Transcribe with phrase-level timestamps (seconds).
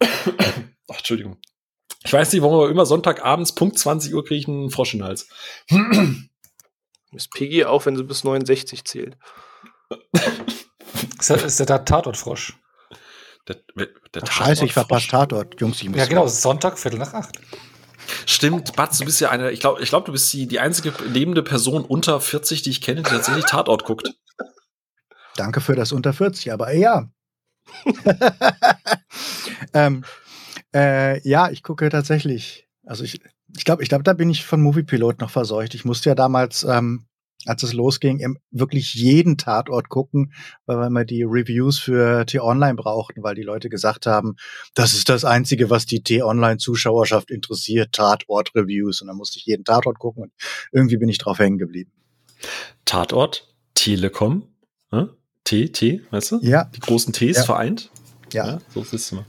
[0.00, 1.38] Ach, Entschuldigung.
[2.04, 5.00] Ich weiß nicht, warum aber immer Sonntagabends, Punkt 20 Uhr, kriege ich einen Frosch in
[5.00, 5.28] den Hals.
[7.12, 9.16] Ist Piggy auch, wenn sie bis 69 zählt.
[11.18, 12.58] ist, der, ist der Tatortfrosch?
[13.48, 13.56] Der,
[14.12, 15.80] der Ach, Scheiße, ich verpasst Tatort, Jungs.
[15.80, 17.38] Ich muss ja, genau, Sonntag, Viertel nach acht.
[18.26, 20.92] Stimmt, Batz, du bist ja eine, ich glaube, ich glaub, du bist die, die einzige
[21.04, 24.14] lebende Person unter 40, die ich kenne, die tatsächlich Tatort guckt.
[25.36, 27.08] Danke für das unter 40, aber ja.
[29.74, 30.04] ähm,
[30.74, 32.68] äh, ja, ich gucke tatsächlich.
[32.84, 33.20] Also ich,
[33.56, 35.74] ich glaube, ich glaube, da bin ich von Moviepilot noch verseucht.
[35.74, 37.06] Ich musste ja damals, ähm,
[37.44, 40.32] als es losging, wirklich jeden Tatort gucken,
[40.66, 44.36] weil wir immer die Reviews für T-Online brauchten, weil die Leute gesagt haben,
[44.74, 49.00] das ist das Einzige, was die T-Online-Zuschauerschaft interessiert, Tatort-Reviews.
[49.00, 50.32] Und dann musste ich jeden Tatort gucken und
[50.72, 51.92] irgendwie bin ich drauf hängen geblieben.
[52.84, 54.48] Tatort, Telekom,
[54.90, 55.14] ne?
[55.44, 56.40] T, T, weißt du?
[56.42, 56.64] Ja.
[56.74, 57.42] Die großen Ts ja.
[57.44, 57.90] vereint.
[58.32, 58.46] Ja.
[58.46, 59.24] ja so ist es immer.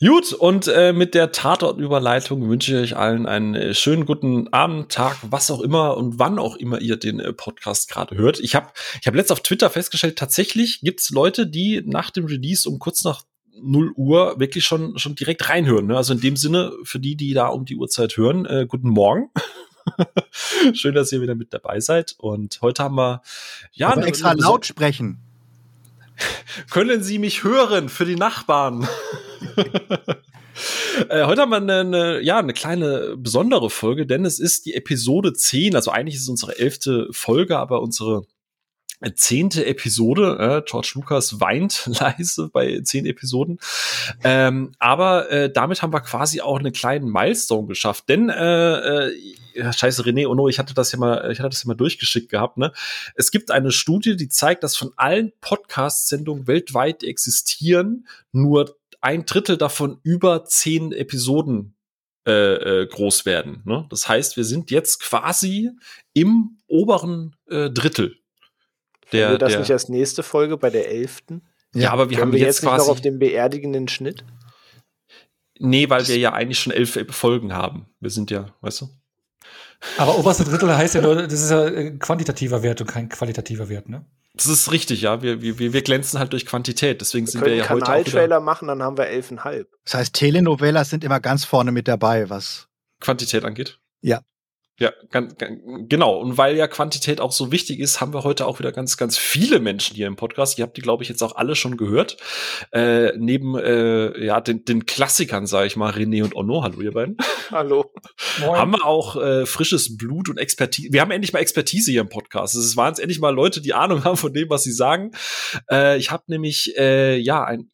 [0.00, 4.92] Gut, und äh, mit der Tatortüberleitung wünsche ich euch allen einen äh, schönen guten Abend,
[4.92, 8.38] Tag, was auch immer und wann auch immer ihr den äh, Podcast gerade hört.
[8.40, 8.68] Ich habe
[9.00, 12.78] ich hab letzt auf Twitter festgestellt, tatsächlich gibt es Leute, die nach dem Release um
[12.78, 13.22] kurz nach
[13.62, 15.86] 0 Uhr wirklich schon, schon direkt reinhören.
[15.86, 15.96] Ne?
[15.96, 19.30] Also in dem Sinne, für die, die da um die Uhrzeit hören, äh, guten Morgen.
[20.74, 22.14] Schön, dass ihr wieder mit dabei seid.
[22.18, 23.22] Und heute haben wir
[23.72, 25.23] ja Aber extra laut sprechen.
[26.70, 28.86] Können Sie mich hören für die Nachbarn?
[31.08, 34.74] äh, heute haben wir eine, eine, ja, eine kleine besondere Folge, denn es ist die
[34.74, 35.74] Episode 10.
[35.74, 38.26] Also eigentlich ist es unsere elfte Folge, aber unsere
[39.14, 40.62] zehnte Episode.
[40.64, 43.58] Äh, George Lucas weint leise bei zehn Episoden.
[44.22, 48.08] Ähm, aber äh, damit haben wir quasi auch einen kleinen Milestone geschafft.
[48.08, 51.62] Denn äh, äh, Scheiße, René, oh no, ich hatte das ja mal, ich hatte das
[51.62, 52.72] ja mal durchgeschickt gehabt, ne?
[53.14, 59.56] Es gibt eine Studie, die zeigt, dass von allen Podcast-Sendungen weltweit existieren, nur ein Drittel
[59.56, 61.76] davon über zehn Episoden
[62.26, 63.60] äh, äh, groß werden.
[63.66, 63.86] Ne?
[63.90, 65.70] Das heißt, wir sind jetzt quasi
[66.14, 68.16] im oberen äh, Drittel
[69.12, 71.42] der, wir das der, nicht als nächste Folge bei der elften?
[71.74, 74.24] Ja, aber wir haben wir jetzt, jetzt quasi noch auf dem beerdigenden Schnitt.
[75.58, 77.86] Nee, weil wir ja eigentlich schon elf Folgen haben.
[78.00, 78.88] Wir sind ja, weißt du?
[79.98, 83.68] Aber oberste Drittel heißt ja nur, das ist ja ein quantitativer Wert und kein qualitativer
[83.68, 84.04] Wert, ne?
[84.34, 85.22] Das ist richtig, ja.
[85.22, 87.00] Wir, wir, wir glänzen halt durch Quantität.
[87.00, 89.68] Deswegen wir sind wir ja heute auch Trailer machen, dann haben wir elfenhalb.
[89.84, 92.66] Das heißt, Telenovelas sind immer ganz vorne mit dabei, was
[93.00, 93.78] Quantität angeht.
[94.00, 94.22] Ja.
[94.80, 96.18] Ja, ganz, ganz, genau.
[96.18, 99.16] Und weil ja Quantität auch so wichtig ist, haben wir heute auch wieder ganz, ganz
[99.16, 100.58] viele Menschen hier im Podcast.
[100.58, 102.16] Ihr habt die, glaube ich, jetzt auch alle schon gehört.
[102.72, 106.64] Äh, neben äh, ja den, den Klassikern, sage ich mal, René und Onno.
[106.64, 107.16] Hallo, ihr beiden.
[107.52, 107.92] Hallo.
[108.40, 110.88] haben wir auch äh, frisches Blut und Expertise.
[110.90, 112.56] Wir haben endlich mal Expertise hier im Podcast.
[112.56, 115.12] Es waren jetzt endlich mal Leute, die Ahnung haben von dem, was sie sagen.
[115.70, 117.70] Äh, ich habe nämlich äh, ja ein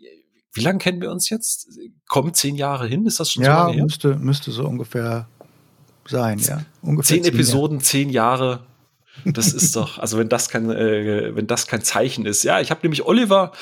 [0.53, 1.69] wie lange kennen wir uns jetzt?
[2.09, 3.07] Kommen zehn Jahre hin?
[3.07, 3.83] Ist das schon ja, so lange her?
[3.85, 5.29] Müsste, müsste so ungefähr
[6.11, 6.63] sein, ja.
[6.83, 7.85] Ungefähr zehn, zehn Episoden, Jahre.
[7.85, 8.67] zehn Jahre.
[9.25, 12.43] Das ist doch, also wenn das kein, äh, wenn das kein Zeichen ist.
[12.43, 13.53] Ja, ich habe nämlich Oliver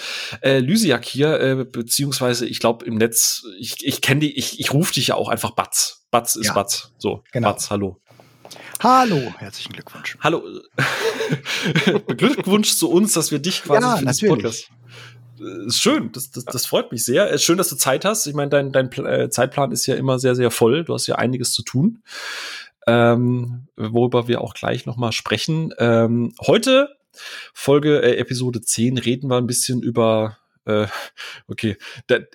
[0.42, 4.72] äh, Lysiak hier, äh, beziehungsweise ich glaube im Netz, ich, ich kenne die, ich, ich
[4.72, 6.06] rufe dich ja auch einfach Batz.
[6.10, 6.52] Batz ist ja.
[6.54, 6.92] Batz.
[6.98, 7.48] So, genau.
[7.48, 8.00] Batz, hallo.
[8.80, 10.16] Hallo, herzlichen Glückwunsch.
[10.20, 10.42] Hallo.
[12.16, 14.28] Glückwunsch zu uns, dass wir dich quasi ja, für natürlich.
[14.30, 14.77] Podcast
[15.40, 17.28] ist schön, das, das, das freut mich sehr.
[17.28, 18.26] Ist schön, dass du Zeit hast.
[18.26, 20.84] Ich meine, dein, dein äh, Zeitplan ist ja immer sehr, sehr voll.
[20.84, 22.02] Du hast ja einiges zu tun,
[22.86, 25.72] ähm, worüber wir auch gleich nochmal sprechen.
[25.78, 26.96] Ähm, heute,
[27.52, 30.86] Folge äh, Episode 10, reden wir ein bisschen über äh,
[31.48, 31.76] okay.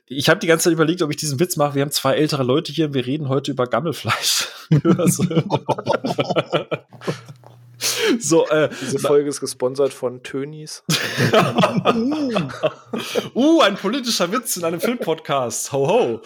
[0.08, 1.76] Ich habe die ganze Zeit überlegt, ob ich diesen Witz mache.
[1.76, 4.48] Wir haben zwei ältere Leute hier, wir reden heute über Gammelfleisch.
[8.20, 10.84] So, äh, Diese Folge ist gesponsert von Tönis.
[13.36, 15.72] uh, ein politischer Witz in einem Filmpodcast.
[15.72, 16.22] Ho ho.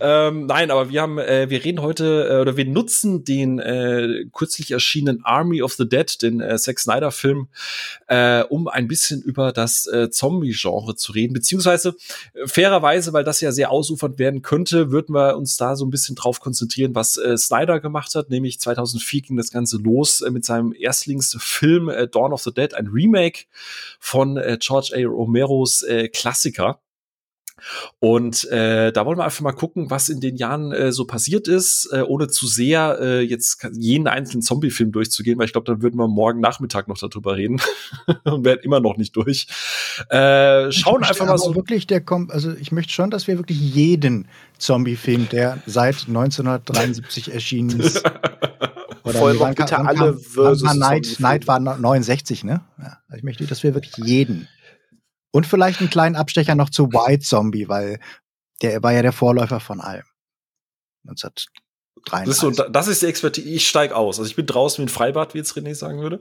[0.00, 4.26] Ähm, nein, aber wir haben, äh, wir reden heute äh, oder wir nutzen den äh,
[4.32, 7.48] kürzlich erschienenen Army of the Dead, den äh, Zack Snyder Film,
[8.08, 11.94] äh, um ein bisschen über das äh, Zombie-Genre zu reden, beziehungsweise
[12.34, 15.90] äh, fairerweise, weil das ja sehr ausufernd werden könnte, würden wir uns da so ein
[15.90, 20.30] bisschen drauf konzentrieren, was äh, Snyder gemacht hat, nämlich 2004 ging das Ganze los äh,
[20.30, 20.72] mit seinem
[21.20, 23.44] ersten Erstlingsfilm äh, Dawn of the Dead, ein Remake
[23.98, 25.06] von äh, George A.
[25.06, 26.80] Romeros äh, Klassiker.
[27.98, 31.46] Und äh, da wollen wir einfach mal gucken, was in den Jahren äh, so passiert
[31.46, 35.82] ist, äh, ohne zu sehr äh, jetzt jeden einzelnen Zombie-Film durchzugehen, weil ich glaube, dann
[35.82, 37.60] würden wir morgen Nachmittag noch darüber reden
[38.24, 39.46] und werden immer noch nicht durch.
[40.08, 41.54] Äh, schauen einfach mal so.
[41.54, 44.26] Wirklich, der kommt, also ich möchte schon, dass wir wirklich jeden
[44.56, 48.02] Zombie-Film, der seit 1973 erschienen ist,
[49.04, 52.60] Oder Vollrock bitte alle kam, versus Night, Night war 69, ne?
[52.78, 54.48] Ja, ich möchte, dass wir wirklich jeden.
[55.32, 58.00] Und vielleicht einen kleinen Abstecher noch zu White Zombie, weil
[58.62, 60.04] der war ja der Vorläufer von allem.
[61.08, 62.26] 1933.
[62.26, 63.48] Das ist, so, das ist die Expertise.
[63.48, 64.18] Ich steige aus.
[64.18, 66.20] Also ich bin draußen wie ein Freibad, wie jetzt René sagen würde.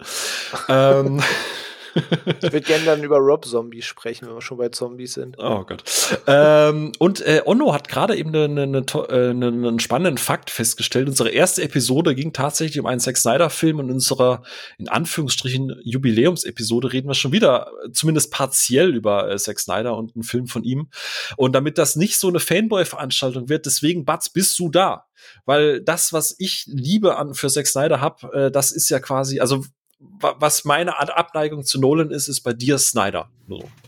[0.68, 1.22] ähm,
[2.41, 5.36] Ich würde gerne dann über Rob Zombies sprechen, wenn wir schon bei Zombies sind.
[5.39, 5.83] Oh Gott.
[6.27, 10.50] ähm, und äh, Onno hat gerade eben einen ne, ne, ne, ne, ne spannenden Fakt
[10.50, 11.07] festgestellt.
[11.07, 14.44] Unsere erste Episode ging tatsächlich um einen Zack Snyder-Film und in unserer,
[14.77, 20.24] in Anführungsstrichen, Jubiläumsepisode reden wir schon wieder zumindest partiell über äh, Zack Snyder und einen
[20.24, 20.89] Film von ihm.
[21.38, 25.06] Und damit das nicht so eine Fanboy-Veranstaltung wird, deswegen, Batz, bist du da?
[25.45, 29.39] Weil das, was ich Liebe an für Zack Snyder hab, äh, das ist ja quasi,
[29.39, 29.65] also
[30.00, 33.30] was meine Art Abneigung zu Nolan ist, ist bei dir Snyder.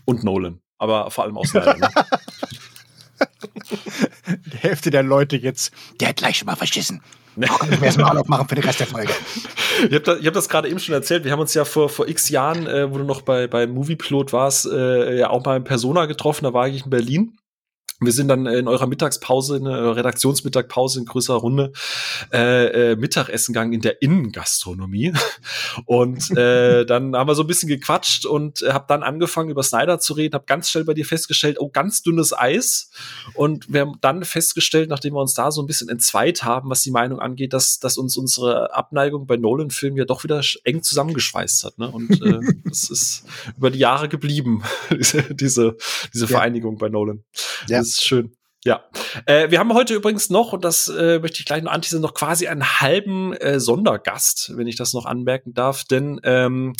[0.05, 0.59] Und Nolan.
[0.77, 1.77] Aber vor allem auch Snyder.
[1.77, 1.89] Ne?
[4.27, 7.01] Die Hälfte der Leute jetzt, der hat gleich schon mal verschissen.
[7.47, 9.13] Auch können wir erstmal Urlaub machen für den Rest der Folge.
[9.87, 11.23] ich habe das, hab das gerade eben schon erzählt.
[11.23, 14.33] Wir haben uns ja vor, vor x Jahren, äh, wo du noch bei, bei Movieplot
[14.33, 16.43] warst, äh, ja auch mal in Persona getroffen.
[16.43, 17.37] Da war ich in Berlin.
[18.03, 21.71] Wir sind dann in eurer Mittagspause, in der Redaktionsmittagpause in größerer Runde
[22.33, 25.13] äh, äh, Mittagessen gegangen in der Innengastronomie.
[25.85, 29.63] Und äh, dann haben wir so ein bisschen gequatscht und äh, habe dann angefangen über
[29.63, 32.89] Snyder zu reden, habe ganz schnell bei dir festgestellt, oh, ganz dünnes Eis.
[33.35, 36.81] Und wir haben dann festgestellt, nachdem wir uns da so ein bisschen entzweit haben, was
[36.81, 41.63] die Meinung angeht, dass, dass uns unsere Abneigung bei Nolan-Filmen ja doch wieder eng zusammengeschweißt
[41.63, 41.77] hat.
[41.77, 41.89] Ne?
[41.89, 43.23] Und äh, das ist
[43.57, 44.63] über die Jahre geblieben,
[45.31, 45.77] diese,
[46.13, 46.79] diese Vereinigung ja.
[46.79, 47.23] bei Nolan.
[47.67, 47.79] Ja.
[47.79, 48.35] Das ist schön.
[48.63, 48.83] Ja,
[49.25, 52.13] äh, wir haben heute übrigens noch, und das äh, möchte ich gleich noch anteasern, noch
[52.13, 56.73] quasi einen halben äh, Sondergast, wenn ich das noch anmerken darf, denn ähm,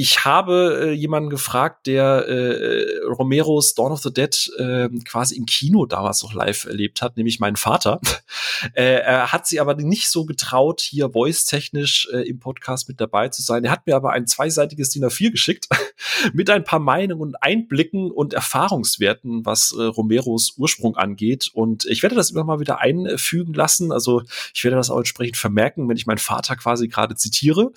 [0.00, 5.44] ich habe äh, jemanden gefragt, der äh, Romeros Dawn of the Dead äh, quasi im
[5.44, 8.00] Kino damals noch live erlebt hat, nämlich meinen Vater.
[8.74, 13.28] äh, er hat sie aber nicht so getraut, hier voice-technisch äh, im Podcast mit dabei
[13.30, 13.64] zu sein.
[13.64, 15.66] Er hat mir aber ein zweiseitiges DIN A4 geschickt
[16.32, 21.50] mit ein paar Meinungen und Einblicken und Erfahrungswerten, was äh, Romeros Ursprung angeht.
[21.52, 23.90] Und ich werde das immer mal wieder einfügen lassen.
[23.90, 24.22] Also
[24.54, 27.72] ich werde das auch entsprechend vermerken, wenn ich meinen Vater quasi gerade zitiere.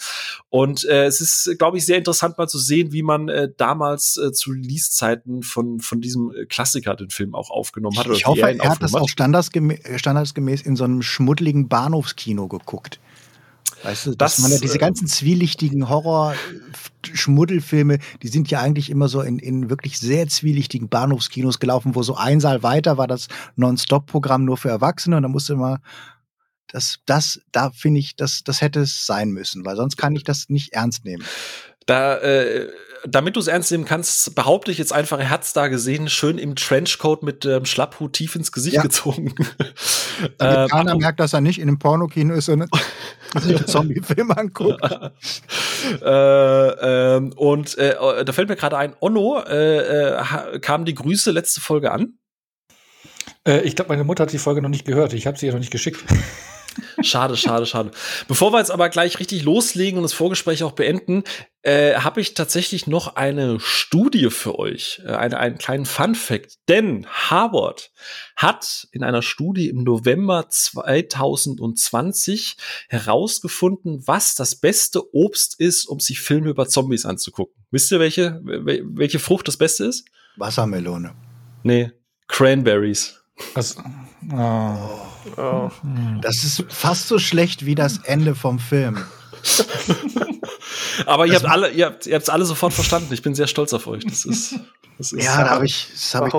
[0.50, 3.48] Und äh, es ist, glaube ich, sehr interessant interessant mal zu sehen, wie man äh,
[3.56, 8.08] damals äh, zu Release-Zeiten von, von diesem äh, Klassiker den Film auch aufgenommen hat.
[8.08, 13.00] Ich hoffe, er, er hat das auch standardsgemäß, standardsgemäß in so einem schmuddeligen Bahnhofskino geguckt.
[13.84, 18.90] Weißt du, dass das, man ja diese äh, ganzen zwielichtigen Horror-Schmuddelfilme, die sind ja eigentlich
[18.90, 23.08] immer so in, in wirklich sehr zwielichtigen Bahnhofskinos gelaufen, wo so ein Saal weiter war
[23.08, 25.80] das Non-Stop-Programm nur für Erwachsene und da musste immer
[26.68, 30.24] das, das, da finde ich, das, das hätte es sein müssen, weil sonst kann ich
[30.24, 31.24] das nicht ernst nehmen.
[31.92, 32.70] Da, äh,
[33.06, 36.38] damit du es ernst nehmen kannst, behaupte ich jetzt einfach, er hat's da gesehen, schön
[36.38, 38.82] im Trenchcoat mit ähm, Schlapphut tief ins Gesicht ja.
[38.82, 39.36] gezogen.
[40.40, 42.66] äh, keiner merkt, dass er nicht in einem Pornokino ist und
[43.42, 44.82] sich einen Zombie-Film anguckt.
[46.02, 51.32] äh, ähm, und äh, da fällt mir gerade ein, Onno, äh, äh, kam die Grüße
[51.32, 52.14] letzte Folge an?
[53.46, 55.12] Äh, ich glaube, meine Mutter hat die Folge noch nicht gehört.
[55.12, 56.06] Ich habe sie ihr noch nicht geschickt.
[57.02, 57.92] Schade, schade, schade.
[58.28, 61.24] Bevor wir jetzt aber gleich richtig loslegen und das Vorgespräch auch beenden,
[61.64, 66.58] äh, habe ich tatsächlich noch eine Studie für euch, äh, eine, einen kleinen Fun Fact.
[66.70, 67.92] Denn Harvard
[68.36, 72.58] hat in einer Studie im November 2020
[72.90, 77.64] herausgefunden, was das beste Obst ist, um sich Filme über Zombies anzugucken.
[77.70, 80.06] Wisst ihr, welche, welche Frucht das Beste ist?
[80.38, 81.14] Wassermelone.
[81.64, 81.92] Nee,
[82.28, 83.22] Cranberries.
[83.54, 83.82] Also,
[84.34, 85.11] oh.
[85.38, 85.70] Oh.
[86.22, 88.98] Das ist fast so schlecht wie das Ende vom Film.
[91.06, 93.14] Aber ihr habt alle, ihr habt, ihr habt's alle sofort verstanden.
[93.14, 94.06] Ich bin sehr stolz auf euch.
[94.06, 94.56] Das ist,
[94.98, 96.34] das ist ja, da habe ich, das habe ich.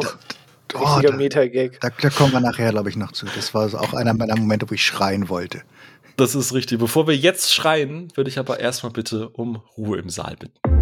[0.69, 1.81] Da, oh, da, Meta-Gag.
[1.81, 3.27] Da, da, kommen wir nachher, glaube ich, noch zu.
[3.35, 5.63] Das war auch einer meiner Momente, wo ich schreien wollte.
[6.17, 6.79] Das ist richtig.
[6.79, 10.82] Bevor wir jetzt schreien, würde ich aber erstmal bitte um Ruhe im Saal bitten.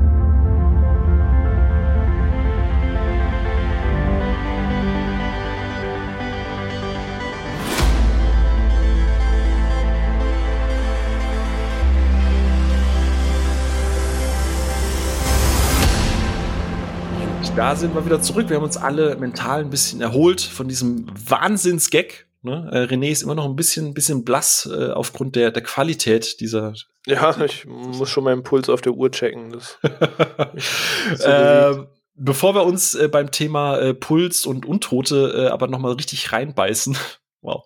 [17.61, 18.49] Da sind wir wieder zurück.
[18.49, 22.27] Wir haben uns alle mental ein bisschen erholt von diesem Wahnsinns-Gag.
[22.41, 22.71] Ne?
[22.73, 26.73] Äh, René ist immer noch ein bisschen, bisschen blass äh, aufgrund der, der Qualität dieser.
[27.05, 29.53] Ja, ich muss schon meinen Puls auf der Uhr checken.
[29.53, 29.79] Das
[31.19, 35.81] so äh, bevor wir uns äh, beim Thema äh, Puls und Untote äh, aber noch
[35.81, 36.97] mal richtig reinbeißen.
[37.43, 37.65] Wow.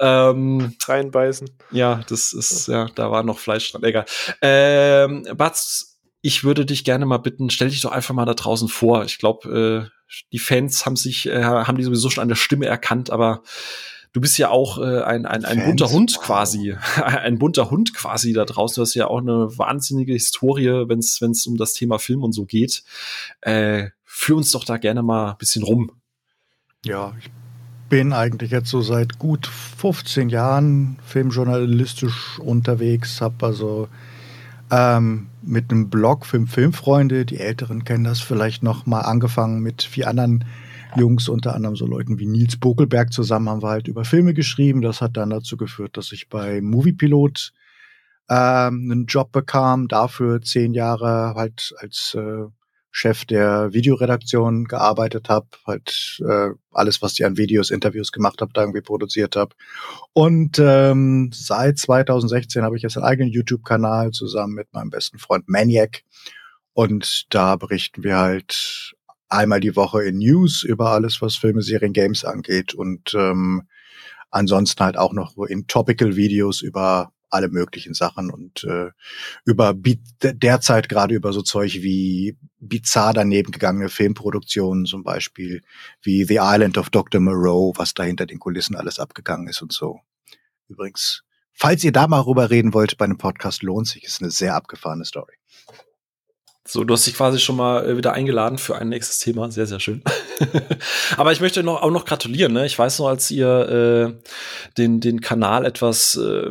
[0.00, 1.48] Ähm, reinbeißen.
[1.70, 3.84] Ja, das ist, ja, da war noch Fleisch dran.
[3.84, 4.04] Egal.
[4.40, 5.91] Ähm, Batz,
[6.22, 9.04] ich würde dich gerne mal bitten, stell dich doch einfach mal da draußen vor.
[9.04, 12.66] Ich glaube, äh, die Fans haben sich, äh, haben die sowieso schon an der Stimme
[12.66, 13.42] erkannt, aber
[14.12, 16.24] du bist ja auch äh, ein, ein, ein bunter Hund wow.
[16.24, 16.76] quasi.
[17.04, 18.76] ein bunter Hund quasi da draußen.
[18.76, 22.44] Du hast ja auch eine wahnsinnige Historie, wenn es um das Thema Film und so
[22.44, 22.84] geht.
[23.40, 25.90] Äh, führ uns doch da gerne mal ein bisschen rum.
[26.84, 27.30] Ja, ich
[27.88, 33.88] bin eigentlich jetzt so seit gut 15 Jahren filmjournalistisch unterwegs, habe also
[34.70, 39.82] ähm, mit einem Blog Film Filmfreunde, die Älteren kennen das vielleicht noch mal angefangen mit
[39.82, 40.44] vier anderen
[40.96, 44.82] Jungs, unter anderem so Leuten wie Nils Bokelberg zusammen haben wir halt über Filme geschrieben.
[44.82, 47.52] Das hat dann dazu geführt, dass ich bei Moviepilot
[48.28, 52.44] ähm, einen Job bekam, dafür zehn Jahre halt als äh,
[52.94, 58.52] Chef der Videoredaktion gearbeitet habe, halt äh, alles, was ich an Videos, Interviews gemacht habe,
[58.52, 59.56] da irgendwie produziert habe.
[60.12, 65.48] Und ähm, seit 2016 habe ich jetzt einen eigenen YouTube-Kanal zusammen mit meinem besten Freund
[65.48, 66.02] Maniac.
[66.74, 68.94] Und da berichten wir halt
[69.30, 72.74] einmal die Woche in News über alles, was Filme, Serien, Games angeht.
[72.74, 73.62] Und ähm,
[74.30, 78.90] ansonsten halt auch noch in Topical-Videos über alle möglichen Sachen und äh,
[79.44, 85.62] über derzeit gerade über so Zeug wie bizarr daneben gegangene Filmproduktionen, zum Beispiel
[86.02, 87.20] wie The Island of Dr.
[87.20, 90.00] Moreau, was da hinter den Kulissen alles abgegangen ist und so.
[90.68, 94.30] Übrigens, falls ihr da mal rüber reden wollt bei einem Podcast, lohnt sich, ist eine
[94.30, 95.34] sehr abgefahrene Story.
[96.64, 99.50] So, du hast dich quasi schon mal äh, wieder eingeladen für ein nächstes Thema.
[99.50, 100.02] Sehr, sehr schön.
[101.16, 102.52] Aber ich möchte noch, auch noch gratulieren.
[102.52, 102.66] Ne?
[102.66, 104.30] Ich weiß noch, als ihr äh,
[104.78, 106.50] den, den Kanal etwas äh,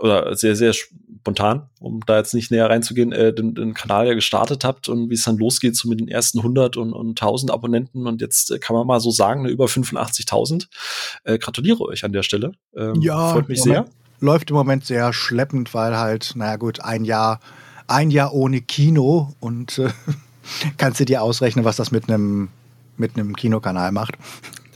[0.00, 4.12] oder sehr, sehr spontan, um da jetzt nicht näher reinzugehen, äh, den, den Kanal ja
[4.12, 7.50] gestartet habt und wie es dann losgeht, so mit den ersten 100 und, und 1000
[7.50, 8.06] Abonnenten.
[8.06, 10.66] Und jetzt äh, kann man mal so sagen, ne, über 85.000.
[11.24, 12.52] Äh, gratuliere euch an der Stelle.
[12.76, 13.86] Ähm, ja, freut mich sehr.
[14.20, 17.40] Läuft im Moment sehr schleppend, weil halt, naja gut, ein Jahr
[17.88, 19.88] ein Jahr ohne Kino und äh,
[20.76, 22.48] kannst du dir ausrechnen, was das mit einem
[22.96, 24.14] mit einem Kinokanal macht.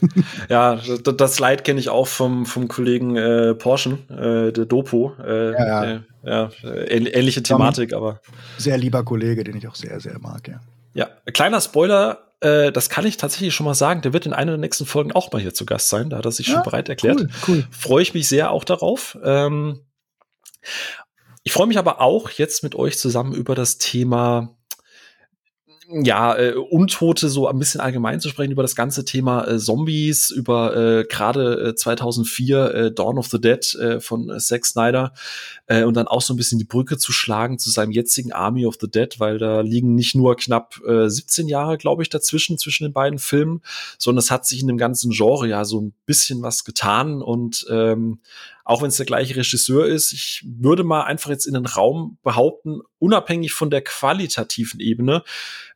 [0.49, 5.13] ja, das Leid kenne ich auch vom, vom Kollegen äh, Porschen, äh, der Dopo.
[5.23, 6.01] Äh, ja, ja.
[6.23, 6.51] ja
[6.87, 8.19] ähnliche Thematik, aber.
[8.57, 10.59] Sehr lieber Kollege, den ich auch sehr, sehr mag, ja.
[10.93, 14.51] Ja, kleiner Spoiler, äh, das kann ich tatsächlich schon mal sagen, der wird in einer
[14.51, 16.09] der nächsten Folgen auch mal hier zu Gast sein.
[16.09, 17.19] Da hat er sich ja, schon bereit erklärt.
[17.19, 17.67] Cool, cool.
[17.71, 19.17] Freue ich mich sehr auch darauf.
[19.23, 19.79] Ähm,
[21.43, 24.55] ich freue mich aber auch jetzt mit euch zusammen über das Thema
[26.01, 30.29] ja, äh, Untote so ein bisschen allgemein zu sprechen über das ganze Thema äh, Zombies,
[30.29, 35.13] über äh, gerade äh, 2004 äh, Dawn of the Dead äh, von äh, Zack Snyder
[35.67, 38.65] äh, und dann auch so ein bisschen die Brücke zu schlagen zu seinem jetzigen Army
[38.65, 42.57] of the Dead, weil da liegen nicht nur knapp äh, 17 Jahre, glaube ich, dazwischen,
[42.57, 43.61] zwischen den beiden Filmen,
[43.97, 47.65] sondern es hat sich in dem ganzen Genre ja so ein bisschen was getan und
[47.69, 48.19] ähm,
[48.63, 52.17] auch wenn es der gleiche Regisseur ist, ich würde mal einfach jetzt in den Raum
[52.23, 55.23] behaupten, unabhängig von der qualitativen Ebene,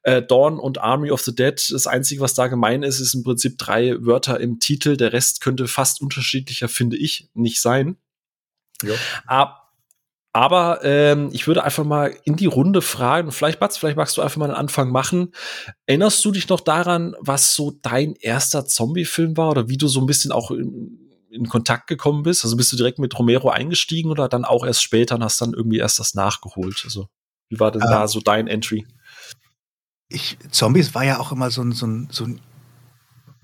[0.03, 3.24] äh, Dawn und Army of the Dead, das Einzige, was da gemein ist, ist im
[3.24, 4.96] Prinzip drei Wörter im Titel.
[4.96, 7.98] Der Rest könnte fast unterschiedlicher, finde ich, nicht sein.
[8.84, 8.94] Ja.
[9.25, 9.67] Ab
[10.38, 14.22] aber ähm, ich würde einfach mal in die Runde fragen, vielleicht Batz, vielleicht magst du
[14.22, 15.34] einfach mal einen Anfang machen.
[15.88, 20.00] Erinnerst du dich noch daran, was so dein erster Zombie-Film war oder wie du so
[20.00, 21.07] ein bisschen auch in,
[21.38, 22.44] in, Kontakt gekommen bist?
[22.44, 25.53] Also bist du direkt mit Romero eingestiegen oder dann auch erst später und hast dann
[25.53, 26.82] irgendwie erst das nachgeholt?
[26.84, 27.08] Also
[27.50, 28.86] wie war denn äh, da so dein Entry?
[30.10, 32.39] ich, Zombies war ja auch immer so ein, so ein, so ein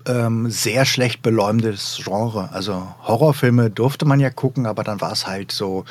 [0.06, 2.50] ähm, sehr schlecht beleumdetes Genre.
[2.52, 5.84] Also Horrorfilme durfte man ja gucken, aber dann war es halt so,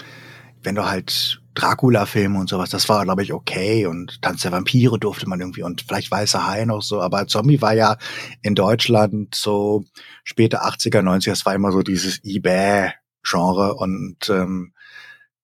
[0.61, 3.85] wenn du halt Dracula-Filme und sowas, das war, glaube ich, okay.
[3.85, 7.01] Und Tanz der Vampire durfte man irgendwie und vielleicht Weißer Hai noch so.
[7.01, 7.97] Aber Zombie war ja
[8.41, 9.85] in Deutschland so
[10.23, 14.73] späte 80er, 90er, das war immer so dieses eBay-Genre und ähm,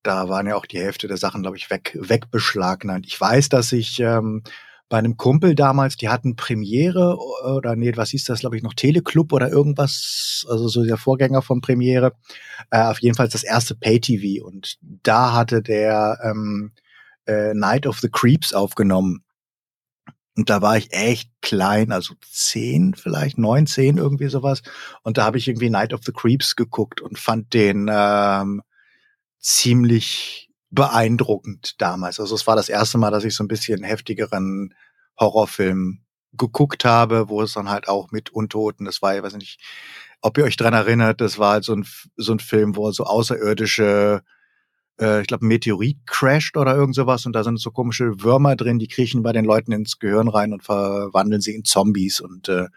[0.04, 3.06] da waren ja auch die Hälfte der Sachen, glaube ich, weg, wegbeschlagnahmt.
[3.06, 4.44] Ich weiß, dass ich ähm,
[4.90, 8.74] bei einem Kumpel damals, die hatten Premiere oder nee, was hieß das, glaube ich, noch
[8.74, 12.14] Teleclub oder irgendwas, also so der Vorgänger von Premiere.
[12.72, 16.72] Äh, auf jeden Fall das erste Pay-TV und da hatte der ähm,
[17.28, 19.24] äh, Night of the Creeps aufgenommen.
[20.36, 24.62] Und da war ich echt klein, also zehn, vielleicht neun, zehn, irgendwie sowas.
[25.04, 28.62] Und da habe ich irgendwie Night of the Creeps geguckt und fand den ähm,
[29.38, 32.20] ziemlich beeindruckend damals.
[32.20, 34.74] Also es war das erste Mal, dass ich so ein bisschen heftigeren
[35.20, 36.02] Horrorfilm
[36.34, 39.60] geguckt habe, wo es dann halt auch mit Untoten, das war, ich weiß nicht,
[40.22, 41.86] ob ihr euch dran erinnert, das war halt so ein,
[42.18, 44.22] so ein Film, wo so außerirdische,
[45.00, 48.80] äh, ich glaube, Meteorit crasht oder irgend sowas und da sind so komische Würmer drin,
[48.80, 52.68] die kriechen bei den Leuten ins Gehirn rein und verwandeln sie in Zombies und äh,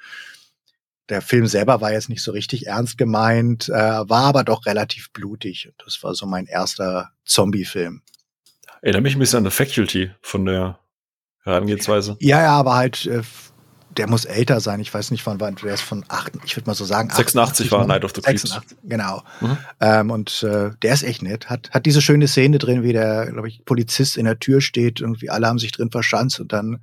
[1.08, 5.12] der Film selber war jetzt nicht so richtig ernst gemeint, äh, war aber doch relativ
[5.12, 5.68] blutig.
[5.68, 8.02] Und das war so mein erster Zombie-Film.
[8.80, 10.78] Erinnere mich ein bisschen an The Faculty von der
[11.44, 12.16] Herangehensweise.
[12.20, 13.22] Ja, ja, aber halt, äh,
[13.96, 14.80] der muss älter sein.
[14.80, 17.10] Ich weiß nicht, von wann, der ist von acht, ich würde mal so sagen.
[17.10, 18.42] 86 war Night of the Creeps.
[18.42, 19.22] 86, genau.
[19.40, 19.58] Mhm.
[19.80, 21.50] Ähm, und äh, der ist echt nett.
[21.50, 25.00] Hat, hat diese schöne Szene drin, wie der, glaube ich, Polizist in der Tür steht.
[25.00, 26.82] Irgendwie alle haben sich drin verschanzt und dann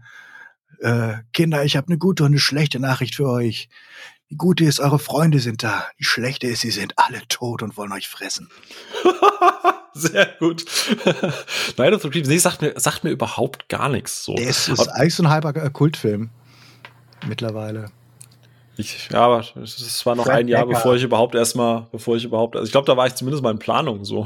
[0.82, 3.70] äh, Kinder, ich habe eine gute und eine schlechte Nachricht für euch
[4.30, 5.86] Die gute ist, eure Freunde sind da.
[6.00, 8.50] Die schlechte ist, sie sind alle tot und wollen euch fressen.
[9.94, 10.66] Sehr gut.
[11.78, 14.24] Night of the Creeps, nee, sagt mir, sagt mir überhaupt gar nichts.
[14.24, 14.36] So.
[14.36, 16.30] Der ist, eigentlich so ein halber äh, Kultfilm.
[17.28, 17.92] Mittlerweile.
[18.78, 20.78] Ich, ja, aber es war noch Fred ein Jahr, Decker.
[20.78, 23.52] bevor ich überhaupt erstmal, bevor ich überhaupt, also ich glaube, da war ich zumindest mal
[23.52, 24.26] in Planung so.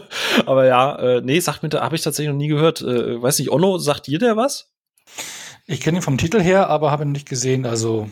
[0.46, 2.82] aber ja, äh, nee, sagt mir, habe ich tatsächlich noch nie gehört.
[2.82, 4.73] Äh, weiß nicht, Onno, sagt dir der was?
[5.66, 7.64] Ich kenne ihn vom Titel her, aber habe ihn nicht gesehen.
[7.64, 8.08] Also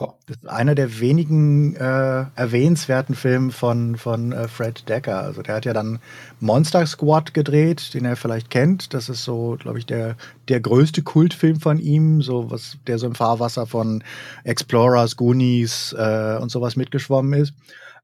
[0.00, 0.14] ja.
[0.26, 5.20] Das ist einer der wenigen äh, erwähnenswerten Filme von, von äh, Fred Decker.
[5.20, 6.00] Also der hat ja dann
[6.40, 8.94] Monster Squad gedreht, den er vielleicht kennt.
[8.94, 10.16] Das ist so, glaube ich, der,
[10.48, 14.02] der größte Kultfilm von ihm, so was, der so im Fahrwasser von
[14.44, 17.54] Explorers, Goonies äh, und sowas mitgeschwommen ist.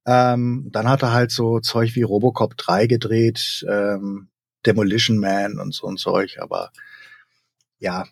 [0.06, 4.28] Ähm, dann hat er halt so Zeug wie Robocop 3 gedreht, ähm,
[4.66, 6.70] Demolition Man und so ein Zeug, aber
[7.78, 8.04] ja,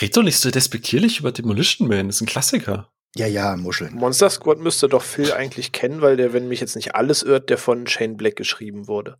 [0.00, 2.90] Red doch nicht so despektierlich über Demolition Man, das ist ein Klassiker.
[3.16, 3.94] ja, ja, Muscheln.
[3.94, 7.50] Monster Squad müsste doch Phil eigentlich kennen, weil der, wenn mich jetzt nicht alles irrt,
[7.50, 9.18] der von Shane Black geschrieben wurde.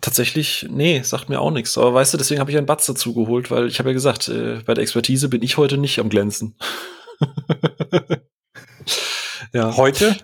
[0.00, 1.76] Tatsächlich, nee, sagt mir auch nichts.
[1.78, 4.28] Aber weißt du, deswegen habe ich einen Batz dazu geholt, weil ich habe ja gesagt,
[4.28, 6.56] äh, bei der Expertise bin ich heute nicht am Glänzen.
[9.52, 9.76] ja.
[9.76, 10.16] Heute?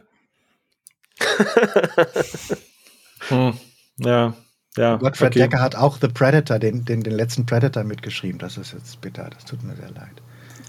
[3.28, 3.58] Hm.
[3.98, 4.34] Ja.
[4.76, 4.96] Ja.
[4.96, 5.40] Gottfried okay.
[5.40, 8.38] Decker hat auch The Predator, den, den, den letzten Predator mitgeschrieben.
[8.38, 10.22] Das ist jetzt bitter, das tut mir sehr leid.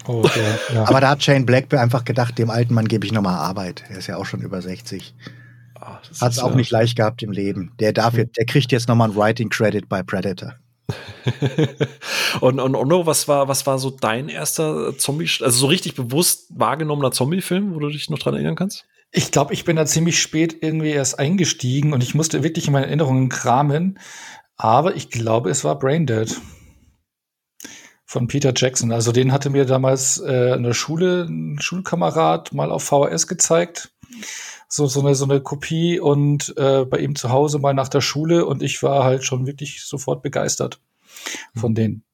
[0.06, 0.84] Oh, der, ja.
[0.88, 3.84] Aber da hat Shane Black einfach gedacht, dem alten Mann gebe ich nochmal Arbeit.
[3.88, 5.14] Er ist ja auch schon über 60.
[5.74, 7.72] Ah, das Hat es auch ja- nicht leicht gehabt im Leben.
[7.80, 10.54] Der darf jetzt, der kriegt jetzt nochmal einen Writing Credit bei Predator.
[12.40, 16.46] und, und Onno, was war, was war so dein erster Zombie, also so richtig bewusst
[16.50, 18.84] wahrgenommener Zombie-Film, wo du dich noch dran erinnern kannst?
[19.12, 22.72] Ich glaube, ich bin da ziemlich spät irgendwie erst eingestiegen und ich musste wirklich in
[22.72, 23.98] meine Erinnerungen kramen.
[24.56, 26.36] Aber ich glaube, es war Braindead
[28.04, 28.92] von Peter Jackson.
[28.92, 33.92] Also den hatte mir damals äh, in der Schule ein Schulkamerad mal auf VHS gezeigt.
[34.68, 38.00] So, so, eine, so eine Kopie und äh, bei ihm zu Hause mal nach der
[38.00, 40.80] Schule und ich war halt schon wirklich sofort begeistert
[41.54, 42.05] von denen.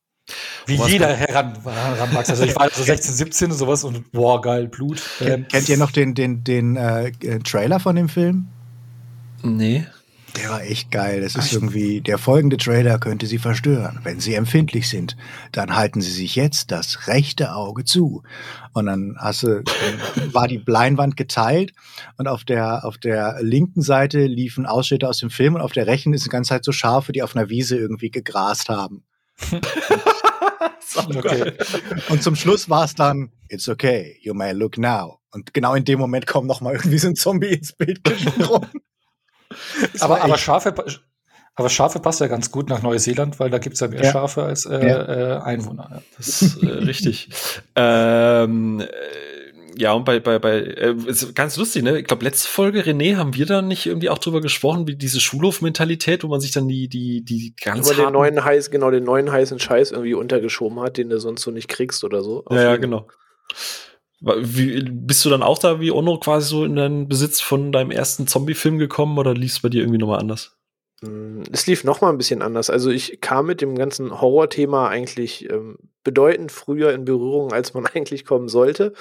[0.66, 2.30] Wie Was jeder heran, heranwachst.
[2.30, 5.02] Also ich war so 16, 17 und sowas und boah, geil, Blut.
[5.20, 8.46] Ähm, Kennt ihr noch den, den, den äh, äh, Trailer von dem Film?
[9.42, 9.86] Nee.
[10.36, 11.20] Der war echt geil.
[11.20, 14.00] Das ist Ach, irgendwie, der folgende Trailer könnte Sie verstören.
[14.02, 15.16] Wenn Sie empfindlich sind,
[15.52, 18.22] dann halten Sie sich jetzt das rechte Auge zu.
[18.72, 19.62] Und dann hast du,
[20.32, 21.74] war die Leinwand geteilt
[22.16, 25.86] und auf der, auf der linken Seite liefen Ausschnitte aus dem Film und auf der
[25.86, 29.04] rechten ist die ganze Zeit so Schafe, die auf einer Wiese irgendwie gegrast haben.
[31.16, 31.52] okay.
[32.08, 35.18] Und zum Schluss war es dann, it's okay, you may look now.
[35.30, 38.68] Und genau in dem Moment kommt noch mal irgendwie so ein Zombie ins Bild gesprungen.
[40.00, 40.74] Aber, aber Schafe,
[41.54, 44.10] aber Schafe passt ja ganz gut nach Neuseeland, weil da gibt's ja mehr Ja.
[44.10, 45.36] Schafe als äh, Ja.
[45.38, 46.02] äh, Einwohner.
[46.16, 47.28] Das ist äh, richtig.
[47.76, 48.86] Ähm, äh,
[49.76, 51.98] ja, und bei, bei, bei, äh, ist ganz lustig, ne?
[52.00, 55.20] Ich glaube, letzte Folge, René, haben wir da nicht irgendwie auch drüber gesprochen, wie diese
[55.20, 59.04] Schulhofmentalität, wo man sich dann die, die, die ganz Über den neuen heiß, genau, den
[59.04, 62.44] neuen heißen Scheiß irgendwie untergeschoben hat, den du sonst so nicht kriegst oder so.
[62.50, 63.06] Ja, ja, genau.
[64.20, 67.90] Wie, bist du dann auch da wie Ono quasi so in deinen Besitz von deinem
[67.90, 70.56] ersten Zombie-Film gekommen oder lief es bei dir irgendwie nochmal anders?
[71.02, 72.70] Mm, Es lief noch mal ein bisschen anders.
[72.70, 77.86] Also ich kam mit dem ganzen Horrorthema eigentlich ähm, bedeutend früher in Berührung, als man
[77.94, 78.92] eigentlich kommen sollte.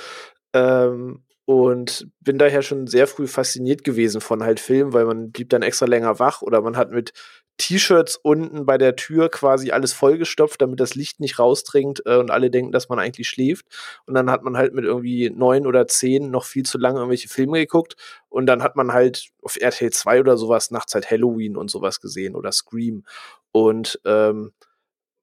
[0.54, 5.50] Ähm, und bin daher schon sehr früh fasziniert gewesen von halt Filmen, weil man blieb
[5.50, 7.14] dann extra länger wach oder man hat mit
[7.58, 12.32] T-Shirts unten bei der Tür quasi alles vollgestopft, damit das Licht nicht rausdringt äh, und
[12.32, 13.66] alle denken, dass man eigentlich schläft.
[14.06, 17.30] Und dann hat man halt mit irgendwie neun oder zehn noch viel zu lange irgendwelche
[17.30, 17.96] Filme geguckt
[18.30, 22.00] und dann hat man halt auf RTL 2 oder sowas nachts halt Halloween und sowas
[22.02, 23.04] gesehen oder Scream.
[23.52, 24.54] Und ähm,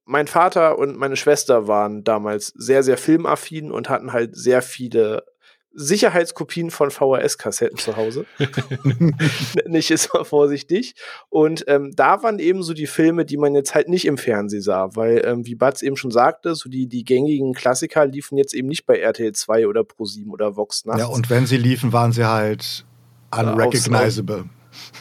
[0.08, 5.24] mein Vater und meine Schwester waren damals sehr, sehr filmaffin und hatten halt sehr viele
[5.74, 8.24] Sicherheitskopien von VHS-Kassetten zu Hause.
[9.66, 10.94] nicht ist mal vorsichtig.
[11.28, 14.62] Und ähm, da waren eben so die Filme, die man jetzt halt nicht im Fernsehen
[14.62, 18.54] sah, weil, ähm, wie Batz eben schon sagte, so die, die gängigen Klassiker liefen jetzt
[18.54, 21.02] eben nicht bei RTL 2 oder Pro7 oder Vox nachts.
[21.02, 22.86] Ja, und wenn sie liefen, waren sie halt
[23.30, 24.46] unrecognizable.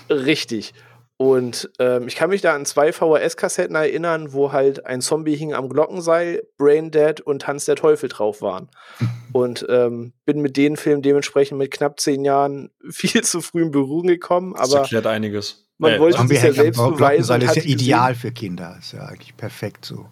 [0.10, 0.74] Richtig.
[1.20, 5.52] Und ähm, ich kann mich da an zwei VHS-Kassetten erinnern, wo halt ein Zombie hing
[5.54, 8.70] am Glockenseil, Brain Dead und Hans der Teufel drauf waren.
[9.34, 13.72] und ähm, bin mit den Filmen dementsprechend mit knapp zehn Jahren viel zu früh in
[13.72, 14.54] Berührung gekommen.
[14.56, 15.66] Das Aber erklärt einiges.
[15.80, 18.76] man Äh, wollte Zombie sich ja selbst beweisen und ist ja gesehen- ideal für Kinder.
[18.80, 20.06] Ist ja eigentlich perfekt so.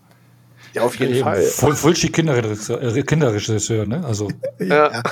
[0.74, 1.16] Ja, auf jeden.
[1.24, 1.42] Fall.
[1.44, 4.04] Voll, äh, Kinderregisseur, ne?
[4.04, 4.28] Also,
[4.60, 5.04] Ja.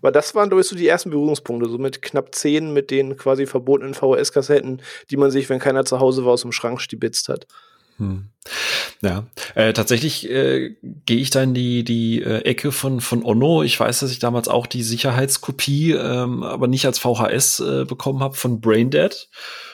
[0.00, 3.16] Aber das waren, glaube ich, so die ersten Berührungspunkte, so mit knapp zehn mit den
[3.16, 7.28] quasi verbotenen VHS-Kassetten, die man sich, wenn keiner zu Hause war, aus dem Schrank stibitzt
[7.28, 7.46] hat.
[7.98, 8.28] Hm.
[9.02, 13.62] Ja, äh, tatsächlich äh, gehe ich da in die, die äh, Ecke von, von Ono.
[13.62, 18.20] Ich weiß, dass ich damals auch die Sicherheitskopie, ähm, aber nicht als VHS äh, bekommen
[18.20, 19.28] habe von Braindead.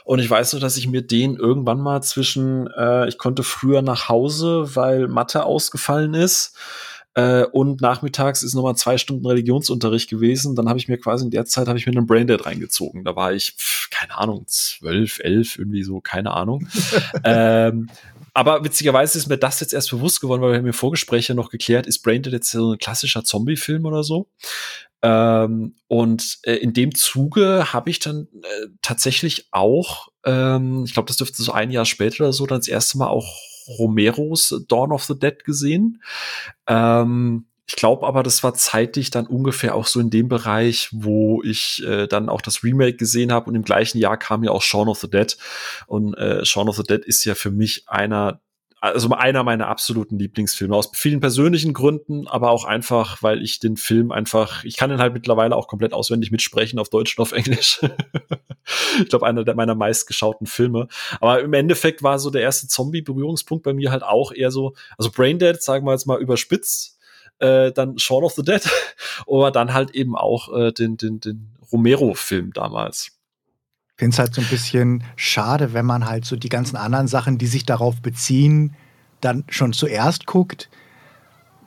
[0.04, 3.82] Und ich weiß nur, dass ich mir den irgendwann mal zwischen, äh, ich konnte früher
[3.82, 6.56] nach Hause, weil Mathe ausgefallen ist.
[7.14, 10.56] Äh, und nachmittags ist nochmal zwei Stunden Religionsunterricht gewesen.
[10.56, 13.04] Dann habe ich mir quasi in der Zeit habe ich mir einen Braindead reingezogen.
[13.04, 16.66] Da war ich, pf, keine Ahnung, zwölf, elf, irgendwie so, keine Ahnung.
[17.24, 17.88] ähm,
[18.32, 21.50] aber witzigerweise ist mir das jetzt erst bewusst geworden, weil wir haben mir Vorgespräche noch
[21.50, 24.28] geklärt, ist Braindead jetzt so ein klassischer Zombie-Film oder so?
[25.02, 31.06] Ähm, und äh, in dem Zuge habe ich dann äh, tatsächlich auch, ähm, ich glaube,
[31.06, 34.92] das dürfte so ein Jahr später oder so, dann das erste Mal auch Romeros Dawn
[34.92, 36.02] of the Dead gesehen.
[36.66, 41.42] Ähm, ich glaube aber, das war zeitlich dann ungefähr auch so in dem Bereich, wo
[41.42, 44.62] ich äh, dann auch das Remake gesehen habe und im gleichen Jahr kam ja auch
[44.62, 45.36] Shaun of the Dead
[45.86, 48.40] und äh, Shaun of the Dead ist ja für mich einer
[48.92, 53.78] also einer meiner absoluten Lieblingsfilme aus vielen persönlichen Gründen, aber auch einfach, weil ich den
[53.78, 57.32] Film einfach, ich kann ihn halt mittlerweile auch komplett auswendig mitsprechen auf Deutsch und auf
[57.32, 57.80] Englisch.
[59.00, 60.88] ich glaube, einer der meiner meistgeschauten Filme.
[61.18, 65.10] Aber im Endeffekt war so der erste Zombie-Berührungspunkt bei mir halt auch eher so, also
[65.10, 66.98] Braindead, sagen wir jetzt mal überspitzt,
[67.38, 68.68] äh, dann Shaun of the Dead,
[69.26, 73.13] aber dann halt eben auch äh, den, den, den Romero-Film damals.
[73.96, 77.38] Finde es halt so ein bisschen schade, wenn man halt so die ganzen anderen Sachen,
[77.38, 78.74] die sich darauf beziehen,
[79.20, 80.68] dann schon zuerst guckt,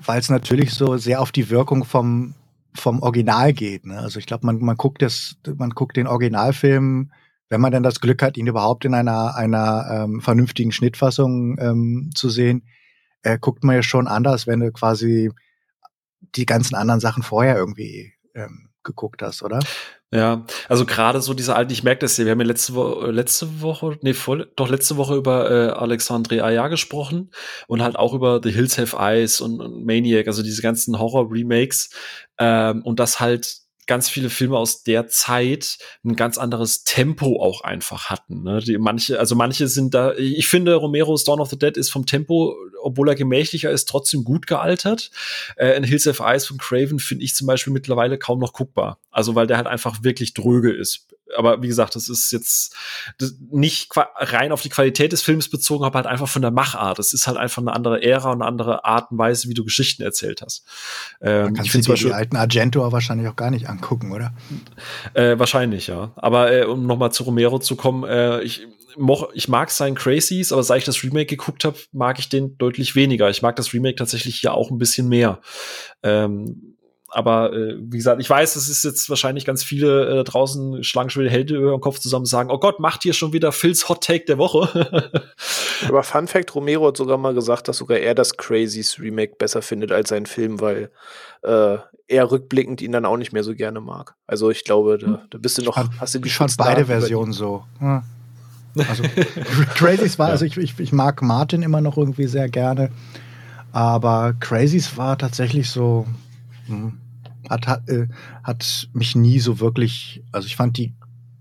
[0.06, 2.36] weil es natürlich so sehr auf die Wirkung vom,
[2.74, 3.86] vom Original geht.
[3.86, 3.98] Ne?
[3.98, 5.04] Also ich glaube, man, man guckt
[5.58, 7.12] man guckt den Originalfilm,
[7.50, 12.10] wenn man dann das Glück hat, ihn überhaupt in einer, einer ähm, vernünftigen Schnittfassung ähm,
[12.14, 12.64] zu sehen,
[13.24, 15.32] äh, guckt man ja schon anders, wenn du quasi
[16.36, 19.60] die ganzen anderen Sachen vorher irgendwie ähm, geguckt hast, oder?
[20.14, 23.12] Ja, also gerade so diese alten, ich merke das ja, wir haben ja letzte Woche,
[23.12, 27.32] letzte Woche, nee, voll, doch letzte Woche über äh, Alexandre Aya gesprochen
[27.68, 31.90] und halt auch über The Hills Have Eyes und, und Maniac, also diese ganzen Horror-Remakes
[32.40, 37.62] ähm, und das halt ganz viele Filme aus der Zeit ein ganz anderes Tempo auch
[37.62, 38.44] einfach hatten.
[38.44, 38.60] Ne?
[38.60, 42.06] Die, manche, also manche sind da, ich finde, Romero's Dawn of the Dead ist vom
[42.06, 45.12] Tempo, obwohl er gemächlicher ist, trotzdem gut gealtert.
[45.56, 49.00] Äh, in Hills of Ice von Craven finde ich zum Beispiel mittlerweile kaum noch guckbar.
[49.10, 52.76] Also weil der halt einfach wirklich dröge ist aber wie gesagt, das ist jetzt
[53.52, 57.00] nicht rein auf die Qualität des Films bezogen, aber halt einfach von der Machart.
[57.00, 59.64] Es ist halt einfach eine andere Ära und eine andere Art und Weise, wie du
[59.64, 60.66] Geschichten erzählt hast.
[61.22, 64.34] Ähm, kannst du dir die alten Argento wahrscheinlich auch gar nicht angucken, oder?
[65.14, 66.12] Äh, wahrscheinlich, ja.
[66.16, 68.68] Aber äh, um nochmal zu Romero zu kommen, äh, ich,
[69.34, 72.96] ich mag seinen Crazies, aber seit ich das Remake geguckt habe, mag ich den deutlich
[72.96, 73.30] weniger.
[73.30, 75.42] Ich mag das Remake tatsächlich hier auch ein bisschen mehr.
[76.04, 76.77] Ähm,
[77.10, 81.30] aber äh, wie gesagt, ich weiß, es ist jetzt wahrscheinlich ganz viele äh, draußen Schlangenschwelle
[81.30, 84.26] Hände über den Kopf zusammen sagen, oh Gott, macht hier schon wieder Phils Hot Take
[84.26, 85.24] der Woche.
[85.88, 89.62] aber Fun Fact, Romero hat sogar mal gesagt, dass sogar er das Crazies Remake besser
[89.62, 90.92] findet als seinen Film, weil
[91.44, 91.78] äh,
[92.10, 94.16] er rückblickend ihn dann auch nicht mehr so gerne mag.
[94.26, 96.86] Also ich glaube, da, da bist du noch, fand, hast du die Ich fand beide
[96.86, 97.64] Versionen so.
[97.82, 98.04] Ja.
[98.90, 99.04] Also
[99.76, 102.92] Crazies war, also ich, ich, ich mag Martin immer noch irgendwie sehr gerne.
[103.72, 106.27] Aber Crazies war tatsächlich so, hm.
[107.50, 108.08] Hat, hat, äh,
[108.44, 110.94] hat mich nie so wirklich, also ich fand die,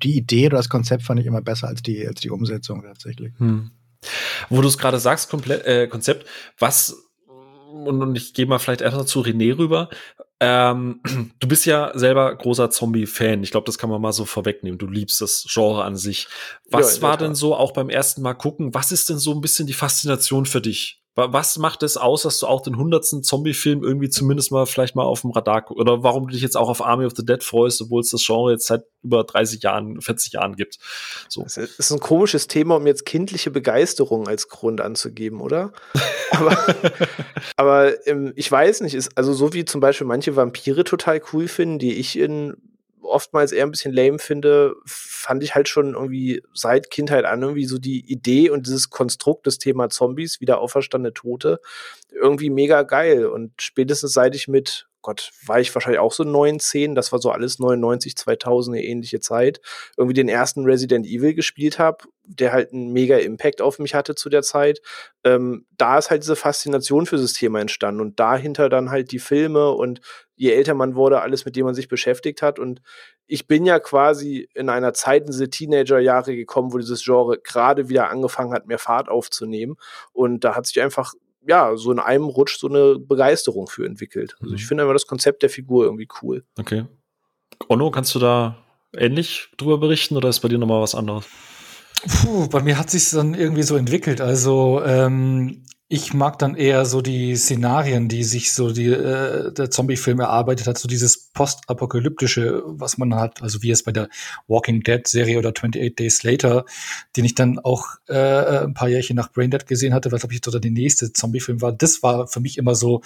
[0.03, 3.33] die Idee oder das Konzept fand ich immer besser als die, als die Umsetzung tatsächlich.
[3.39, 3.71] Hm.
[4.51, 6.27] Wo du es gerade sagst, komplett, äh, Konzept,
[6.59, 6.95] was,
[7.27, 9.89] und, und ich gehe mal vielleicht erstmal zu René rüber,
[10.39, 11.01] ähm,
[11.41, 13.43] du bist ja selber großer Zombie-Fan.
[13.43, 14.79] Ich glaube, das kann man mal so vorwegnehmen.
[14.79, 16.29] Du liebst das Genre an sich.
[16.71, 18.75] Was ja, war denn so auch beim ersten Mal gucken?
[18.75, 21.03] Was ist denn so ein bisschen die Faszination für dich?
[21.19, 25.05] Was macht es aus, dass du auch den hundertsten Zombie-Film irgendwie zumindest mal vielleicht mal
[25.05, 25.81] auf dem Radar guckst?
[25.81, 28.23] Oder warum du dich jetzt auch auf Army of the Dead freust, obwohl es das
[28.23, 30.79] Genre jetzt seit über 30 Jahren, 40 Jahren gibt?
[31.31, 31.43] So.
[31.43, 35.73] Das ist ein komisches Thema, um jetzt kindliche Begeisterung als Grund anzugeben, oder?
[36.33, 36.59] aber,
[37.57, 41.49] aber ähm, ich weiß nicht, ist, also so wie zum Beispiel manche Vampire total cool
[41.49, 42.59] finden, die ich in
[43.09, 47.67] oftmals eher ein bisschen lame finde, fand ich halt schon irgendwie seit Kindheit an irgendwie
[47.67, 51.61] so die Idee und dieses Konstrukt des Thema Zombies, wieder auferstandene Tote,
[52.11, 53.27] irgendwie mega geil.
[53.27, 57.21] Und spätestens seit ich mit Gott, war ich wahrscheinlich auch so 9, 10, das war
[57.21, 59.61] so alles 99, 2000, eine ähnliche Zeit,
[59.97, 64.17] irgendwie den ersten Resident Evil gespielt habe, der halt einen mega Impact auf mich hatte
[64.17, 64.81] zu der Zeit.
[65.23, 69.21] Ähm, da ist halt diese Faszination für das Thema entstanden und dahinter dann halt die
[69.21, 70.01] Filme und
[70.37, 72.59] je älter man wurde, alles, mit dem man sich beschäftigt hat.
[72.59, 72.83] Und
[73.27, 77.89] ich bin ja quasi in einer Zeit in diese Teenager-Jahre gekommen, wo dieses Genre gerade
[77.89, 79.77] wieder angefangen hat, mehr Fahrt aufzunehmen.
[80.13, 81.15] Und da hat sich einfach
[81.49, 84.37] ja, so in einem Rutsch so eine Begeisterung für entwickelt.
[84.41, 84.67] Also ich mhm.
[84.67, 86.45] finde einfach das Konzept der Figur irgendwie cool.
[86.59, 86.87] Okay.
[87.69, 88.57] Onno, kannst du da
[88.93, 91.27] ähnlich drüber berichten oder ist bei dir nochmal was anderes?
[92.09, 94.21] Puh, bei mir hat sich dann irgendwie so entwickelt.
[94.21, 99.71] Also ähm, ich mag dann eher so die Szenarien, die sich so die äh, der
[99.71, 104.09] Zombie-Film erarbeitet hat, so dieses postapokalyptische, was man hat, also wie es bei der
[104.49, 106.65] Walking Dead-Serie oder 28 Days Later,
[107.17, 110.41] den ich dann auch äh, ein paar Jährchen nach Braindead gesehen hatte, was glaube ich
[110.45, 111.71] sogar der nächste Zombie-Film war.
[111.71, 113.03] Das war für mich immer so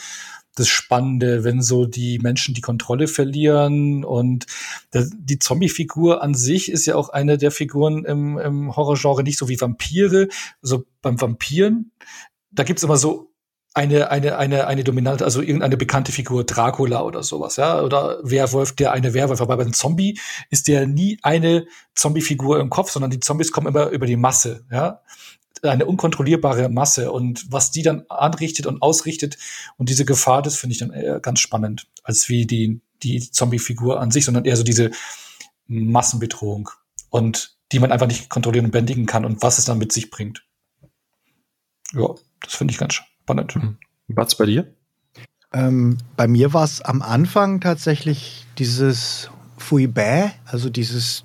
[0.57, 4.47] das Spannende, wenn so die Menschen die Kontrolle verlieren und
[4.93, 9.49] die Zombie-Figur an sich ist ja auch eine der Figuren im, im Horrorgenre, nicht so
[9.49, 10.29] wie Vampire.
[10.61, 11.93] So beim Vampiren
[12.51, 13.31] da gibt's immer so
[13.73, 18.73] eine, eine, eine, eine dominante, also irgendeine bekannte Figur, Dracula oder sowas, ja, oder Werwolf,
[18.73, 20.19] der eine Werwolf, aber bei einem Zombie
[20.51, 24.65] ist der nie eine Zombie-Figur im Kopf, sondern die Zombies kommen immer über die Masse,
[24.73, 25.03] ja,
[25.63, 29.37] eine unkontrollierbare Masse und was die dann anrichtet und ausrichtet
[29.77, 34.01] und diese Gefahr, das finde ich dann eher ganz spannend, als wie die, die Zombie-Figur
[34.01, 34.91] an sich, sondern eher so diese
[35.69, 36.71] Massenbedrohung
[37.11, 40.11] und die man einfach nicht kontrollieren und bändigen kann und was es dann mit sich
[40.11, 40.45] bringt.
[41.93, 42.15] Ja.
[42.43, 43.57] Das finde ich ganz spannend.
[43.57, 43.79] Mhm.
[44.09, 44.75] Was bei dir?
[45.53, 51.25] Ähm, bei mir war es am Anfang tatsächlich dieses Fouibert, also dieses,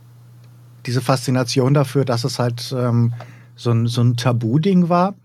[0.85, 3.13] diese Faszination dafür, dass es halt ähm,
[3.55, 5.15] so ein, so ein Tabu-Ding war.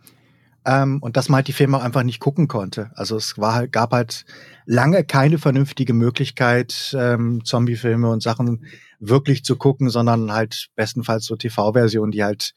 [0.67, 2.91] Ähm, und dass man halt die Filme einfach nicht gucken konnte.
[2.95, 4.27] Also es war halt, gab halt
[4.67, 8.67] lange keine vernünftige Möglichkeit, ähm, Zombie-Filme und Sachen
[8.99, 12.53] wirklich zu gucken, sondern halt bestenfalls so TV-Versionen, die halt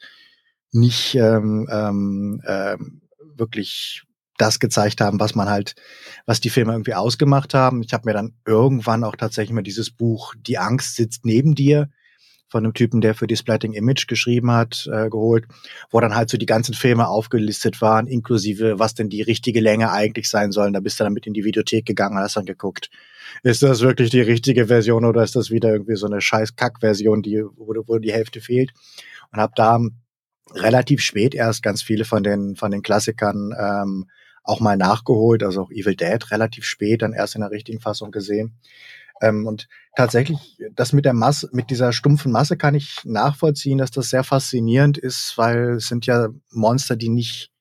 [0.73, 3.02] nicht ähm, ähm, ähm
[3.37, 4.03] wirklich
[4.37, 5.75] das gezeigt haben, was man halt,
[6.25, 7.83] was die Filme irgendwie ausgemacht haben.
[7.83, 11.89] Ich habe mir dann irgendwann auch tatsächlich mal dieses Buch Die Angst sitzt neben dir
[12.53, 15.45] von einem Typen, der für die Splatting Image geschrieben hat, äh, geholt,
[15.89, 19.91] wo dann halt so die ganzen Filme aufgelistet waren, inklusive was denn die richtige Länge
[19.91, 20.73] eigentlich sein sollen.
[20.73, 22.91] Da bist du dann mit in die Videothek gegangen und hast dann geguckt,
[23.41, 27.23] ist das wirklich die richtige Version oder ist das wieder irgendwie so eine scheiß Kack-Version,
[27.23, 28.71] die, wo, wo die Hälfte fehlt?
[29.31, 29.79] Und habe da
[30.51, 34.09] relativ spät erst ganz viele von den, von den Klassikern ähm,
[34.43, 38.11] auch mal nachgeholt, also auch Evil Dead relativ spät, dann erst in der richtigen Fassung
[38.11, 38.57] gesehen.
[39.21, 43.91] Ähm, und tatsächlich, das mit der Masse, mit dieser stumpfen Masse kann ich nachvollziehen, dass
[43.91, 47.51] das sehr faszinierend ist, weil es sind ja Monster, die nicht,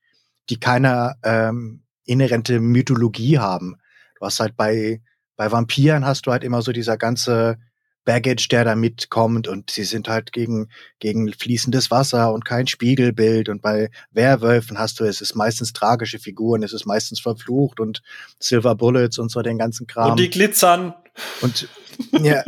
[0.51, 3.77] die keine ähm, inhärente Mythologie haben.
[4.19, 5.03] Du hast halt bei,
[5.37, 7.59] bei Vampiren hast du halt immer so dieser ganze
[8.05, 13.49] Baggage, der da mitkommt und sie sind halt gegen, gegen fließendes Wasser und kein Spiegelbild
[13.49, 18.03] und bei Werwölfen hast du, es ist meistens tragische Figuren, es ist meistens verflucht und
[18.39, 20.13] Silver Bullets und so den ganzen Kram.
[20.13, 20.95] Und die glitzern.
[21.41, 21.69] Und,
[22.13, 22.43] ja,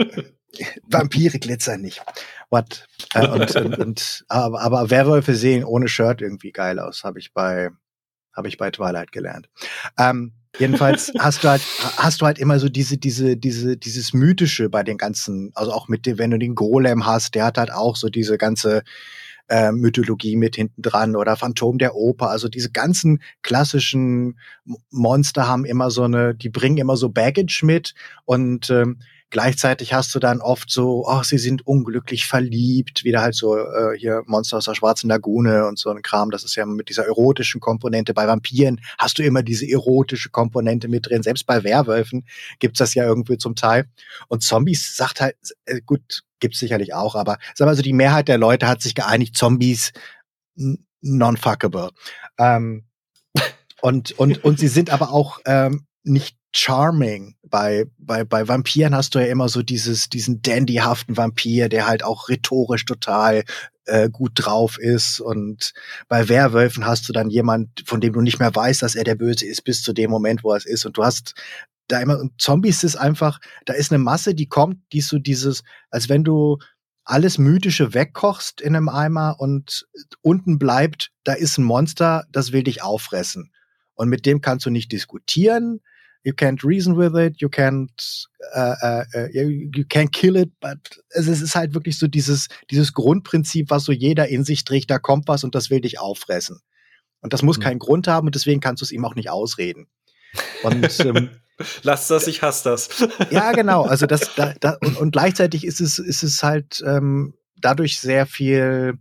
[0.89, 2.03] Vampire glitzern nicht.
[2.51, 2.87] What?
[3.15, 7.33] Äh, und, und, und, aber, aber Werwölfe sehen ohne Shirt irgendwie geil aus, habe ich
[7.33, 7.71] bei,
[8.35, 9.49] habe ich bei Twilight gelernt.
[9.99, 11.63] Ähm, Jedenfalls hast du halt,
[11.97, 15.89] hast du halt immer so diese, diese, diese, dieses Mythische bei den ganzen, also auch
[15.89, 18.83] mit dem, wenn du den Golem hast, der hat halt auch so diese ganze
[19.49, 22.31] äh, Mythologie mit hinten dran oder Phantom der Oper.
[22.31, 24.39] Also diese ganzen klassischen
[24.91, 30.15] Monster haben immer so eine, die bringen immer so Baggage mit und ähm, Gleichzeitig hast
[30.15, 34.59] du dann oft so, oh, sie sind unglücklich verliebt, wieder halt so äh, hier Monster
[34.59, 36.31] aus der Schwarzen Lagune und so ein Kram.
[36.31, 38.15] Das ist ja mit dieser erotischen Komponente.
[38.15, 41.25] Bei Vampiren hast du immer diese erotische Komponente mit drin.
[41.25, 42.25] Selbst bei Werwölfen
[42.61, 43.87] gibt's das ja irgendwie zum Teil.
[44.29, 48.29] Und Zombies sagt halt, äh, gut, gibt's sicherlich auch, aber sag mal so, die Mehrheit
[48.29, 49.93] der Leute hat sich geeinigt, Zombies
[51.01, 51.91] non-fuckable.
[52.39, 52.85] Ähm,
[53.81, 57.35] und, und, und sie sind aber auch ähm, nicht charming.
[57.43, 62.05] Bei, bei, bei Vampiren hast du ja immer so dieses, diesen dandyhaften Vampir, der halt
[62.05, 63.45] auch rhetorisch total
[63.87, 65.21] äh, gut drauf ist.
[65.21, 65.73] Und
[66.09, 69.17] bei Werwölfen hast du dann jemand, von dem du nicht mehr weißt, dass er der
[69.17, 70.87] Böse ist, bis zu dem Moment, wo er ist.
[70.87, 71.35] Und du hast
[71.89, 75.19] da immer, und Zombies ist einfach, da ist eine Masse, die kommt, die ist so
[75.19, 76.59] dieses, als wenn du
[77.05, 79.87] alles Mythische wegkochst in einem Eimer und
[80.23, 83.53] unten bleibt, da ist ein Monster, das will dich auffressen.
[83.95, 85.81] Und mit dem kannst du nicht diskutieren,
[86.25, 87.91] you can't reason with it, you can't,
[88.57, 90.79] uh, uh, uh, you can't kill it, but
[91.11, 94.99] es ist halt wirklich so dieses, dieses Grundprinzip, was so jeder in sich trägt, da
[94.99, 96.61] kommt was und das will dich auffressen.
[97.21, 97.63] Und das muss mhm.
[97.63, 99.87] keinen Grund haben und deswegen kannst du es ihm auch nicht ausreden.
[100.63, 101.31] Und ähm,
[101.83, 102.89] Lass das, ich hasse das.
[103.31, 103.85] ja, genau.
[103.87, 108.27] Also das, da, da, und, und gleichzeitig ist es, ist es halt ähm, dadurch sehr
[108.27, 108.99] viel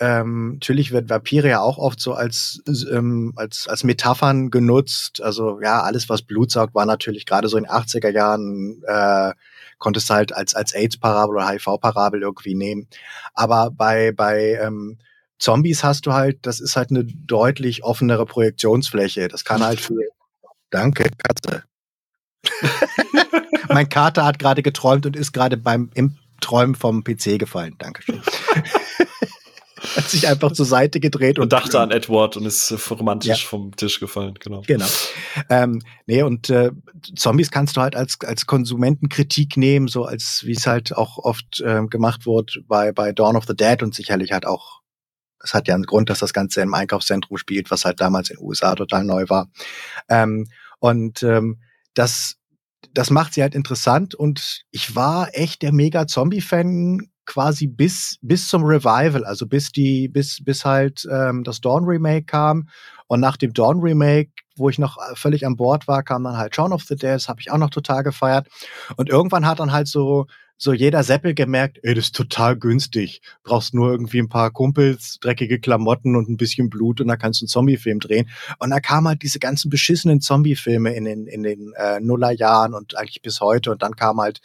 [0.00, 5.22] ähm, natürlich wird Vampire ja auch oft so als, ähm, als, als Metaphern genutzt.
[5.22, 9.32] Also ja, alles, was Blut saugt, war natürlich gerade so in den 80er Jahren, äh,
[9.78, 12.88] konntest du halt als, als AIDS-Parabel oder HIV-Parabel irgendwie nehmen.
[13.34, 14.98] Aber bei, bei ähm,
[15.38, 19.28] Zombies hast du halt, das ist halt eine deutlich offenere Projektionsfläche.
[19.28, 19.94] Das kann halt für.
[20.70, 21.62] Danke, Katze.
[23.68, 27.76] mein Kater hat gerade geträumt und ist gerade beim im Träumen vom PC gefallen.
[27.78, 28.20] Dankeschön.
[29.96, 33.48] Hat sich einfach zur Seite gedreht und, und dachte an Edward und ist romantisch ja.
[33.48, 34.62] vom Tisch gefallen, genau.
[34.66, 34.86] Genau.
[35.48, 36.70] Ähm, nee, und äh,
[37.16, 41.60] Zombies kannst du halt als, als Konsumentenkritik nehmen, so als wie es halt auch oft
[41.60, 44.84] äh, gemacht wurde bei, bei Dawn of the Dead und sicherlich halt auch
[45.44, 48.36] es hat ja einen Grund, dass das Ganze im Einkaufszentrum spielt, was halt damals in
[48.36, 49.50] den USA total neu war.
[50.08, 50.48] Ähm,
[50.80, 51.60] und ähm,
[51.92, 52.36] das,
[52.92, 54.14] das macht sie halt interessant.
[54.14, 60.08] Und ich war echt der mega Zombie-Fan quasi bis bis zum Revival, also bis die
[60.08, 62.68] bis bis halt ähm, das Dawn Remake kam
[63.06, 66.36] und nach dem Dawn Remake, wo ich noch äh, völlig an Bord war, kam dann
[66.36, 68.48] halt Shaun of the Dead, habe ich auch noch total gefeiert
[68.96, 73.20] und irgendwann hat dann halt so so jeder Seppel gemerkt, ey, das ist total günstig.
[73.42, 77.40] Brauchst nur irgendwie ein paar Kumpels, dreckige Klamotten und ein bisschen Blut und dann kannst
[77.40, 78.30] du einen Zombie-Film drehen.
[78.58, 82.96] Und da kamen halt diese ganzen beschissenen Zombie-Filme in den, in den äh, Nullerjahren und
[82.96, 83.72] eigentlich bis heute.
[83.72, 84.40] Und dann kam halt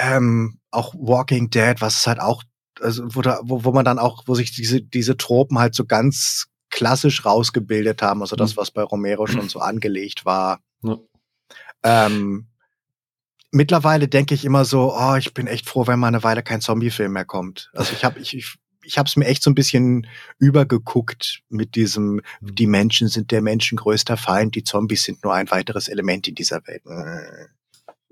[0.00, 2.42] ähm, auch Walking Dead, was halt auch,
[2.80, 5.84] also wo, da, wo, wo man dann auch, wo sich diese, diese Tropen halt so
[5.84, 8.56] ganz klassisch rausgebildet haben, also das, mhm.
[8.58, 10.60] was bei Romero schon so angelegt war.
[10.82, 10.98] Ja.
[11.82, 12.48] Ähm,
[13.50, 16.60] mittlerweile denke ich immer so, oh, ich bin echt froh, wenn mal eine Weile kein
[16.60, 17.70] Zombie-Film mehr kommt.
[17.72, 20.06] Also ich habe ich, ich, ich habe es mir echt so ein bisschen
[20.38, 22.54] übergeguckt mit diesem, mhm.
[22.54, 26.34] die Menschen sind der Menschen größter Feind, die Zombies sind nur ein weiteres Element in
[26.34, 26.82] dieser Welt.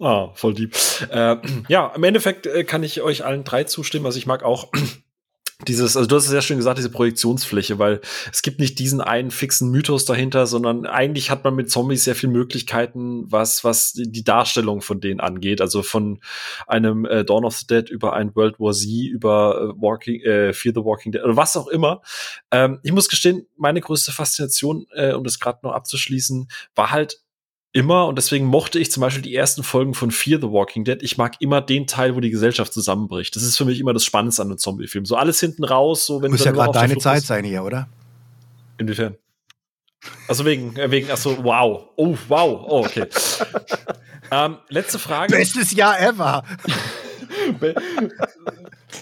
[0.05, 0.77] Ah, voll lieb.
[1.11, 1.37] Äh,
[1.69, 4.05] ja, im Endeffekt äh, kann ich euch allen drei zustimmen.
[4.05, 4.71] Also ich mag auch
[5.67, 9.01] dieses, also du hast es ja schön gesagt, diese Projektionsfläche, weil es gibt nicht diesen
[9.01, 13.95] einen fixen Mythos dahinter, sondern eigentlich hat man mit Zombies sehr viele Möglichkeiten, was, was
[13.95, 15.63] die Darstellung von denen angeht.
[15.63, 16.21] Also von
[16.67, 20.53] einem äh, Dawn of the Dead über ein World War Z, über äh, Walking, äh,
[20.53, 22.03] Fear the Walking Dead oder was auch immer.
[22.51, 27.24] Ähm, ich muss gestehen, meine größte Faszination, äh, um das gerade noch abzuschließen, war halt
[27.75, 31.03] immer und deswegen mochte ich zum Beispiel die ersten Folgen von Fear the Walking Dead.
[31.03, 33.35] Ich mag immer den Teil, wo die Gesellschaft zusammenbricht.
[33.37, 35.05] Das ist für mich immer das Spannendste an einem Zombie-Film.
[35.05, 37.27] So alles hinten raus, so wenn Muss ja gerade deine Zeit ist.
[37.27, 37.89] sein hier, oder?
[38.79, 39.17] Inwiefern?
[40.29, 41.89] Also wegen, äh, wegen, achso, wow.
[41.97, 42.65] Oh, wow.
[42.69, 43.07] Oh, okay.
[44.31, 45.35] ähm, letzte Frage.
[45.35, 46.45] Bestes Jahr ever.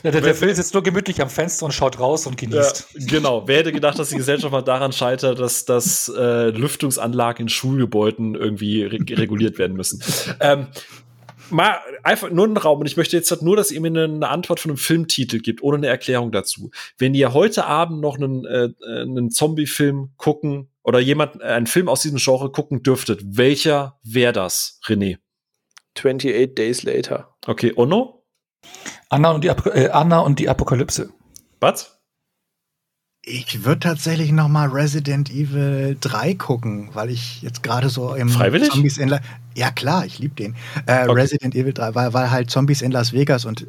[0.02, 2.86] Ja, der, der Phil sitzt nur gemütlich am Fenster und schaut raus und genießt.
[2.94, 3.46] Ja, genau.
[3.46, 8.34] Wer hätte gedacht, dass die Gesellschaft mal daran scheitert, dass, dass äh, Lüftungsanlagen in Schulgebäuden
[8.34, 10.02] irgendwie re reguliert werden müssen?
[10.40, 10.68] Ähm,
[11.50, 14.04] mal einfach nur einen Raum und ich möchte jetzt halt nur, dass ihr mir eine,
[14.04, 16.70] eine, Antwort von einem Filmtitel gibt, ohne eine Erklärung dazu.
[16.98, 21.88] Wenn ihr heute Abend noch einen, äh, einen Zombie-Film gucken oder jemand äh, einen Film
[21.88, 25.18] aus diesem Genre gucken dürftet, welcher wäre das, René?
[25.96, 27.36] 28 Days Later.
[27.46, 28.21] Okay, Ono?
[29.08, 31.10] Anna und die, Ap äh, Anna und die Apokalypse.
[31.60, 31.98] Was?
[33.24, 38.28] Ich würde tatsächlich noch mal Resident Evil 3 gucken, weil ich jetzt gerade so im
[38.28, 38.70] Freiwillig?
[38.70, 39.20] Zombies in La
[39.54, 40.56] Ja klar, ich liebe den.
[40.86, 41.12] Äh, okay.
[41.12, 43.66] Resident Evil 3, weil, weil halt Zombies in Las Vegas und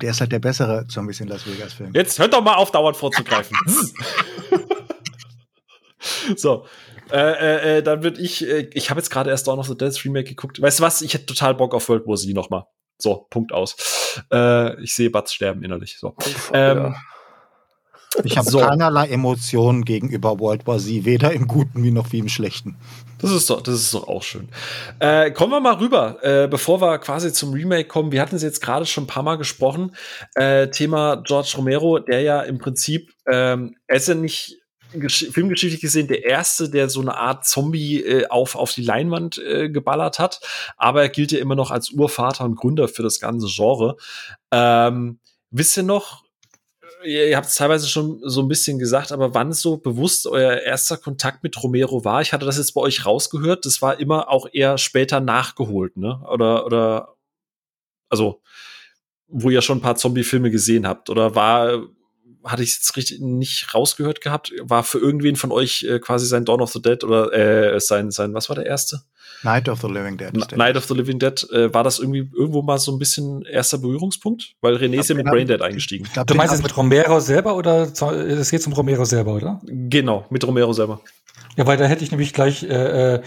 [0.00, 1.90] der ist halt der bessere Zombies in Las Vegas Film.
[1.94, 3.56] Jetzt hört doch mal auf, dauernd vorzugreifen.
[6.36, 6.66] so.
[7.10, 9.76] Äh, äh, äh, dann würde ich, äh, ich habe jetzt gerade erst Dawn of the
[9.76, 10.60] Dead Remake geguckt.
[10.60, 11.02] Weißt du was?
[11.02, 12.66] Ich hätte total Bock auf World War Z noch mal.
[12.98, 14.22] So, Punkt aus.
[14.32, 15.98] Äh, ich sehe Batz sterben innerlich.
[15.98, 16.16] So.
[16.52, 16.94] Ähm,
[18.24, 18.58] ich habe so.
[18.58, 22.76] keinerlei Emotionen gegenüber World War Z, weder im Guten wie noch wie im Schlechten.
[23.18, 24.48] Das ist doch, das ist doch auch schön.
[24.98, 28.12] Äh, kommen wir mal rüber, äh, bevor wir quasi zum Remake kommen.
[28.12, 29.94] Wir hatten es jetzt gerade schon ein paar Mal gesprochen.
[30.34, 34.56] Äh, Thema George Romero, der ja im Prinzip, ähm, er ist ja nicht
[34.90, 39.68] filmgeschichtlich gesehen der erste, der so eine Art Zombie äh, auf, auf die Leinwand äh,
[39.68, 40.40] geballert hat.
[40.76, 43.96] Aber er gilt ja immer noch als Urvater und Gründer für das ganze Genre.
[44.50, 45.18] Ähm,
[45.50, 46.24] wisst ihr noch,
[47.04, 50.96] ihr habt es teilweise schon so ein bisschen gesagt, aber wann so bewusst euer erster
[50.96, 52.22] Kontakt mit Romero war?
[52.22, 53.66] Ich hatte das jetzt bei euch rausgehört.
[53.66, 56.20] Das war immer auch eher später nachgeholt, ne?
[56.28, 57.16] Oder, oder,
[58.08, 58.40] also,
[59.28, 61.10] wo ihr schon ein paar Zombie-Filme gesehen habt.
[61.10, 61.82] Oder war
[62.46, 64.52] hatte ich jetzt richtig nicht rausgehört gehabt.
[64.62, 68.10] War für irgendwen von euch äh, quasi sein Dawn of the Dead oder äh, sein,
[68.10, 69.02] sein, was war der erste?
[69.42, 70.32] Night of the Living Dead.
[70.56, 71.46] Night of the Living Dead.
[71.50, 74.54] Äh, war das irgendwie irgendwo mal so ein bisschen erster Berührungspunkt?
[74.60, 76.08] Weil René ist ja mit Brain Dead eingestiegen.
[76.12, 79.60] Glaub, du meinst jetzt mit Romero selber oder es geht um Romero selber, oder?
[79.66, 81.00] Genau, mit Romero selber.
[81.56, 83.22] Ja, weil da hätte ich nämlich gleich äh, äh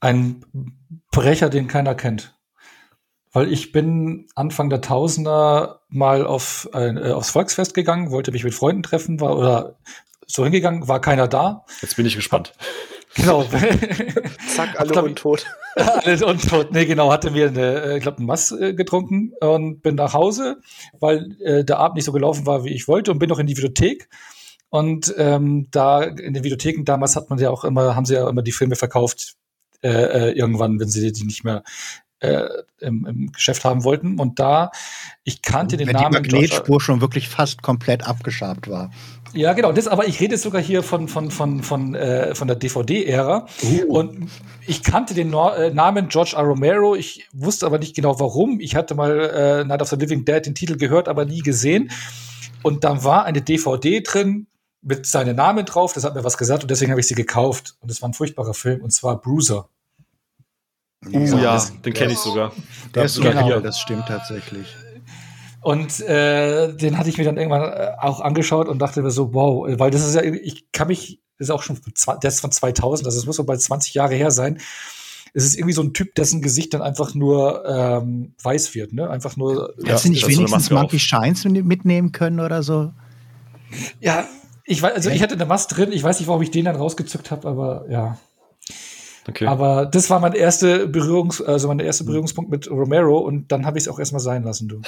[0.00, 0.44] einen
[1.10, 2.33] Brecher, den keiner kennt.
[3.34, 8.54] Weil ich bin Anfang der Tausender mal auf äh, aufs Volksfest gegangen, wollte mich mit
[8.54, 9.76] Freunden treffen, war oder
[10.26, 11.64] so hingegangen, war keiner da.
[11.82, 12.54] Jetzt bin ich gespannt.
[13.16, 13.44] Genau.
[14.48, 15.46] Zack, alle untot.
[15.76, 16.72] alle untot.
[16.72, 20.14] Nee, genau, hatte mir eine, äh, ich glaube, ein Mass äh, getrunken und bin nach
[20.14, 20.60] Hause,
[20.98, 23.46] weil äh, der Abend nicht so gelaufen war, wie ich wollte und bin noch in
[23.46, 24.08] die Videothek.
[24.68, 28.28] Und ähm, da in den Videotheken damals hat man ja auch immer, haben sie ja
[28.28, 29.36] immer die Filme verkauft,
[29.84, 31.62] äh, äh irgendwann, wenn sie die nicht mehr
[32.24, 32.48] äh,
[32.80, 34.18] im, im, Geschäft haben wollten.
[34.18, 34.70] Und da,
[35.24, 36.22] ich kannte den Wenn Namen.
[36.22, 38.90] Die Magnetspur schon wirklich fast komplett abgeschabt war.
[39.34, 39.72] Ja, genau.
[39.72, 43.46] Das, aber ich rede sogar hier von, von, von, von, äh, von der DVD-Ära.
[43.62, 43.98] Uh.
[43.98, 44.30] Und
[44.66, 46.44] ich kannte den no äh, Namen George R.
[46.44, 46.94] Romero.
[46.94, 48.60] Ich wusste aber nicht genau warum.
[48.60, 51.90] Ich hatte mal äh, Night of the Living Dead den Titel gehört, aber nie gesehen.
[52.62, 54.46] Und dann war eine DVD drin
[54.82, 55.92] mit seinem Namen drauf.
[55.92, 57.76] Das hat mir was gesagt und deswegen habe ich sie gekauft.
[57.80, 59.68] Und es war ein furchtbarer Film und zwar Bruiser.
[61.12, 62.52] Uh, ja, ja den kenne ich sogar.
[62.94, 63.46] Der ist sogar genau.
[63.46, 64.66] hier, das stimmt tatsächlich.
[65.60, 69.32] Und äh, den hatte ich mir dann irgendwann äh, auch angeschaut und dachte mir so,
[69.32, 71.78] wow, weil das ist ja, ich kann mich, das ist auch schon,
[72.22, 74.58] der ist von 2000, also es muss so bald 20 Jahre her sein.
[75.32, 79.10] Es ist irgendwie so ein Typ, dessen Gesicht dann einfach nur ähm, weiß wird, ne?
[79.10, 79.74] Einfach nur.
[79.78, 82.92] Hättest ja, du nicht wenigstens Monkey Shines mitnehmen können oder so?
[84.00, 84.28] Ja,
[84.64, 86.76] ich weiß, also ich hatte eine Mast drin, ich weiß nicht, warum ich den dann
[86.76, 88.18] rausgezückt habe, aber ja.
[89.28, 89.46] Okay.
[89.46, 93.78] Aber das war mein erster Berührungs, also mein erster Berührungspunkt mit Romero und dann habe
[93.78, 94.82] ich es auch erstmal sein lassen, du.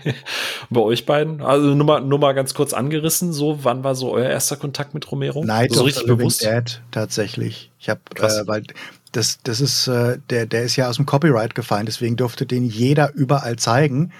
[0.70, 4.12] Bei euch beiden, also nur mal, nur mal ganz kurz angerissen, so wann war so
[4.12, 5.44] euer erster Kontakt mit Romero?
[5.44, 6.42] Night so of richtig bewusst?
[6.42, 7.70] Dead, tatsächlich.
[7.78, 8.62] Ich habe, äh, weil
[9.12, 12.64] das, das ist, äh, der, der ist ja aus dem Copyright gefallen, deswegen durfte den
[12.64, 14.12] jeder überall zeigen.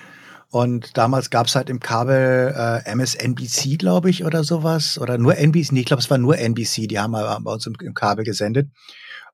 [0.50, 4.98] Und damals gab es halt im Kabel äh, MSNBC, glaube ich, oder sowas.
[4.98, 5.72] Oder nur NBC.
[5.72, 8.24] Nee, ich glaube, es war nur NBC, die haben mal bei uns im, im Kabel
[8.24, 8.68] gesendet.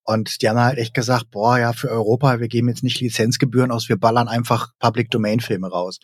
[0.05, 3.71] Und die haben halt echt gesagt, boah, ja, für Europa, wir geben jetzt nicht Lizenzgebühren
[3.71, 6.01] aus, wir ballern einfach Public Domain Filme raus.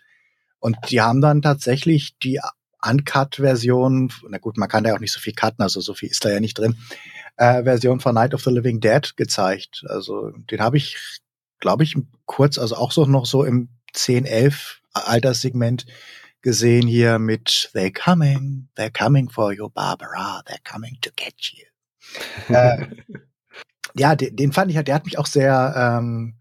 [0.61, 2.40] Und die haben dann tatsächlich die
[2.82, 6.11] Uncut-Version, na gut, man kann da ja auch nicht so viel cutten, also so viel
[6.11, 6.76] ist da ja nicht drin,
[7.36, 9.84] äh, Version von Night of the Living Dead gezeigt.
[9.88, 10.96] Also den habe ich,
[11.59, 11.96] glaube ich,
[12.26, 15.86] kurz, also auch so noch so im 10, 11 Alterssegment
[16.40, 21.64] gesehen hier mit They're coming, they're coming for you, Barbara, they're coming to get you.
[22.55, 22.86] äh,
[23.99, 26.34] ja, den, den, fand ich halt, der hat mich auch sehr ähm,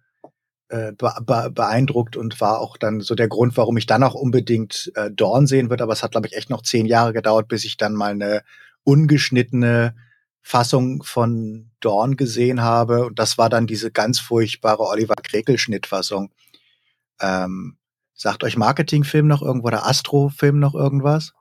[0.69, 4.91] äh, be beeindruckt und war auch dann so der Grund, warum ich dann auch unbedingt
[4.95, 5.83] äh, Dawn sehen würde.
[5.83, 8.43] Aber es hat, glaube ich, echt noch zehn Jahre gedauert, bis ich dann mal eine
[8.83, 9.95] ungeschnittene
[10.41, 13.05] Fassung von Dawn gesehen habe.
[13.05, 16.31] Und das war dann diese ganz furchtbare Oliver Krekel-Schnittfassung.
[17.19, 17.77] Ähm,
[18.13, 21.33] sagt euch Marketingfilm noch irgendwo oder Astrofilm noch irgendwas?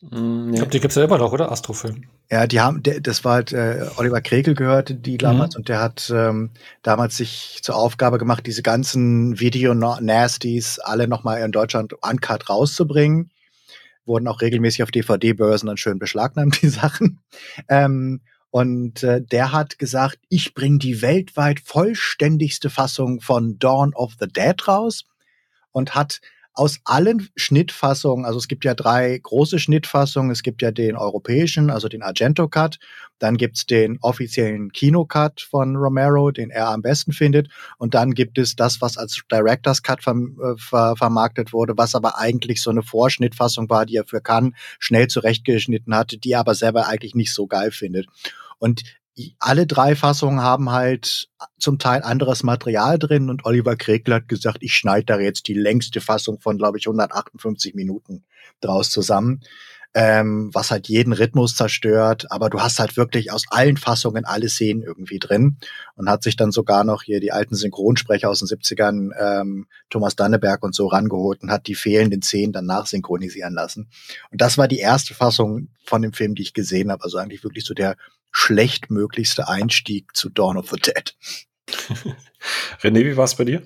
[0.00, 1.50] Mm, ich glaube, die gibt's ja immer noch, oder?
[1.50, 2.04] Astrofilm.
[2.30, 5.18] Ja, die haben, der, das war halt, äh, Oliver Krekel gehörte die mhm.
[5.18, 5.60] damals mhm.
[5.60, 6.50] und der hat ähm,
[6.82, 13.30] damals sich zur Aufgabe gemacht, diese ganzen Video-Nasties alle nochmal in Deutschland uncut rauszubringen.
[14.04, 17.20] Wurden auch regelmäßig auf DVD-Börsen dann schön beschlagnahmt, die Sachen.
[17.68, 18.20] Ähm,
[18.50, 24.26] und äh, der hat gesagt, ich bringe die weltweit vollständigste Fassung von Dawn of the
[24.26, 25.04] Dead raus
[25.72, 26.20] und hat
[26.58, 31.70] aus allen Schnittfassungen, also es gibt ja drei große Schnittfassungen, es gibt ja den europäischen,
[31.70, 32.80] also den Argento Cut,
[33.20, 37.48] dann gibt's den offiziellen Kino Cut von Romero, den er am besten findet,
[37.78, 41.94] und dann gibt es das, was als Director's Cut ver äh, ver vermarktet wurde, was
[41.94, 46.40] aber eigentlich so eine Vorschnittfassung war, die er für Cannes schnell zurechtgeschnitten hatte, die er
[46.40, 48.08] aber selber eigentlich nicht so geil findet.
[48.58, 48.82] Und
[49.38, 54.58] alle drei Fassungen haben halt zum Teil anderes Material drin und Oliver Kregler hat gesagt,
[54.60, 58.24] ich schneide da jetzt die längste Fassung von, glaube ich, 158 Minuten
[58.60, 59.40] draus zusammen,
[59.94, 64.48] ähm, was halt jeden Rhythmus zerstört, aber du hast halt wirklich aus allen Fassungen alle
[64.48, 65.56] Szenen irgendwie drin
[65.96, 70.14] und hat sich dann sogar noch hier die alten Synchronsprecher aus den 70ern, ähm, Thomas
[70.14, 73.88] Danneberg und so rangeholt und hat die fehlenden Szenen dann nachsynchronisieren lassen.
[74.30, 77.42] Und das war die erste Fassung von dem Film, die ich gesehen habe, also eigentlich
[77.42, 77.96] wirklich so der
[78.38, 81.16] schlechtmöglichste Einstieg zu Dawn of the Dead.
[82.80, 83.62] René, wie war es bei dir?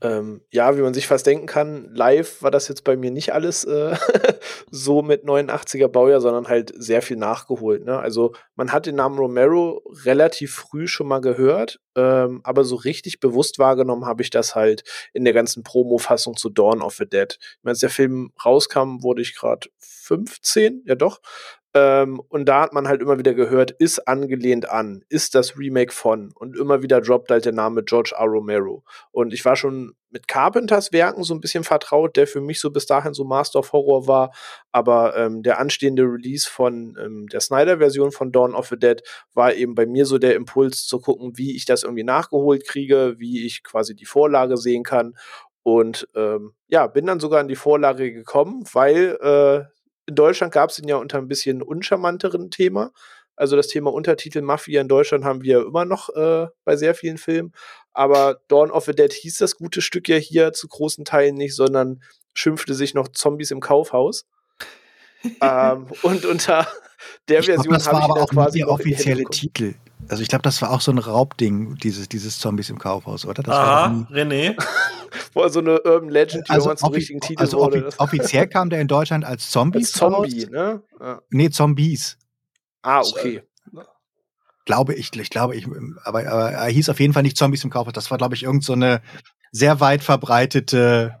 [0.00, 3.32] Ähm, ja, wie man sich fast denken kann, live war das jetzt bei mir nicht
[3.32, 3.96] alles äh,
[4.72, 7.84] so mit 89er Baujahr, sondern halt sehr viel nachgeholt.
[7.84, 7.96] Ne?
[7.96, 13.20] Also man hat den Namen Romero relativ früh schon mal gehört, ähm, aber so richtig
[13.20, 14.82] bewusst wahrgenommen habe ich das halt
[15.12, 17.38] in der ganzen Promo-Fassung zu Dawn of the Dead.
[17.62, 21.20] Als der Film rauskam, wurde ich gerade 15, ja doch.
[21.74, 25.92] Ähm, und da hat man halt immer wieder gehört, ist angelehnt an, ist das Remake
[25.92, 26.30] von.
[26.34, 28.26] Und immer wieder droppt halt der Name George R.
[28.26, 28.84] Romero.
[29.10, 32.70] Und ich war schon mit Carpenters Werken so ein bisschen vertraut, der für mich so
[32.70, 34.32] bis dahin so Master of Horror war.
[34.70, 39.02] Aber ähm, der anstehende Release von ähm, der Snyder-Version von Dawn of the Dead
[39.32, 43.14] war eben bei mir so der Impuls zu gucken, wie ich das irgendwie nachgeholt kriege,
[43.16, 45.16] wie ich quasi die Vorlage sehen kann.
[45.62, 49.72] Und ähm, ja, bin dann sogar an die Vorlage gekommen, weil äh,
[50.06, 52.92] in Deutschland gab es ihn ja unter ein bisschen uncharmanteren Thema.
[53.36, 56.94] Also das Thema Untertitel Mafia in Deutschland haben wir ja immer noch äh, bei sehr
[56.94, 57.52] vielen Filmen.
[57.92, 61.54] Aber Dawn of the Dead hieß das gute Stück ja hier zu großen Teilen nicht,
[61.54, 62.02] sondern
[62.34, 64.26] schimpfte sich noch Zombies im Kaufhaus.
[65.40, 66.66] ähm, und unter
[67.28, 69.74] der ich Version habe ich aber auch quasi der offizielle Titel.
[70.08, 73.42] Also ich glaube, das war auch so ein Raubding, dieses, dieses Zombies im Kaufhaus, oder?
[73.42, 74.56] Das Aha, René.
[75.32, 77.86] Wo so eine Urban Legend, die also also zum richtigen Titel also wurde.
[77.86, 80.50] offi offiziell kam der in Deutschland als Zombies Als Zombie, raus.
[80.50, 80.82] ne?
[81.00, 81.20] Ja.
[81.30, 82.18] Nee, Zombies.
[82.82, 83.42] Ah, okay.
[84.64, 85.66] Glaube ich, ich glaube ich,
[86.04, 87.92] aber, aber er hieß auf jeden Fall nicht Zombies im Kaufhaus.
[87.92, 89.02] Das war, glaube ich, irgend so eine
[89.50, 91.16] sehr weit verbreitete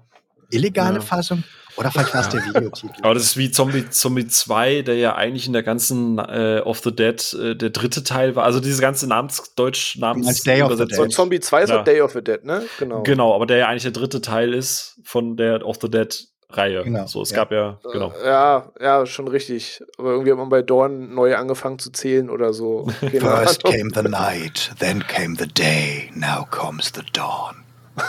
[0.50, 1.00] illegale Ja.
[1.00, 1.42] Fassung.
[1.82, 2.92] Oder vielleicht war es der Videotitel.
[3.02, 6.80] Aber das ist wie Zombie, Zombie 2, der ja eigentlich in der ganzen äh, of
[6.80, 8.44] the Dead äh, der dritte Teil war.
[8.44, 11.12] Also diese ganze Namens, Deutsch Namens meinst Day of the So Dead.
[11.12, 11.80] Zombie 2 ist Ja.
[11.80, 12.62] auch Day of the Dead, ne?
[12.78, 13.02] Genau.
[13.02, 16.82] Genau, aber der ja eigentlich der dritte Teil ist von der of the Dead Reihe.
[16.84, 17.36] Genau, So, es ja.
[17.38, 18.12] gab ja, genau.
[18.22, 19.82] Äh, Ja, ja, schon richtig.
[19.96, 22.88] Aber irgendwie hat man bei Dorn neu angefangen zu zählen oder so.
[23.00, 27.56] First came the night, then came the day, now comes the dawn.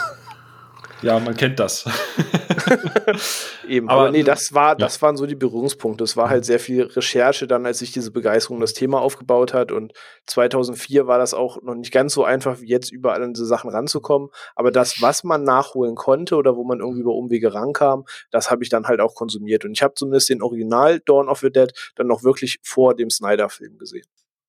[1.04, 1.84] Ja, man kennt das.
[3.68, 6.04] Eben, Aber- aber, nee, das war, das waren so die Berührungspunkte.
[6.04, 9.72] Es war halt sehr viel Recherche dann, als sich diese Begeisterung das Thema aufgebaut hat.
[9.72, 9.92] Und
[10.26, 13.70] 2004 war das auch noch nicht ganz so einfach, wie jetzt überall an diese Sachen
[13.70, 14.28] ranzukommen.
[14.56, 18.62] Aber das, was man nachholen konnte oder wo man irgendwie über Umwege rankam, das habe
[18.62, 19.64] ich dann halt auch konsumiert.
[19.64, 23.10] Und ich habe zumindest den Original Dawn of the Dead dann noch wirklich vor dem
[23.10, 24.06] Snyder-Film gesehen.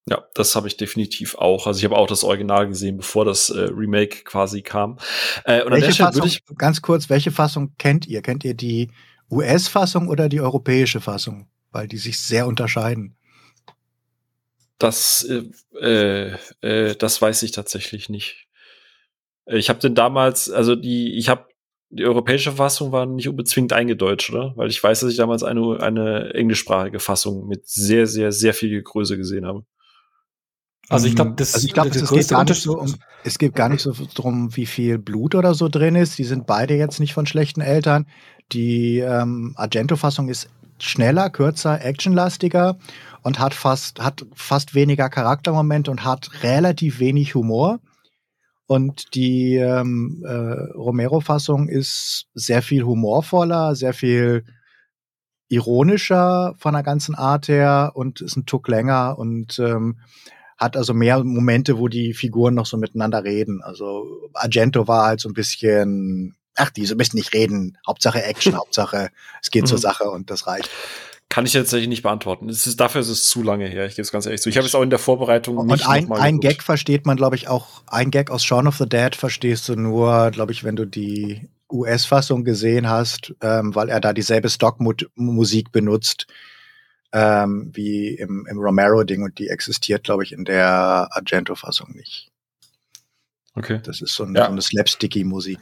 [0.08, 1.66] Ja, das habe ich definitiv auch.
[1.66, 5.00] Also ich habe auch das Original gesehen, bevor das äh, Remake quasi kam.
[5.46, 8.22] Äh, und an der Welche Fassung, ich, ganz kurz, welche Fassung kennt ihr?
[8.22, 8.92] Kennt ihr die
[9.32, 11.48] US-Fassung oder die europäische Fassung?
[11.72, 13.18] Weil die sich sehr unterscheiden.
[14.78, 15.44] das, äh,
[15.82, 18.48] äh, äh, das weiß ich tatsächlich nicht.
[19.46, 21.48] Äh, Ich habe den damals, also die, ich habe
[21.90, 24.54] die europäische Fassung war nicht unbezwingend eingedeutscht, oder?
[24.56, 28.82] Weil ich weiß, dass ich damals eine, eine englischsprachige Fassung mit sehr, sehr, sehr viel
[28.84, 29.66] Größe gesehen habe.
[30.90, 33.40] Also ich glaube, das also ich glaube, der es geht gar nicht so um, es
[33.40, 36.18] geht gar nicht so drum, wie viel Blut oder so drin ist.
[36.18, 38.06] Die sind beide jetzt nicht von schlechten Eltern.
[38.52, 40.48] Die ähm, Argento-Fassung ist
[40.80, 42.78] schneller, kürzer, actionlastiger
[43.24, 47.80] und hat fast, hat fast weniger Charaktermomente und hat relativ wenig Humor.
[48.68, 54.44] Und die ähm, äh, Romero-Fassung ist sehr viel humorvoller, sehr viel
[55.48, 60.00] ironischer von der ganzen Art her und ist ein Tuck länger und ähm,
[60.58, 63.62] hat also mehr Momente, wo die Figuren noch so miteinander reden.
[63.62, 67.78] Also Argento war halt so ein bisschen, ach, die so müssen nicht reden.
[67.86, 69.10] Hauptsache Action, Hauptsache
[69.42, 69.82] es geht zur Mhm.
[69.82, 70.70] Sache und das reicht.
[71.28, 72.48] Kann ich tatsächlich nicht beantworten.
[72.50, 73.88] Es ist, dafür ist es zu lange her.
[73.88, 74.50] Ich gebe es ganz ehrlich zu.
[74.50, 76.58] Ich habe es auch in der Vorbereitung nicht Und ein, mal ein geguckt.
[76.60, 79.76] Gag versteht man, glaube ich, auch, ein Gag aus Shaun of the Dead verstehst du
[79.76, 85.72] nur, glaube ich, wenn du die US-Fassung gesehen hast, ähm, weil er da dieselbe Stockmusik
[85.72, 86.28] benutzt
[87.16, 92.30] ähm, wie im, im Romero-Ding und die existiert, glaube ich, in der Argento-Fassung nicht.
[93.56, 93.80] Okay.
[93.82, 94.46] Das ist so eine, Ja.
[94.48, 95.60] so eine Slapsticky-Musik.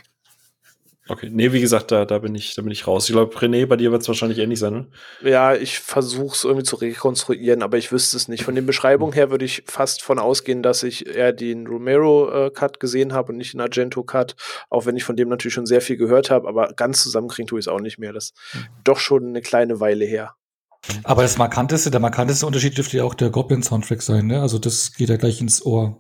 [1.10, 1.30] Okay.
[1.32, 3.08] Nee, wie gesagt, da, da bin ich, da bin ich raus.
[3.08, 4.88] Ich glaube, René, bei dir wird es wahrscheinlich ähnlich sein, ne?
[5.22, 8.45] Ja, ich versuche es irgendwie zu rekonstruieren, aber ich wüsste es nicht.
[8.45, 13.12] Von den Beschreibungen her würde ich fast von ausgehen, dass ich eher den Romero-Cut gesehen
[13.14, 14.36] habe und nicht den Argento-Cut,
[14.72, 17.60] auch wenn ich von dem natürlich schon sehr viel gehört habe, aber ganz zusammenkriegen tue
[17.60, 18.14] ich es auch nicht mehr.
[18.14, 20.36] Das ist doch schon eine kleine Weile her.
[21.04, 24.42] Aber das markanteste, der markanteste Unterschied dürfte ja auch der Goblin-Soundtrack sein, ne?
[24.42, 25.98] Also das geht ja gleich ins Ohr.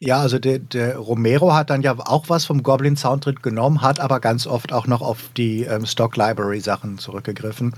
[0.00, 3.98] Ja, also der, der Romero hat dann ja auch was vom Goblin Soundtrack genommen, hat
[3.98, 7.74] aber ganz oft auch noch auf die ähm, Stock Library Sachen zurückgegriffen.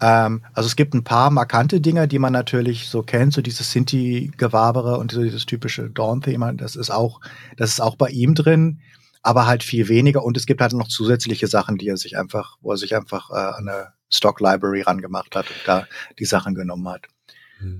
[0.00, 3.70] Ähm, also es gibt ein paar markante Dinger, die man natürlich so kennt, so dieses
[3.70, 6.54] Sinti-Gewabere und so dieses typische Dawn-Thema.
[6.54, 7.20] Das ist auch,
[7.58, 8.80] das ist auch bei ihm drin,
[9.22, 10.24] aber halt viel weniger.
[10.24, 13.30] Und es gibt halt noch zusätzliche Sachen, die er sich einfach, wo er sich einfach
[13.30, 15.86] äh, an eine Stock Library rangemacht hat und da
[16.18, 17.08] die Sachen genommen hat.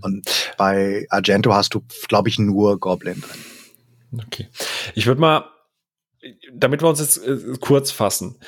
[0.01, 4.25] Und bei Argento hast du, glaube ich, nur Goblin drin.
[4.27, 4.49] Okay.
[4.95, 5.51] Ich würde mal,
[6.53, 8.39] damit wir uns jetzt äh, kurz fassen.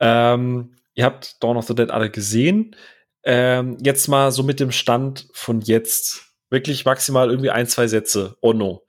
[0.00, 2.76] Ähm, ihr habt Dawn of the Dead alle gesehen.
[3.24, 6.30] Ähm, jetzt mal so mit dem Stand von jetzt.
[6.50, 8.36] Wirklich maximal irgendwie ein, zwei Sätze.
[8.40, 8.82] Oh no.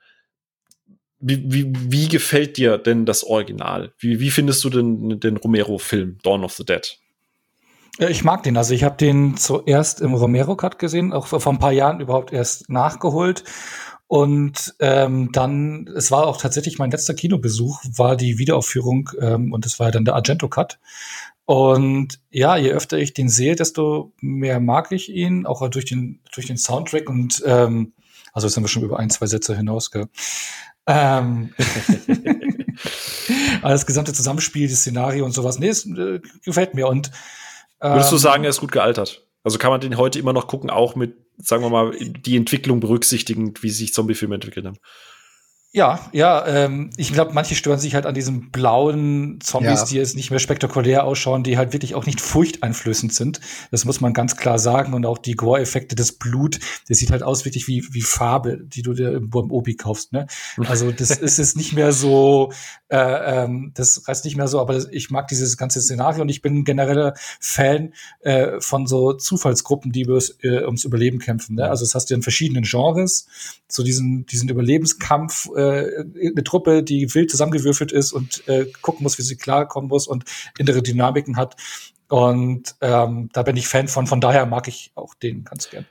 [1.20, 3.94] Wie, wie, wie gefällt dir denn das Original?
[3.98, 7.00] Wie, wie findest du denn den Romero-Film Dawn of the Dead?
[7.98, 8.58] Ja, ich mag den.
[8.58, 12.70] Also ich habe den zuerst im Romero-Cut gesehen, auch vor ein paar Jahren überhaupt erst
[12.70, 13.44] nachgeholt.
[14.08, 19.66] Und ähm, dann, es war auch tatsächlich mein letzter Kinobesuch, war die Wiederaufführung ähm, und
[19.66, 20.78] das war dann der Argento-Cut.
[21.46, 26.20] Und ja, je öfter ich den sehe, desto mehr mag ich ihn, auch durch den,
[26.34, 27.94] durch den Soundtrack und ähm,
[28.34, 30.08] also jetzt sind wir schon über ein, zwei Sätze hinaus, gell?
[30.86, 31.54] Ähm,
[33.62, 36.88] aber das gesamte Zusammenspiel, das Szenario und sowas, nee, es äh, gefällt mir.
[36.88, 37.12] Und
[37.80, 39.28] Würdest du ähm, sagen, er ist gut gealtert?
[39.44, 42.80] Also kann man den heute immer noch gucken, auch mit, sagen wir mal, die Entwicklung
[42.80, 44.78] berücksichtigend, wie sich Zombiefilme entwickelt haben?
[45.76, 49.86] Ja, ja, ähm, ich glaube, manche stören sich halt an diesen blauen Zombies, ja.
[49.88, 53.42] die jetzt nicht mehr spektakulär ausschauen, die halt wirklich auch nicht furchteinflößend sind.
[53.72, 54.94] Das muss man ganz klar sagen.
[54.94, 58.84] Und auch die Gore-Effekte, das Blut, das sieht halt aus wirklich wie, wie Farbe, die
[58.84, 60.14] du dir im, im Obi kaufst.
[60.14, 60.28] Ne?
[60.66, 62.54] Also das ist es nicht mehr so,
[62.88, 66.42] äh, ähm, das reißt nicht mehr so, aber ich mag dieses ganze Szenario und ich
[66.42, 71.58] bin genereller Fan äh, von so Zufallsgruppen, die äh, ums Überleben kämpfen.
[71.58, 71.70] Ne?
[71.70, 73.28] Also das hast du in verschiedenen Genres,
[73.68, 79.04] so diesen, diesen Überlebenskampf, äh, äh, eine Truppe, die wild zusammengewürfelt ist und äh, gucken
[79.04, 80.26] muss, wie sie klarkommen muss und
[80.58, 81.56] innere Dynamiken hat.
[82.08, 84.08] Und ähm, da bin ich Fan von.
[84.08, 85.86] Von daher mag ich auch den ganz gern.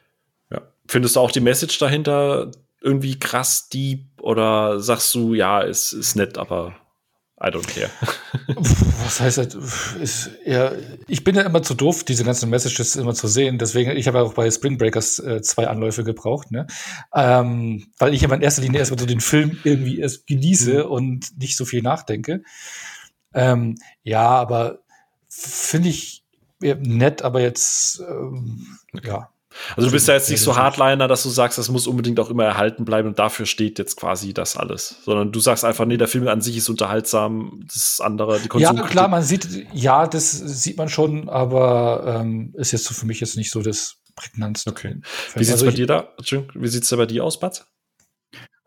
[0.51, 0.63] Ja.
[0.87, 2.51] Findest du auch die Message dahinter
[2.81, 6.77] irgendwie krass deep oder sagst du, ja, es ist nett, aber
[7.45, 7.91] I don't care.
[9.05, 9.55] Was heißt das?
[10.01, 10.73] Ist ja,
[11.09, 13.59] ich bin ja immer zu doof, diese ganzen Messages immer zu sehen.
[13.59, 16.67] Deswegen, ich habe ja auch bei Spring Breakers äh, zwei Anläufe gebraucht, ne?
[17.15, 20.91] Ähm, weil ich immer in erster Linie erstmal so den Film irgendwie erst genieße mhm.
[20.91, 22.43] und nicht so viel nachdenke.
[23.35, 24.79] Ähm, ja, aber
[25.29, 26.25] finde ich
[26.61, 29.09] nett, aber jetzt ähm, okay.
[29.09, 29.34] ja.
[29.77, 32.31] Also du bist ja jetzt nicht so Hardliner, dass du sagst, das muss unbedingt auch
[32.31, 34.97] immer erhalten bleiben und dafür steht jetzt quasi das alles.
[35.05, 38.77] Sondern du sagst einfach, nee, der Film an sich ist unterhaltsam, das andere, die Konsum
[38.77, 43.07] Ja, klar, man sieht, ja, das sieht man schon, aber ähm, ist jetzt so für
[43.07, 44.71] mich jetzt nicht so das prägnantste.
[44.71, 45.01] Okay.
[45.35, 46.09] Wie sieht's also bei dir da?
[46.55, 47.67] Wie sieht's da bei dir aus, Bad?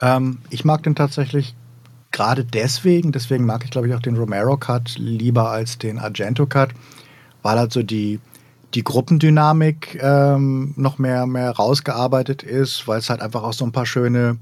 [0.02, 1.56] Ähm, ich mag den tatsächlich
[2.12, 6.46] gerade deswegen, deswegen mag ich glaube ich auch den Romero Cut lieber als den Argento
[6.46, 6.70] Cut,
[7.42, 8.20] weil halt so die
[8.74, 13.72] die Gruppendynamik ähm, noch mehr, mehr rausgearbeitet ist, weil es halt einfach auch so ein
[13.72, 14.38] paar schöne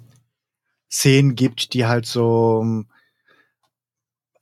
[0.89, 2.87] Szenen gibt, die halt so ähm,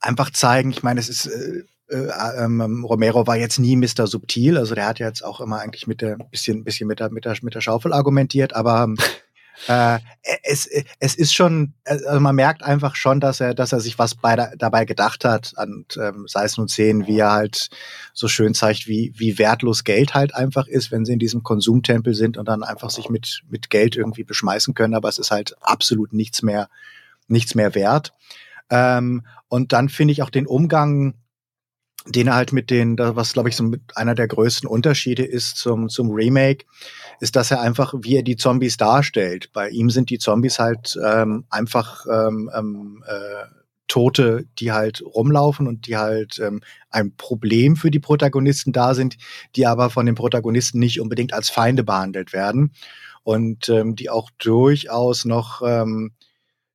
[0.00, 4.06] einfach zeigen, ich meine, es ist äh, äh, ähm, Romero war jetzt nie Mr.
[4.06, 7.24] Subtil, also der hat jetzt auch immer eigentlich mit der bisschen bisschen mit der mit
[7.24, 8.96] der mit der Schaufel argumentiert, aber ähm,
[9.68, 9.98] äh,
[10.42, 14.14] es, es ist schon, also man merkt einfach schon, dass er, dass er sich was
[14.14, 17.70] bei, dabei gedacht hat, und ähm, sei es nun Szenen, wie er halt
[18.12, 22.14] so schön zeigt, wie, wie wertlos Geld halt einfach ist, wenn sie in diesem Konsumtempel
[22.14, 25.54] sind und dann einfach sich mit, mit Geld irgendwie beschmeißen können, aber es ist halt
[25.60, 26.68] absolut nichts mehr,
[27.28, 28.12] nichts mehr wert.
[28.70, 31.14] Ähm, und dann finde ich auch den Umgang
[32.06, 35.56] den er halt mit den, was glaube ich so mit einer der größten Unterschiede ist
[35.56, 36.66] zum, zum Remake,
[37.20, 39.50] ist, dass er einfach, wie er die Zombies darstellt.
[39.52, 43.46] Bei ihm sind die Zombies halt ähm, einfach ähm, ähm, äh,
[43.88, 49.16] Tote, die halt rumlaufen und die halt ähm, ein Problem für die Protagonisten da sind,
[49.56, 52.72] die aber von den Protagonisten nicht unbedingt als Feinde behandelt werden
[53.22, 56.12] und ähm, die auch durchaus noch ähm,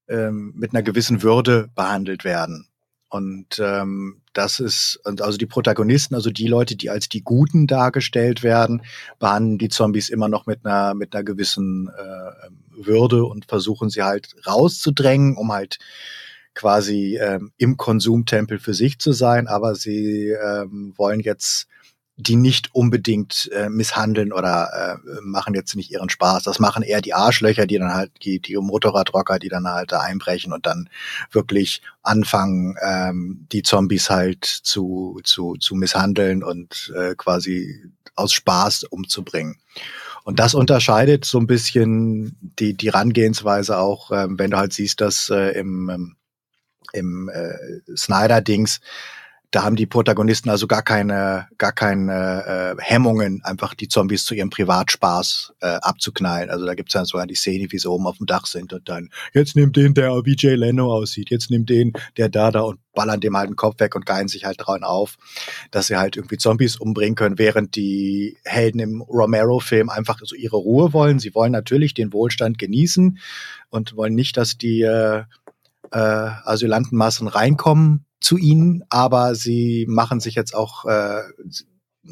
[0.07, 2.67] ähm, mit einer gewissen Würde behandelt werden.
[3.09, 8.41] Und ähm, das ist, also die Protagonisten, also die Leute, die als die Guten dargestellt
[8.41, 8.83] werden,
[9.19, 14.01] behandeln die Zombies immer noch mit einer, mit einer gewissen äh, Würde und versuchen sie
[14.01, 15.77] halt rauszudrängen, um halt
[16.53, 21.67] quasi ähm, im Konsumtempel für sich zu sein, aber sie ähm, wollen jetzt
[22.21, 26.43] die nicht unbedingt äh, misshandeln oder äh, machen jetzt nicht ihren Spaß.
[26.43, 30.01] Das machen eher die Arschlöcher, die dann halt, die, die Motorradrocker, die dann halt da
[30.01, 30.89] einbrechen und dann
[31.31, 38.83] wirklich anfangen, ähm, die Zombies halt zu, zu, zu misshandeln und äh, quasi aus Spaß
[38.83, 39.55] umzubringen.
[40.25, 44.99] Und das unterscheidet so ein bisschen die, die Rangehensweise auch, ähm, wenn du halt siehst,
[44.99, 46.15] dass äh, im, ähm,
[46.91, 48.81] im äh, Snyder-Dings
[49.51, 54.35] da haben die Protagonisten also gar keine, gar keine äh, Hemmungen, einfach die Zombies zu
[54.35, 56.51] ihrem Privatspaß äh, abzuknallen.
[56.51, 58.87] Also da gibt's dann sogar die Szene, wie sie oben auf dem Dach sind und
[58.87, 62.61] dann, jetzt nimmt den, der wie Jay Leno aussieht, jetzt nimmt den, der da da
[62.61, 65.17] und ballern dem halt den Kopf weg und geilen sich halt dran auf,
[65.71, 70.57] dass sie halt irgendwie Zombies umbringen können, während die Helden im Romero-Film einfach so ihre
[70.57, 71.17] Ruhe wollen.
[71.17, 73.17] Sie wollen natürlich den Wohlstand genießen
[73.69, 75.23] und wollen nicht, dass die äh,
[75.91, 81.65] äh, Asylantenmassen reinkommen zu ihnen, aber sie machen sich jetzt auch, äh, sie,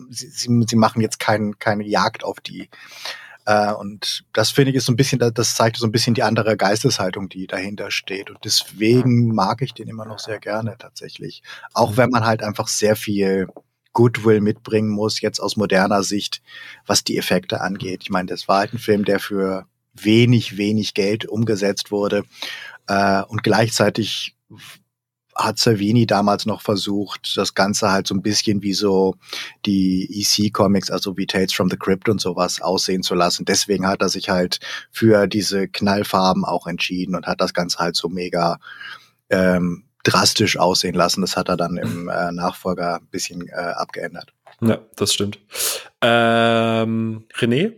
[0.10, 2.70] sie, sie machen jetzt kein, keine Jagd auf die.
[3.46, 6.24] Äh, und das finde ich ist so ein bisschen, das zeigt so ein bisschen die
[6.24, 8.30] andere Geisteshaltung, die dahinter steht.
[8.30, 11.44] Und deswegen mag ich den immer noch sehr gerne tatsächlich.
[11.74, 13.48] Auch wenn man halt einfach sehr viel
[13.94, 16.42] Goodwill mitbringen muss, jetzt aus moderner Sicht,
[16.86, 18.02] was die Effekte angeht.
[18.04, 22.24] Ich meine, das war halt ein Film, der für wenig, wenig Geld umgesetzt wurde
[22.88, 24.36] äh, und gleichzeitig
[25.38, 29.16] hat Savini damals noch versucht, das Ganze halt so ein bisschen wie so
[29.66, 33.46] die EC-Comics, also wie Tales from the Crypt und sowas aussehen zu lassen.
[33.46, 34.60] Deswegen hat er sich halt
[34.92, 38.58] für diese Knallfarben auch entschieden und hat das Ganze halt so mega
[39.30, 41.22] ähm, drastisch aussehen lassen.
[41.22, 44.34] Das hat er dann im äh, Nachfolger ein bisschen äh, abgeändert.
[44.62, 45.40] Ja, das stimmt.
[46.02, 47.74] Ähm, René?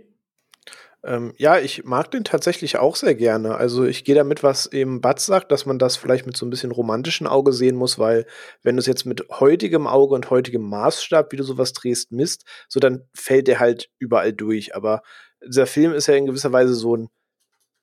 [1.03, 3.55] Ähm, ja, ich mag den tatsächlich auch sehr gerne.
[3.55, 6.49] Also ich gehe damit, was eben Bud sagt, dass man das vielleicht mit so ein
[6.49, 8.25] bisschen romantischen Auge sehen muss, weil
[8.63, 12.43] wenn du es jetzt mit heutigem Auge und heutigem Maßstab, wie du sowas drehst, misst,
[12.67, 14.75] so dann fällt der halt überall durch.
[14.75, 15.01] Aber
[15.45, 17.09] dieser Film ist ja in gewisser Weise so ein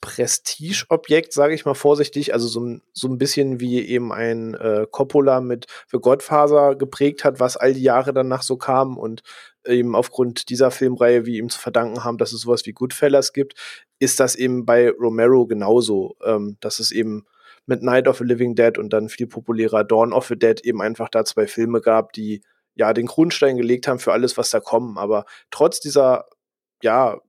[0.03, 4.87] Prestigeobjekt, sage ich mal vorsichtig, also so ein, so ein bisschen wie eben ein äh,
[4.91, 9.23] Coppola mit The Godfather geprägt hat, was all die Jahre danach so kam und
[9.67, 13.55] eben aufgrund dieser Filmreihe wie ihm zu verdanken haben, dass es sowas wie Goodfellas gibt,
[13.99, 17.27] ist das eben bei Romero genauso, ähm, dass es eben
[17.67, 20.81] mit Night of the Living Dead und dann viel populärer Dawn of the Dead eben
[20.81, 22.43] einfach da zwei Filme gab, die
[22.75, 24.99] ja den Grundstein gelegt haben für alles, was da kommen.
[24.99, 26.27] Aber trotz dieser
[26.83, 27.21] ja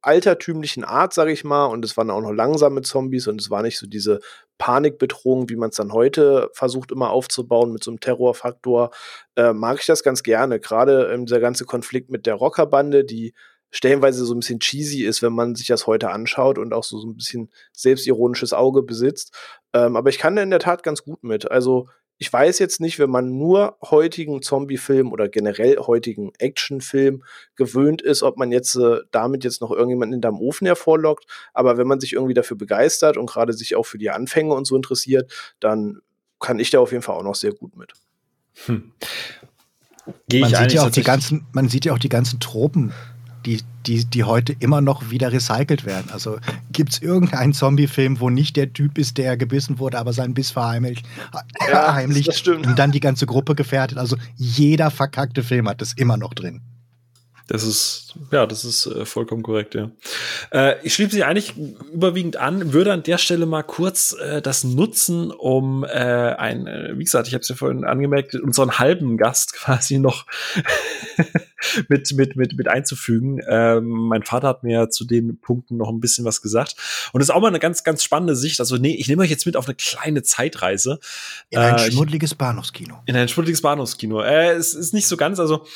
[0.00, 3.62] altertümlichen Art, sag ich mal, und es waren auch noch langsame Zombies und es war
[3.62, 4.20] nicht so diese
[4.62, 8.92] Panikbedrohung, wie man es dann heute versucht immer aufzubauen mit so einem Terrorfaktor,
[9.34, 10.60] äh, mag ich das ganz gerne.
[10.60, 13.34] Gerade ähm, dieser ganze Konflikt mit der Rockerbande, die
[13.72, 17.00] stellenweise so ein bisschen cheesy ist, wenn man sich das heute anschaut und auch so,
[17.00, 19.34] so ein bisschen selbstironisches Auge besitzt.
[19.72, 21.50] Ähm, aber ich kann da in der Tat ganz gut mit.
[21.50, 21.88] Also
[22.22, 27.24] ich weiß jetzt nicht, wenn man nur heutigen Zombie-Film oder generell heutigen Action-Film
[27.56, 31.26] gewöhnt ist, ob man jetzt äh, damit jetzt noch irgendjemanden hinterm Ofen hervorlockt.
[31.52, 34.68] Aber wenn man sich irgendwie dafür begeistert und gerade sich auch für die Anfänge und
[34.68, 36.00] so interessiert, dann
[36.38, 37.92] kann ich da auf jeden Fall auch noch sehr gut mit.
[38.66, 38.92] Hm.
[40.32, 42.92] Man sieht, ja auch die ganzen, man sieht ja auch die ganzen Tropen
[43.46, 46.10] die, die, die heute immer noch wieder recycelt werden.
[46.12, 46.38] Also
[46.72, 50.50] gibt es irgendeinen Zombie-Film, wo nicht der Typ ist, der gebissen wurde, aber seinen Biss
[50.50, 51.06] verheimlicht,
[51.68, 53.98] ja, heimlich und dann die ganze Gruppe gefährdet.
[53.98, 56.60] Also jeder verkackte Film hat das immer noch drin.
[57.52, 59.90] Das ist, ja, das ist äh, vollkommen korrekt, ja.
[60.52, 61.52] Äh, ich schließe sich eigentlich
[61.92, 66.94] überwiegend an, würde an der Stelle mal kurz äh, das nutzen, um äh, ein, äh,
[66.96, 70.24] wie gesagt, ich habe es ja vorhin angemerkt, unseren halben Gast quasi noch
[71.90, 73.42] mit, mit, mit, mit einzufügen.
[73.46, 76.76] Ähm, mein Vater hat mir zu den Punkten noch ein bisschen was gesagt.
[77.12, 78.60] Und das ist auch mal eine ganz, ganz spannende Sicht.
[78.60, 81.00] Also, nee, ich nehme euch jetzt mit auf eine kleine Zeitreise.
[81.50, 83.02] In ein äh, schmuddeliges Bahnhofskino.
[83.04, 84.22] In ein schmuddeliges Bahnhofskino.
[84.22, 85.66] Es ist nicht so ganz, also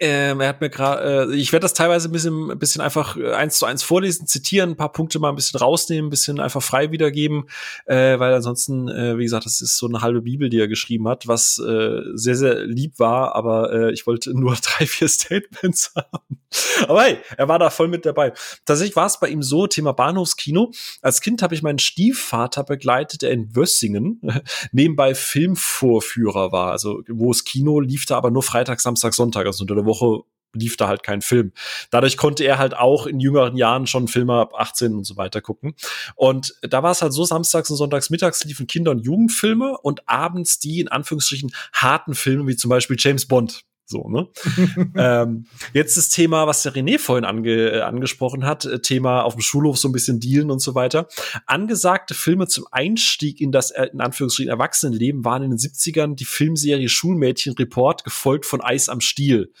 [0.00, 3.16] ähm, er hat mir gerade, äh, ich werde das teilweise ein bisschen, ein bisschen einfach
[3.16, 6.40] äh, eins zu eins vorlesen, zitieren, ein paar Punkte mal ein bisschen rausnehmen, ein bisschen
[6.40, 7.44] einfach frei wiedergeben,
[7.86, 11.06] äh, weil ansonsten, äh, wie gesagt, das ist so eine halbe Bibel, die er geschrieben
[11.08, 15.92] hat, was äh, sehr, sehr lieb war, aber äh, ich wollte nur drei, vier Statements
[15.96, 16.40] haben.
[16.88, 18.32] Aber hey, er war da voll mit dabei.
[18.64, 20.72] Tatsächlich war es bei ihm so, Thema Bahnhofskino.
[21.02, 24.20] Als Kind habe ich meinen Stiefvater begleitet, der in Wössingen
[24.72, 26.72] nebenbei Filmvorführer war.
[26.72, 30.22] Also wo es Kino lief da aber nur Freitag, Samstag, Sonntag, also unter Woche
[30.54, 31.52] lief da halt kein Film.
[31.90, 35.40] Dadurch konnte er halt auch in jüngeren Jahren schon Filme ab 18 und so weiter
[35.40, 35.74] gucken.
[36.14, 40.08] Und da war es halt so, samstags und sonntags mittags liefen Kinder- und Jugendfilme und
[40.08, 43.64] abends die in Anführungsstrichen harten Filme, wie zum Beispiel James Bond.
[43.86, 44.28] So, ne?
[44.96, 49.34] ähm, jetzt das Thema, was der René vorhin ange äh, angesprochen hat, äh, Thema auf
[49.34, 51.06] dem Schulhof so ein bisschen dealen und so weiter.
[51.46, 56.24] Angesagte Filme zum Einstieg in das, äh, in Anführungsstrichen, Erwachsenenleben waren in den 70ern die
[56.24, 59.52] Filmserie Schulmädchen Report, gefolgt von Eis am Stiel.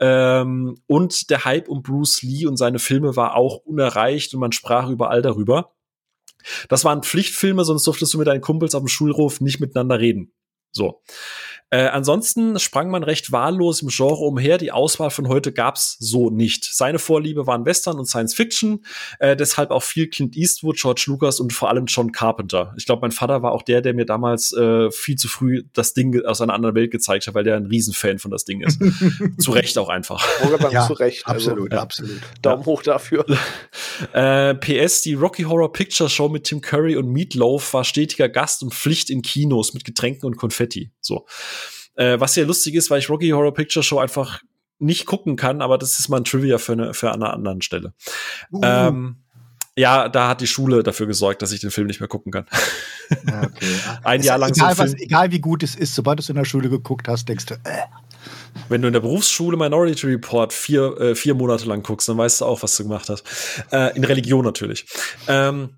[0.00, 4.52] Ähm, und der Hype um Bruce Lee und seine Filme war auch unerreicht und man
[4.52, 5.74] sprach überall darüber.
[6.68, 10.32] Das waren Pflichtfilme, sonst durftest du mit deinen Kumpels auf dem Schulhof nicht miteinander reden.
[10.72, 11.02] So.
[11.70, 14.56] Äh, ansonsten sprang man recht wahllos im Genre umher.
[14.56, 16.64] Die Auswahl von heute gab's so nicht.
[16.64, 18.84] Seine Vorliebe waren Western und Science Fiction,
[19.18, 22.72] äh, deshalb auch viel Clint Eastwood, George Lucas und vor allem John Carpenter.
[22.76, 25.92] Ich glaube, mein Vater war auch der, der mir damals äh, viel zu früh das
[25.92, 28.80] Ding aus einer anderen Welt gezeigt hat, weil der ein Riesenfan von das Ding ist.
[29.38, 30.24] zu Recht auch einfach.
[30.70, 31.26] ja, zu Recht.
[31.26, 32.20] Absolut, also, absolut.
[32.42, 33.26] Daumen hoch dafür.
[34.12, 38.62] äh, PS, die Rocky Horror Picture Show mit Tim Curry und Meatloaf war stetiger Gast
[38.62, 40.92] und Pflicht in Kinos mit Getränken und Konfetti.
[41.00, 41.26] So.
[41.96, 44.40] Äh, was sehr lustig ist, weil ich Rocky Horror Picture Show einfach
[44.78, 47.94] nicht gucken kann, aber das ist mal ein Trivia für eine, für eine anderen Stelle.
[48.52, 48.60] Uh.
[48.62, 49.16] Ähm,
[49.78, 52.46] ja, da hat die Schule dafür gesorgt, dass ich den Film nicht mehr gucken kann.
[53.10, 53.66] okay.
[54.04, 56.36] ein Jahr lang egal, so was, egal wie gut es ist, sobald du es in
[56.36, 57.82] der Schule geguckt hast, denkst du, äh.
[58.68, 62.40] Wenn du in der Berufsschule Minority Report vier, äh, vier Monate lang guckst, dann weißt
[62.40, 63.24] du auch, was du gemacht hast.
[63.70, 64.86] Äh, in Religion natürlich.
[65.28, 65.76] Ähm,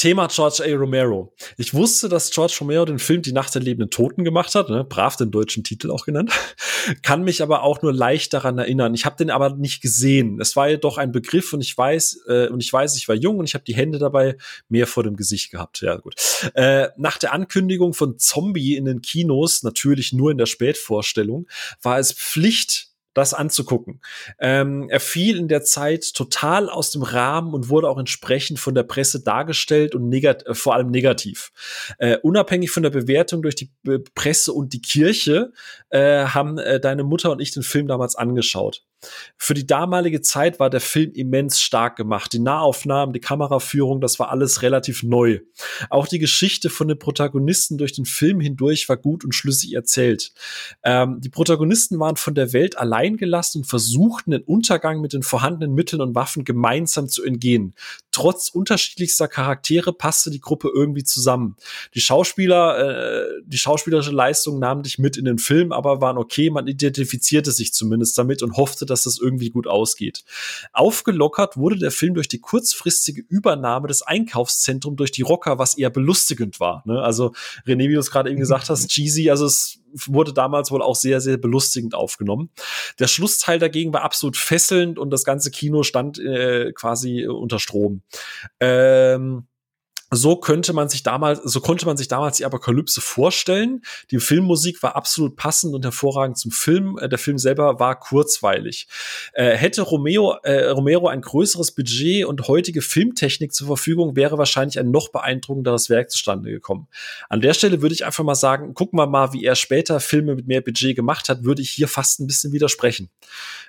[0.00, 0.74] Thema George A.
[0.78, 1.34] Romero.
[1.58, 4.82] Ich wusste, dass George Romero den Film Die Nacht der lebenden Toten gemacht hat, ne?
[4.82, 6.32] brav den deutschen Titel auch genannt,
[7.02, 8.94] kann mich aber auch nur leicht daran erinnern.
[8.94, 10.40] Ich habe den aber nicht gesehen.
[10.40, 13.36] Es war jedoch ein Begriff und ich weiß, äh, und ich weiß, ich war jung
[13.36, 14.38] und ich habe die Hände dabei
[14.70, 15.82] mehr vor dem Gesicht gehabt.
[15.82, 16.14] Ja, gut.
[16.54, 21.46] Äh, nach der Ankündigung von Zombie in den Kinos, natürlich nur in der Spätvorstellung,
[21.82, 24.00] war es Pflicht, das anzugucken.
[24.38, 28.74] Ähm, er fiel in der Zeit total aus dem Rahmen und wurde auch entsprechend von
[28.74, 31.52] der Presse dargestellt und negat äh, vor allem negativ.
[31.98, 35.52] Äh, unabhängig von der Bewertung durch die äh, Presse und die Kirche
[35.90, 38.84] äh, haben äh, deine Mutter und ich den Film damals angeschaut.
[39.36, 42.32] Für die damalige Zeit war der Film immens stark gemacht.
[42.32, 45.40] Die Nahaufnahmen, die Kameraführung, das war alles relativ neu.
[45.88, 50.32] Auch die Geschichte von den Protagonisten durch den Film hindurch war gut und schlüssig erzählt.
[50.82, 55.22] Ähm, die Protagonisten waren von der Welt allein gelassen und versuchten den Untergang mit den
[55.22, 57.74] vorhandenen Mitteln und Waffen gemeinsam zu entgehen.
[58.12, 61.56] Trotz unterschiedlichster Charaktere passte die Gruppe irgendwie zusammen.
[61.94, 66.50] Die Schauspieler, äh, die schauspielerische Leistung nahmen dich mit in den Film, aber waren okay.
[66.50, 70.24] Man identifizierte sich zumindest damit und hoffte, dass das irgendwie gut ausgeht.
[70.72, 75.90] Aufgelockert wurde der Film durch die kurzfristige Übernahme des Einkaufszentrums durch die Rocker, was eher
[75.90, 76.82] belustigend war.
[76.86, 77.02] Ne?
[77.02, 77.32] Also
[77.66, 80.96] René, wie du es gerade eben gesagt hast, cheesy, also es wurde damals wohl auch
[80.96, 82.50] sehr, sehr belustigend aufgenommen.
[82.98, 88.02] Der Schlussteil dagegen war absolut fesselnd und das ganze Kino stand äh, quasi unter Strom.
[88.60, 89.46] Ähm,
[90.10, 93.82] so könnte man sich damals, so konnte man sich damals die Apokalypse vorstellen.
[94.10, 96.98] Die Filmmusik war absolut passend und hervorragend zum Film.
[96.98, 98.88] Äh, der Film selber war kurzweilig.
[99.32, 104.78] Äh, hätte Romeo, äh, Romero ein größeres Budget und heutige Filmtechnik zur Verfügung, wäre wahrscheinlich
[104.78, 106.88] ein noch beeindruckenderes Werk zustande gekommen.
[107.28, 110.34] An der Stelle würde ich einfach mal sagen, gucken wir mal, wie er später Filme
[110.34, 113.10] mit mehr Budget gemacht hat, würde ich hier fast ein bisschen widersprechen.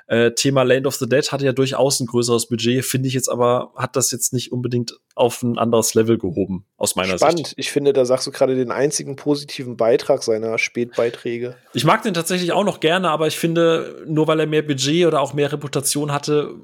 [0.08, 3.30] Äh, Thema Land of the Dead hatte ja durchaus ein größeres Budget, finde ich jetzt
[3.30, 7.38] aber, hat das jetzt nicht unbedingt auf ein anderes Level gehoben, aus meiner Spannend.
[7.38, 7.48] Sicht.
[7.48, 7.54] Spannend.
[7.58, 11.56] Ich finde, da sagst du gerade den einzigen positiven Beitrag seiner Spätbeiträge.
[11.74, 15.06] Ich mag den tatsächlich auch noch gerne, aber ich finde, nur weil er mehr Budget
[15.06, 16.56] oder auch mehr Reputation hatte,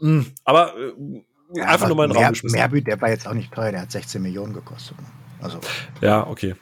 [0.00, 1.22] mh, hm, aber äh,
[1.54, 2.58] ja, einfach aber nur mal in den Raum geschmissen.
[2.58, 4.96] Mehr, der war jetzt auch nicht teuer, der hat 16 Millionen gekostet.
[5.40, 5.60] Also.
[6.00, 6.54] Ja, okay.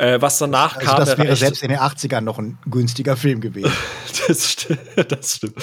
[0.00, 0.98] Äh, was danach also kam.
[1.00, 3.70] Das wäre selbst in den 80ern noch ein günstiger Film gewesen.
[4.26, 5.56] das, st das stimmt.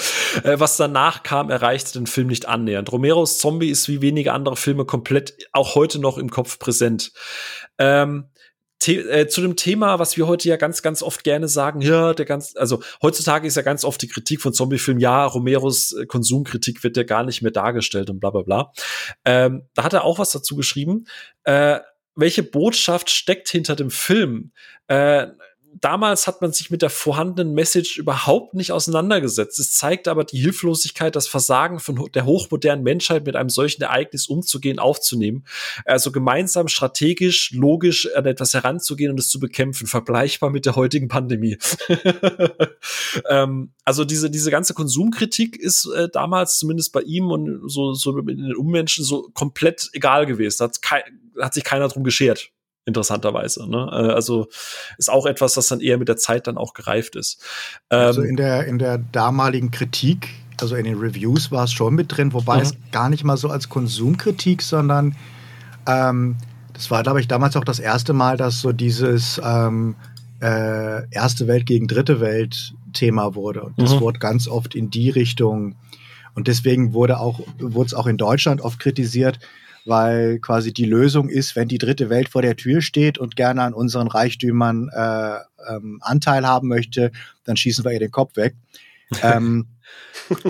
[0.44, 2.92] Äh, was danach kam, erreichte den Film nicht annähernd.
[2.92, 7.14] Romeros Zombie ist wie wenige andere Filme komplett auch heute noch im Kopf präsent.
[7.80, 8.30] Ähm,
[8.86, 12.26] äh, zu dem Thema, was wir heute ja ganz, ganz oft gerne sagen, ja, der
[12.26, 16.84] ganz, also heutzutage ist ja ganz oft die Kritik von Zombiefilmen, ja, Romeros äh, Konsumkritik
[16.84, 18.72] wird ja gar nicht mehr dargestellt und bla bla bla.
[19.26, 21.06] Ähm, da hat er auch was dazu geschrieben.
[21.44, 21.80] Äh,
[22.18, 24.52] welche Botschaft steckt hinter dem Film?
[24.88, 25.28] Äh,
[25.82, 29.60] damals hat man sich mit der vorhandenen Message überhaupt nicht auseinandergesetzt.
[29.60, 34.28] Es zeigt aber die Hilflosigkeit, das Versagen von der hochmodernen Menschheit mit einem solchen Ereignis
[34.28, 35.46] umzugehen, aufzunehmen.
[35.86, 41.08] Also gemeinsam strategisch, logisch an etwas heranzugehen und es zu bekämpfen, vergleichbar mit der heutigen
[41.08, 41.58] Pandemie.
[43.30, 48.18] ähm, also diese, diese ganze Konsumkritik ist äh, damals zumindest bei ihm und so, so
[48.18, 50.64] in den Ummenschen so komplett egal gewesen.
[50.64, 51.04] Hat kein,
[51.42, 52.52] hat sich keiner drum geschert
[52.88, 53.70] interessanterweise.
[53.70, 53.90] Ne?
[53.92, 54.48] Äh, also
[54.98, 57.44] ist auch etwas, das dann eher mit der Zeit dann auch gereift ist.
[57.90, 60.30] also ähm, in der, in der damaligen Kritik,
[60.60, 62.62] also in den Reviews war es schon mit drin, wobei mhm.
[62.64, 65.16] es gar nicht mal so als Konsumkritik, sondern
[65.86, 66.38] ähm,
[66.74, 69.96] das war, glaube ich, damals auch das erste Mal, dass so dieses ähm,
[70.42, 73.64] äh, erste Welt gegen dritte Welt Thema wurde.
[73.64, 74.02] Und das mhm.
[74.02, 75.76] wurde ganz oft in die Richtung.
[76.36, 79.40] Und deswegen wurde auch, wurde es auch in Deutschland oft kritisiert,
[79.88, 83.64] weil quasi die Lösung ist, wenn die dritte Welt vor der Tür steht und gerne
[83.64, 85.38] an unseren Reichtümern äh,
[85.70, 87.12] ähm, Anteil haben möchte,
[87.44, 88.56] dann schießen wir ihr den Kopf weg.
[89.24, 89.68] ähm,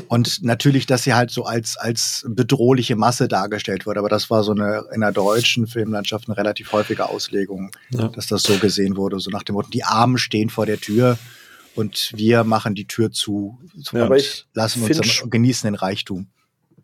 [0.08, 4.00] und natürlich, dass sie halt so als, als bedrohliche Masse dargestellt wurde.
[4.00, 8.08] Aber das war so eine in der deutschen Filmlandschaft eine relativ häufige Auslegung, ja.
[8.08, 9.20] dass das so gesehen wurde.
[9.20, 11.20] So nach dem Motto, die Armen stehen vor der Tür
[11.76, 13.60] und wir machen die Tür zu
[13.92, 16.28] ja, und lassen uns genießen den Reichtum.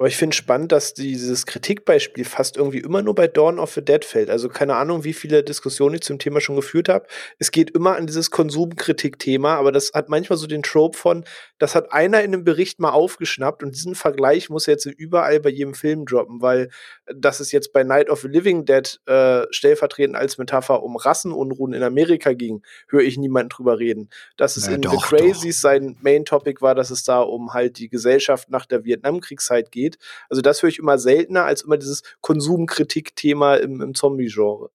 [0.04, 3.82] Aber ich finde spannend, dass dieses Kritikbeispiel fast irgendwie immer nur bei Dawn of the
[3.82, 4.30] Dead fällt.
[4.30, 7.08] Also keine Ahnung, wie viele Diskussionen ich zum Thema schon geführt habe.
[7.40, 11.24] Es geht immer an dieses Konsumkritik-Thema, aber das hat manchmal so den Trope von,
[11.58, 15.40] das hat einer in einem Bericht mal aufgeschnappt und diesen Vergleich muss er jetzt überall
[15.40, 16.68] bei jedem Film droppen, weil
[17.14, 21.74] das ist jetzt bei Night of the Living Dead äh, stellvertretend als Metapher um Rassenunruhen
[21.74, 24.10] in Amerika ging, höre ich niemanden drüber reden.
[24.38, 25.70] Dass es Na, in doch, The Crazies doch.
[25.70, 29.84] sein Main Topic war, dass es da um halt die Gesellschaft nach der Vietnamkriegszeit geht
[29.84, 29.98] geht.
[30.30, 34.70] Also das höre ich immer seltener als immer dieses Konsumkritik-Thema im, im Zombie-Genre.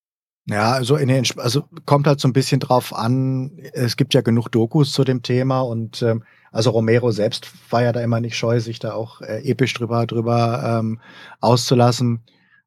[0.47, 3.59] Ja, also, in den, also kommt halt so ein bisschen drauf an.
[3.75, 7.93] Es gibt ja genug Dokus zu dem Thema und ähm, also Romero selbst war ja
[7.93, 11.01] da immer nicht scheu, sich da auch äh, episch drüber drüber ähm,
[11.41, 12.23] auszulassen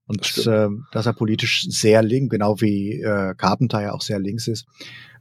[0.08, 4.20] und das äh, dass er politisch sehr link, genau wie äh, Carpenter ja auch sehr
[4.20, 4.66] links ist.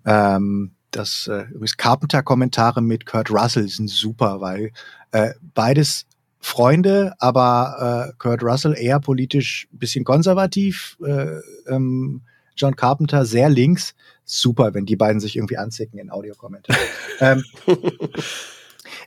[0.04, 4.72] Ähm, das äh, übrigens Carpenter-Kommentare mit Kurt Russell sind super, weil
[5.12, 6.06] äh, beides
[6.40, 11.38] Freunde, aber äh, Kurt Russell eher politisch bisschen konservativ, äh,
[11.68, 12.22] ähm,
[12.56, 13.94] John Carpenter sehr links.
[14.32, 16.80] Super, wenn die beiden sich irgendwie anzicken in Audiokommentaren.
[17.20, 17.44] ähm,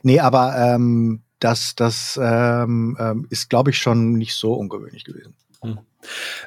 [0.02, 5.34] nee, aber ähm, das, das ähm, ähm, ist, glaube ich, schon nicht so ungewöhnlich gewesen.
[5.62, 5.78] Hm.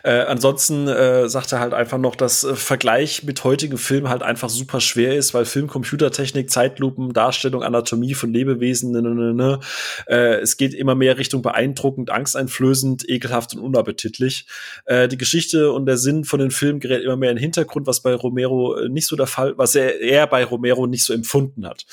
[0.03, 4.24] Äh, ansonsten äh, sagt er halt einfach noch, dass äh, Vergleich mit heutigen Filmen halt
[4.24, 9.34] einfach super schwer ist, weil Film, Computertechnik, Zeitlupen, Darstellung, Anatomie von Lebewesen, ne, ne, ne,
[9.34, 9.60] ne,
[10.08, 14.47] äh, es geht immer mehr Richtung beeindruckend, angsteinflößend, ekelhaft und unappetitlich.
[14.86, 17.88] Äh, die Geschichte und der Sinn von den Filmen gerät immer mehr in den Hintergrund,
[17.88, 21.14] was bei Romero äh, nicht so der Fall, was er eher bei Romero nicht so
[21.14, 21.86] empfunden hat.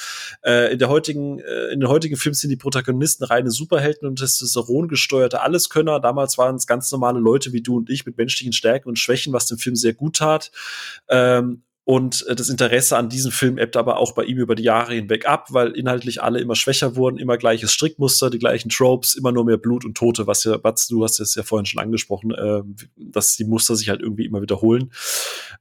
[0.44, 4.18] Äh, in der heutigen, äh, in den heutigen Filmen sind die Protagonisten reine Superhelden und
[4.18, 6.00] Testosteron gesteuerte Alleskönner.
[6.00, 9.32] Damals waren es ganz normale Leute wie du und ich mit menschlichen Stärken und Schwächen,
[9.32, 10.50] was dem Film sehr gut tat.
[11.08, 14.62] Ähm, und äh, das Interesse an diesem Film ebbt aber auch bei ihm über die
[14.62, 19.14] Jahre hinweg ab, weil inhaltlich alle immer schwächer wurden, immer gleiches Strickmuster, die gleichen Tropes,
[19.14, 21.82] immer nur mehr Blut und Tote, was ja, Batz, du hast es ja vorhin schon
[21.82, 22.62] angesprochen, äh,
[22.96, 24.92] dass die Muster sich halt irgendwie immer wiederholen.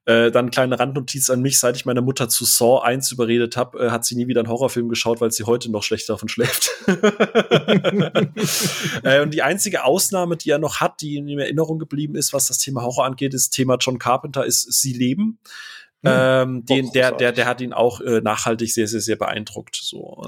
[0.05, 3.87] Äh, dann kleine Randnotiz an mich, seit ich meine Mutter zu Saw 1 überredet habe,
[3.87, 6.71] äh, hat sie nie wieder einen Horrorfilm geschaut, weil sie heute noch schlechter davon schläft.
[9.03, 12.47] äh, und die einzige Ausnahme, die er noch hat, die in Erinnerung geblieben ist, was
[12.47, 15.39] das Thema Horror angeht, ist Thema John Carpenter, ist Sie leben.
[16.03, 16.11] Hm.
[16.11, 19.75] Ähm, den, der, der, der hat ihn auch äh, nachhaltig sehr, sehr, sehr beeindruckt.
[19.81, 20.25] So.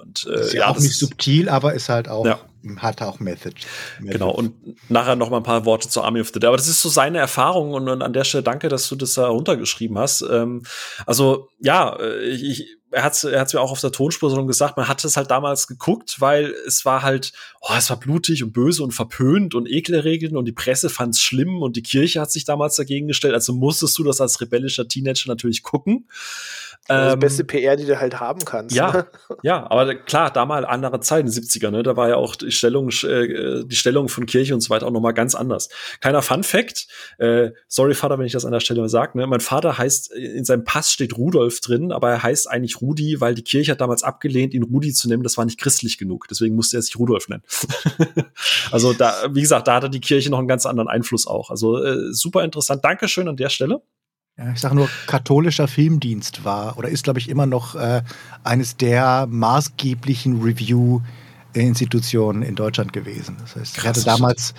[0.00, 2.40] Und, äh, ist ja, auch nicht subtil, aber ist halt auch, ja.
[2.78, 3.54] hat auch Method.
[4.00, 4.12] Method.
[4.12, 4.54] Genau, und
[4.90, 6.46] nachher noch mal ein paar Worte zur Army of the Dead.
[6.46, 9.14] Aber das ist so seine Erfahrung und, und an der Stelle danke, dass du das
[9.14, 10.22] da runtergeschrieben hast.
[10.22, 10.62] Ähm,
[11.06, 14.44] also, ja, äh, ich, ich er hat er hat's mir auch auf der Tonspur so
[14.46, 18.44] gesagt, man hat es halt damals geguckt, weil es war halt, oh, es war blutig
[18.44, 22.20] und böse und verpönt und ekelerregend und die Presse fand es schlimm und die Kirche
[22.20, 26.06] hat sich damals dagegen gestellt, also musstest du das als rebellischer Teenager natürlich gucken.
[26.88, 28.74] Das ähm, beste PR, die du halt haben kannst.
[28.74, 29.06] Ja, ne?
[29.44, 33.64] ja, aber klar, damals andere Zeiten, 70er, ne, da war ja auch die Stellung, äh,
[33.64, 35.68] die Stellung von Kirche und so weiter auch nochmal ganz anders.
[36.00, 36.88] Keiner Fun Fact,
[37.18, 40.44] äh, sorry Vater, wenn ich das an der Stelle sage, ne, mein Vater heißt, in
[40.44, 44.02] seinem Pass steht Rudolf drin, aber er heißt eigentlich Rudi, weil die Kirche hat damals
[44.02, 47.28] abgelehnt, ihn Rudi zu nennen, das war nicht christlich genug, deswegen musste er sich Rudolf
[47.28, 47.42] nennen.
[48.70, 51.50] also da, wie gesagt, da hatte die Kirche noch einen ganz anderen Einfluss auch.
[51.50, 52.84] Also äh, super interessant.
[52.84, 53.80] Dankeschön an der Stelle.
[54.36, 58.02] Ja, ich sage nur, katholischer Filmdienst war oder ist, glaube ich, immer noch äh,
[58.42, 63.36] eines der maßgeblichen Review-Institutionen in Deutschland gewesen.
[63.40, 64.54] Das heißt, Krass, ich hatte damals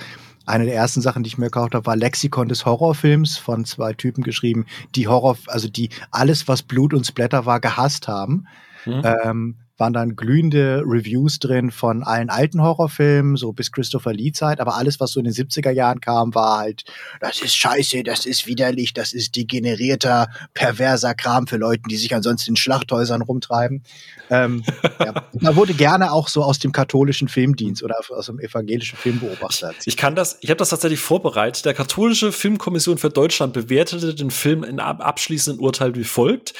[0.45, 3.93] eine der ersten Sachen, die ich mir gekauft habe, war Lexikon des Horrorfilms von zwei
[3.93, 4.65] Typen geschrieben,
[4.95, 8.47] die Horror, also die alles, was Blut und Splatter war, gehasst haben.
[8.85, 9.01] Mhm.
[9.03, 14.59] Ähm, waren dann glühende Reviews drin von allen alten Horrorfilmen, so bis Christopher Lee Zeit,
[14.59, 16.83] aber alles, was so in den 70er Jahren kam, war halt,
[17.19, 22.13] das ist scheiße, das ist widerlich, das ist degenerierter, perverser Kram für Leute, die sich
[22.13, 23.83] ansonsten in Schlachthäusern rumtreiben.
[24.29, 24.63] Ähm,
[24.99, 29.73] ja, da wurde gerne auch so aus dem katholischen Filmdienst oder aus dem evangelischen Filmbeobachter.
[29.85, 31.65] Ich kann das, ich habe das tatsächlich vorbereitet.
[31.65, 36.53] Der katholische Filmkommission für Deutschland bewertete den Film in abschließenden Urteil wie folgt.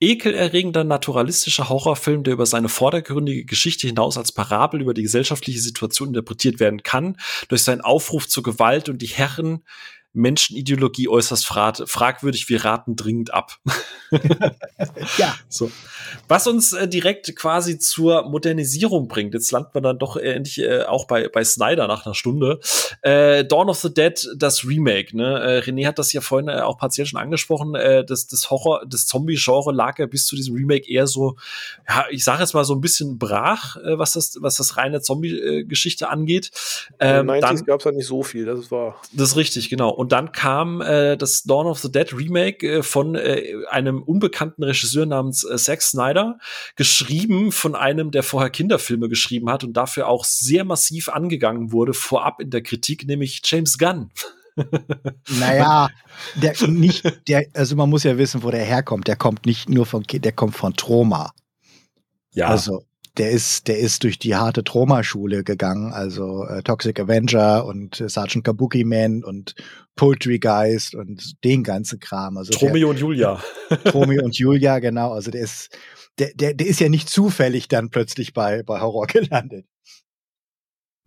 [0.00, 6.08] Ekelerregender naturalistischer Horrorfilm, der über seine vordergründige Geschichte hinaus als Parabel über die gesellschaftliche Situation
[6.08, 7.16] interpretiert werden kann,
[7.48, 9.64] durch seinen Aufruf zur Gewalt und die Herren
[10.12, 12.48] Menschenideologie äußerst fragwürdig.
[12.48, 13.58] Wir raten dringend ab.
[15.18, 15.36] ja.
[15.48, 15.70] So.
[16.26, 19.34] Was uns äh, direkt quasi zur Modernisierung bringt.
[19.34, 22.58] Jetzt landen wir dann doch endlich äh, auch bei, bei Snyder nach einer Stunde.
[23.02, 25.16] Äh, Dawn of the Dead, das Remake.
[25.16, 25.40] Ne?
[25.40, 27.76] Äh, René hat das ja vorhin äh, auch partiell schon angesprochen.
[27.76, 31.36] Äh, das, das Horror, das Zombie-Genre lag ja bis zu diesem Remake eher so,
[31.88, 36.08] ja, ich sage jetzt mal so ein bisschen brach, was das, was das reine Zombie-Geschichte
[36.08, 36.50] angeht.
[36.98, 39.00] Ähm, In den 90 gab es ja nicht so viel, das war.
[39.12, 39.90] Das ist richtig, genau.
[40.00, 44.64] Und dann kam äh, das Dawn of the Dead Remake äh, von äh, einem unbekannten
[44.64, 46.38] Regisseur namens äh, Zack Snyder,
[46.74, 51.92] geschrieben von einem, der vorher Kinderfilme geschrieben hat und dafür auch sehr massiv angegangen wurde,
[51.92, 54.10] vorab in der Kritik, nämlich James Gunn.
[55.38, 55.90] naja,
[56.36, 59.06] der nicht, der, also man muss ja wissen, wo der herkommt.
[59.06, 61.34] Der kommt nicht nur von, der kommt von Troma.
[62.32, 62.46] Ja.
[62.46, 62.86] Also
[63.16, 68.08] der ist, der ist durch die harte Trauma-Schule gegangen, also äh, Toxic Avenger und äh,
[68.08, 69.54] Sergeant Kabuki Man und
[69.96, 72.36] Poetry Geist und den ganzen Kram.
[72.36, 73.42] Also Tromeo und Julia.
[73.84, 75.12] Tromeo und Julia, genau.
[75.12, 75.76] Also der ist,
[76.18, 79.66] der, der, der ist ja nicht zufällig dann plötzlich bei, bei Horror gelandet.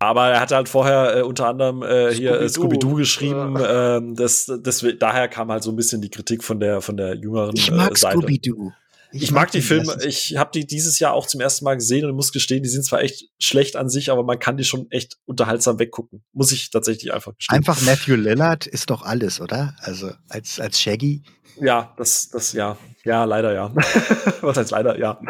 [0.00, 3.56] Aber er hat halt vorher äh, unter anderem äh, hier äh, Scooby-Doo Scooby geschrieben.
[3.58, 3.96] Ja.
[3.96, 7.14] Ähm, das, das, daher kam halt so ein bisschen die Kritik von der, von der
[7.14, 8.18] jüngeren ich mag äh, Seite.
[8.18, 8.72] Scooby-Doo.
[9.14, 12.04] Ich, ich mag die Filme, ich habe die dieses Jahr auch zum ersten Mal gesehen
[12.04, 14.90] und muss gestehen, die sind zwar echt schlecht an sich, aber man kann die schon
[14.90, 16.24] echt unterhaltsam weggucken.
[16.32, 17.56] Muss ich tatsächlich einfach gestehen.
[17.56, 19.76] Einfach Matthew Lillard ist doch alles, oder?
[19.78, 21.22] Also als, als Shaggy.
[21.60, 22.76] Ja, das, das, ja.
[23.04, 23.72] Ja, leider ja.
[24.40, 25.20] Was heißt leider, ja.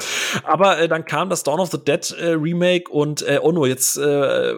[0.44, 3.98] Aber äh, dann kam das Dawn of the Dead äh, Remake und äh, Ono, jetzt
[3.98, 4.54] äh,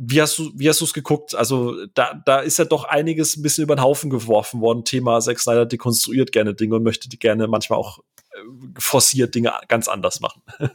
[0.00, 1.34] wie hast du, wie hast du es geguckt?
[1.34, 4.84] Also da, da ist ja doch einiges ein bisschen über den Haufen geworfen worden.
[4.84, 7.98] Thema Zack Snyder dekonstruiert gerne Dinge und möchte die gerne manchmal auch
[8.32, 8.38] äh,
[8.78, 10.42] forciert Dinge ganz anders machen.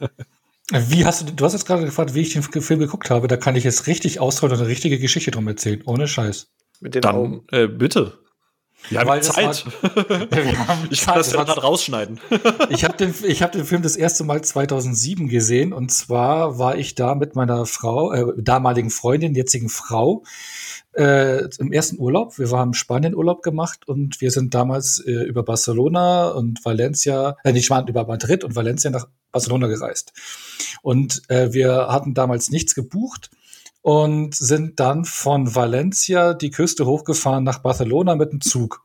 [0.72, 3.28] Wie hast du, du hast jetzt gerade gefragt, wie ich den Film geguckt habe.
[3.28, 5.82] Da kann ich jetzt richtig ausholen und eine richtige Geschichte drum erzählen.
[5.86, 6.48] Ohne Scheiß.
[6.80, 7.44] Mit den Dann, Augen.
[7.52, 8.23] äh, bitte.
[8.90, 9.66] Ja, Weil mit das Zeit.
[9.82, 12.20] Wir haben ich kann das ja gerade rausschneiden.
[12.70, 16.76] Ich habe den, ich hab den Film das erste Mal 2007 gesehen und zwar war
[16.76, 20.24] ich da mit meiner Frau, äh, damaligen Freundin, jetzigen Frau,
[20.94, 22.38] äh, im ersten Urlaub.
[22.38, 27.52] Wir haben Spanien Urlaub gemacht und wir sind damals äh, über Barcelona und Valencia, äh,
[27.52, 30.14] nicht Spanien, über Madrid und Valencia nach Barcelona gereist.
[30.82, 33.30] Und äh, wir hatten damals nichts gebucht
[33.84, 38.82] und sind dann von Valencia die Küste hochgefahren nach Barcelona mit dem Zug.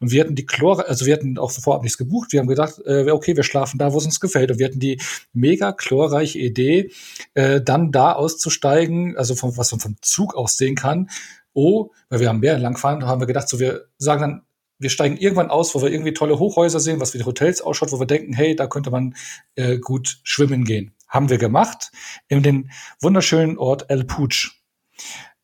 [0.00, 2.32] Und wir hatten die Chlor, also wir hatten auch vorab nichts gebucht.
[2.32, 4.50] Wir haben gedacht, äh, okay, wir schlafen da, wo es uns gefällt.
[4.50, 5.00] Und wir hatten die
[5.32, 6.90] mega chlorreiche Idee,
[7.34, 11.08] äh, dann da auszusteigen, also vom, was man vom Zug aus sehen kann.
[11.54, 14.42] Oh, weil wir am Meer entlang fahren, haben wir gedacht, so wir sagen dann,
[14.80, 18.00] wir steigen irgendwann aus, wo wir irgendwie tolle Hochhäuser sehen, was wie Hotels ausschaut, wo
[18.00, 19.14] wir denken, hey, da könnte man
[19.54, 20.92] äh, gut schwimmen gehen.
[21.12, 21.92] Haben wir gemacht
[22.28, 22.70] in den
[23.02, 24.52] wunderschönen Ort El Puig.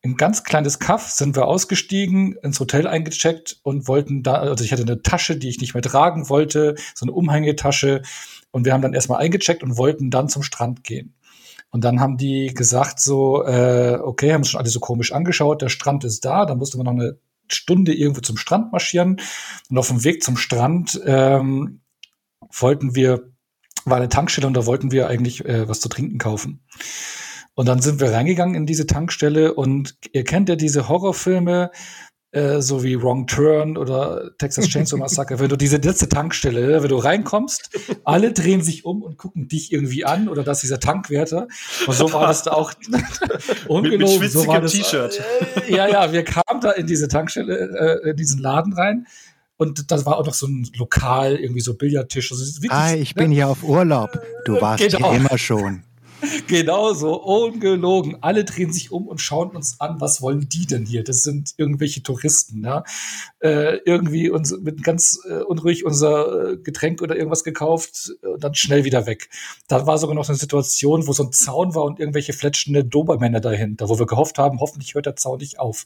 [0.03, 4.71] Ein ganz kleines Kaff sind wir ausgestiegen, ins Hotel eingecheckt und wollten da, also ich
[4.71, 8.01] hatte eine Tasche, die ich nicht mehr tragen wollte, so eine Umhängetasche.
[8.49, 11.13] Und wir haben dann erstmal eingecheckt und wollten dann zum Strand gehen.
[11.69, 15.61] Und dann haben die gesagt so, äh, okay, haben uns schon alle so komisch angeschaut,
[15.61, 19.21] der Strand ist da, dann musste man noch eine Stunde irgendwo zum Strand marschieren.
[19.69, 21.81] Und auf dem Weg zum Strand ähm,
[22.51, 23.29] wollten wir,
[23.85, 26.61] war eine Tankstelle und da wollten wir eigentlich äh, was zu trinken kaufen.
[27.55, 31.71] Und dann sind wir reingegangen in diese Tankstelle und ihr kennt ja diese Horrorfilme,
[32.31, 36.89] äh, so wie Wrong Turn oder Texas Chainsaw Massacre, wenn du diese letzte Tankstelle, wenn
[36.89, 37.71] du reinkommst,
[38.03, 41.47] alle drehen sich um und gucken dich irgendwie an oder das ist dieser Tankwärter.
[41.87, 42.71] Und so war das da auch
[43.81, 45.21] mit, mit so das, T-Shirt.
[45.67, 49.07] äh, ja, ja, wir kamen da in diese Tankstelle, äh, in diesen Laden rein.
[49.59, 52.31] Und da war auch noch so ein Lokal, irgendwie so Billardtisch.
[52.31, 54.09] Also wirklich, Ah, ich bin hier auf Urlaub.
[54.45, 55.11] Du warst Genau.
[55.11, 55.83] hier immer schon.
[56.47, 58.17] Genau so, ungelogen.
[58.21, 61.03] Alle drehen sich um und schauen uns an, was wollen die denn hier?
[61.03, 62.83] Das sind irgendwelche Touristen, ja.
[63.39, 68.43] Äh, irgendwie uns mit ganz äh, unruhig unser äh, Getränk oder irgendwas gekauft äh, und
[68.43, 69.29] dann schnell wieder weg.
[69.67, 73.39] Da war sogar noch eine Situation, wo so ein Zaun war und irgendwelche fletschende Dobermänner
[73.39, 75.85] dahinter, wo wir gehofft haben, hoffentlich hört der Zaun nicht auf.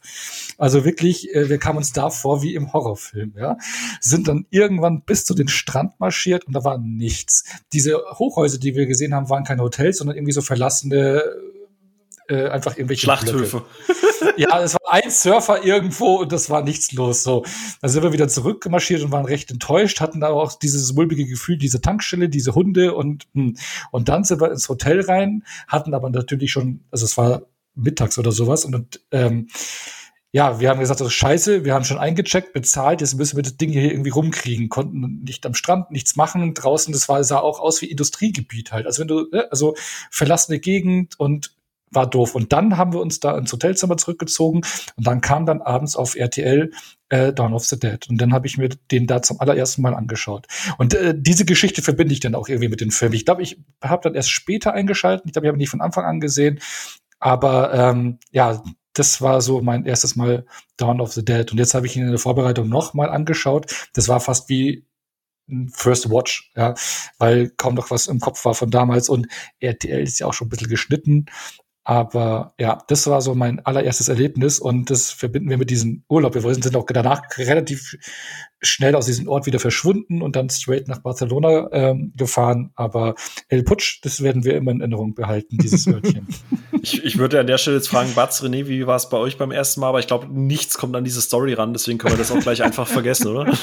[0.58, 3.58] Also wirklich, äh, wir kamen uns da vor wie im Horrorfilm, ja.
[4.00, 7.44] Sind dann irgendwann bis zu den Strand marschiert und da war nichts.
[7.72, 11.24] Diese Hochhäuser, die wir gesehen haben, waren keine Hotels, sondern irgendwie so verlassene,
[12.28, 13.64] äh, einfach irgendwelche Schlachthöfe.
[13.88, 14.04] Blöcke.
[14.38, 17.24] Ja, es war ein Surfer irgendwo und das war nichts los.
[17.24, 17.44] So,
[17.82, 21.58] dann sind wir wieder zurückgemarschiert und waren recht enttäuscht, hatten aber auch dieses mulmige Gefühl,
[21.58, 23.58] diese Tankstelle, diese Hunde und hm.
[23.92, 27.44] und dann sind wir ins Hotel rein, hatten aber natürlich schon, also es war
[27.76, 29.48] mittags oder sowas und ähm,
[30.36, 33.44] ja, wir haben gesagt, das ist scheiße, wir haben schon eingecheckt, bezahlt, jetzt müssen wir
[33.44, 37.38] das Ding hier irgendwie rumkriegen, konnten nicht am Strand nichts machen, draußen, das war, sah
[37.38, 39.76] auch aus wie Industriegebiet halt, also wenn du, ne, also
[40.10, 41.56] verlassene Gegend und
[41.92, 42.34] war doof.
[42.34, 44.62] Und dann haben wir uns da ins Hotelzimmer zurückgezogen
[44.96, 46.72] und dann kam dann abends auf RTL
[47.10, 48.10] äh, Dawn of the Dead.
[48.10, 50.48] Und dann habe ich mir den da zum allerersten Mal angeschaut.
[50.80, 53.14] Und äh, diese Geschichte verbinde ich dann auch irgendwie mit dem Film.
[53.14, 55.28] Ich glaube, ich habe dann erst später eingeschaltet.
[55.28, 56.60] Ich glaube, ich habe ihn nicht von Anfang an gesehen.
[57.20, 58.64] Aber ähm, ja,
[58.94, 60.46] das war so mein erstes Mal
[60.78, 61.52] Dawn of the Dead.
[61.52, 63.90] Und jetzt habe ich ihn in der Vorbereitung noch mal angeschaut.
[63.94, 64.86] Das war fast wie
[65.72, 66.74] First Watch, ja,
[67.18, 69.10] weil kaum noch was im Kopf war von damals.
[69.10, 69.28] Und
[69.60, 71.26] RTL ist ja auch schon ein bisschen geschnitten.
[71.86, 76.34] Aber ja, das war so mein allererstes Erlebnis und das verbinden wir mit diesem Urlaub.
[76.34, 77.98] Wir sind auch danach relativ
[78.62, 82.72] schnell aus diesem Ort wieder verschwunden und dann straight nach Barcelona ähm, gefahren.
[82.76, 83.16] Aber
[83.50, 86.28] El Putsch, das werden wir immer in Erinnerung behalten, dieses Örtchen.
[86.86, 89.38] Ich, ich würde an der Stelle jetzt fragen, Batz, René, wie war es bei euch
[89.38, 89.88] beim ersten Mal?
[89.88, 92.62] Aber ich glaube, nichts kommt an diese Story ran, deswegen können wir das auch gleich
[92.62, 93.54] einfach vergessen, oder?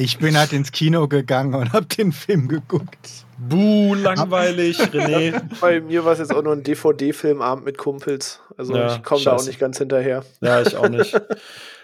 [0.00, 3.26] Ich bin halt ins Kino gegangen und habe den Film geguckt.
[3.48, 5.40] Buh, langweilig, René.
[5.60, 8.40] Bei mir war es jetzt auch nur ein DVD-Filmabend mit Kumpels.
[8.56, 10.24] Also Ja, ich komme da auch nicht ganz hinterher.
[10.40, 11.20] Ja, ich auch nicht.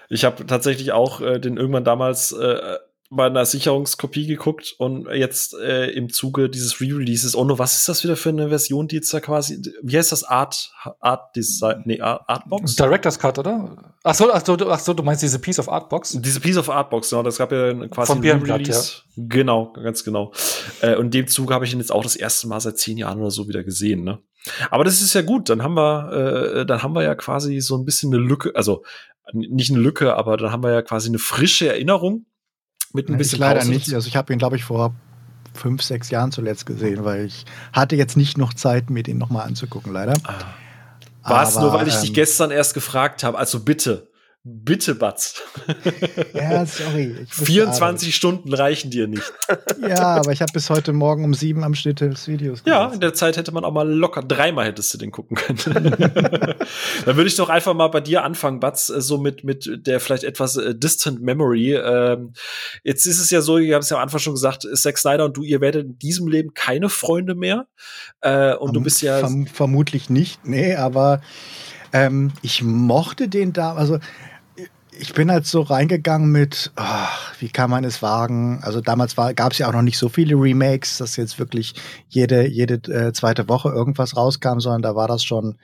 [0.08, 2.76] Ich habe tatsächlich auch äh, den irgendwann damals äh,
[3.16, 7.88] bei einer Sicherungskopie geguckt und jetzt äh, im Zuge dieses Re-Releases, oh no, was ist
[7.88, 11.82] das wieder für eine Version, die jetzt da quasi, wie heißt das, Art, Art Design,
[11.84, 12.76] nee, Art, Artbox?
[12.76, 13.94] Director's Cut, oder?
[14.02, 16.18] Ach so, ach so, du- ach so, du meinst diese Piece of Art Box?
[16.20, 18.92] Diese Piece of Artbox, genau, das gab ja quasi Von ein Birnblatt, Re-Release.
[19.16, 20.32] Genau, ganz genau.
[20.80, 22.96] Äh, und in dem Zuge habe ich ihn jetzt auch das erste Mal seit zehn
[22.98, 24.18] Jahren oder so wieder gesehen, ne?
[24.70, 26.12] Aber das ist ja gut, dann haben wir,
[26.60, 28.82] äh, dann haben wir ja quasi so ein bisschen eine Lücke, also
[29.32, 32.26] nicht eine Lücke, aber dann haben wir ja quasi eine frische Erinnerung
[32.94, 33.92] mit ein Ich bisschen leider Pause nicht.
[33.92, 34.94] Also ich habe ihn, glaube ich, vor
[35.52, 39.46] fünf, sechs Jahren zuletzt gesehen, weil ich hatte jetzt nicht noch Zeit, mir den nochmal
[39.46, 40.14] anzugucken, leider.
[41.22, 44.08] Was, Aber, nur weil ich dich ähm, gestern erst gefragt habe, also bitte.
[44.46, 45.42] Bitte, Batz.
[46.34, 47.16] Ja, sorry.
[47.30, 49.32] 24 Stunden reichen dir nicht.
[49.80, 52.62] Ja, aber ich habe bis heute Morgen um sieben am Schnitt des Videos.
[52.66, 55.58] Ja, in der Zeit hätte man auch mal locker dreimal hättest du den gucken können.
[57.04, 60.00] Dann würde ich doch einfach mal bei dir anfangen, Batz, äh, so mit, mit der
[60.00, 61.74] vielleicht etwas äh, distant Memory.
[61.74, 62.32] Ähm,
[62.82, 65.26] jetzt ist es ja so, ihr habt es ja am Anfang schon gesagt, Zack Snyder
[65.26, 67.66] und du, ihr werdet in diesem Leben keine Freunde mehr.
[68.20, 69.18] Äh, und Verm du bist ja.
[69.18, 71.20] Verm vermutlich nicht, nee, aber
[71.92, 73.98] ähm, ich mochte den da, also
[74.98, 77.08] ich bin halt so reingegangen mit, oh,
[77.38, 78.60] wie kann man es wagen?
[78.62, 81.74] Also damals gab es ja auch noch nicht so viele Remakes, dass jetzt wirklich
[82.08, 85.58] jede, jede äh, zweite Woche irgendwas rauskam, sondern da war das schon,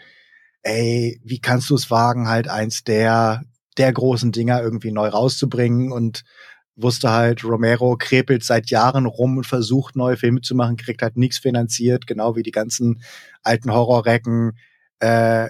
[0.63, 3.43] ey, wie kannst du es wagen, halt eins der,
[3.79, 6.25] der großen Dinger irgendwie neu rauszubringen und
[6.77, 11.17] wusste halt, Romero krepelt seit Jahren rum und versucht neue Filme zu machen, kriegt halt
[11.17, 13.03] nichts finanziert, genau wie die ganzen
[13.43, 14.59] alten Horrorrecken.
[14.99, 15.49] Äh,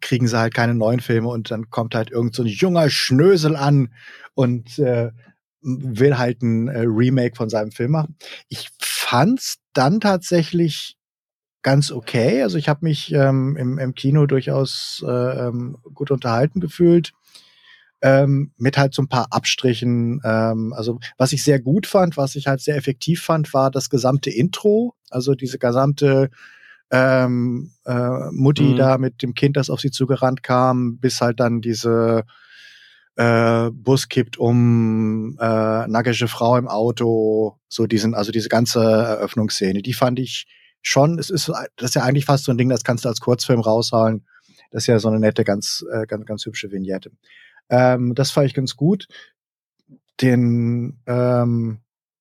[0.00, 3.56] kriegen sie halt keine neuen Filme und dann kommt halt irgend so ein junger Schnösel
[3.56, 3.92] an
[4.34, 5.10] und äh,
[5.62, 8.16] will halt ein äh, Remake von seinem Film machen.
[8.48, 10.96] Ich fand's dann tatsächlich
[11.62, 12.42] ganz okay.
[12.42, 17.12] Also ich habe mich ähm, im, im Kino durchaus äh, ähm, gut unterhalten gefühlt.
[18.02, 20.20] Ähm, mit halt so ein paar Abstrichen.
[20.22, 23.90] Ähm, also was ich sehr gut fand, was ich halt sehr effektiv fand, war das
[23.90, 24.94] gesamte Intro.
[25.10, 26.30] Also diese gesamte
[26.90, 28.76] ähm, äh, Mutti mhm.
[28.76, 32.24] da mit dem Kind, das auf sie zugerannt kam, bis halt dann diese
[33.16, 39.82] äh, Bus kippt um, äh, nackische Frau im Auto, so diesen, also diese ganze Eröffnungsszene,
[39.82, 40.46] die fand ich
[40.82, 43.20] schon, es ist, das ist ja eigentlich fast so ein Ding, das kannst du als
[43.20, 44.24] Kurzfilm raushauen.
[44.70, 47.10] Das ist ja so eine nette, ganz, äh, ganz, ganz hübsche Vignette.
[47.68, 49.08] Ähm, das fand ich ganz gut.
[50.20, 51.80] Den, ähm,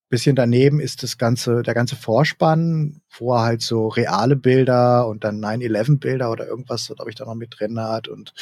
[0.10, 5.24] bisschen daneben ist das ganze, der ganze Vorspann, wo er halt so reale Bilder und
[5.24, 8.08] dann 9-11 Bilder oder irgendwas, glaube ich, da noch mit drin hat.
[8.08, 8.34] Und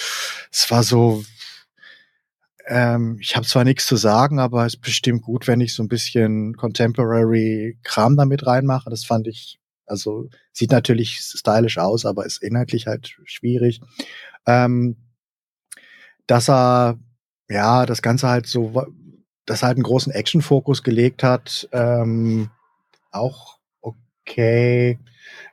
[0.52, 1.24] es war so,
[2.66, 5.84] ähm, ich habe zwar nichts zu sagen, aber es ist bestimmt gut, wenn ich so
[5.84, 8.90] ein bisschen Contemporary Kram damit reinmache.
[8.90, 13.82] Das fand ich, also sieht natürlich stylisch aus, aber ist inhaltlich halt schwierig.
[14.46, 14.98] Ähm,
[16.28, 17.00] dass er
[17.50, 18.86] ja das Ganze halt so
[19.46, 21.68] das halt einen großen Action-Fokus gelegt hat.
[21.72, 22.50] Ähm,
[23.12, 25.00] auch okay.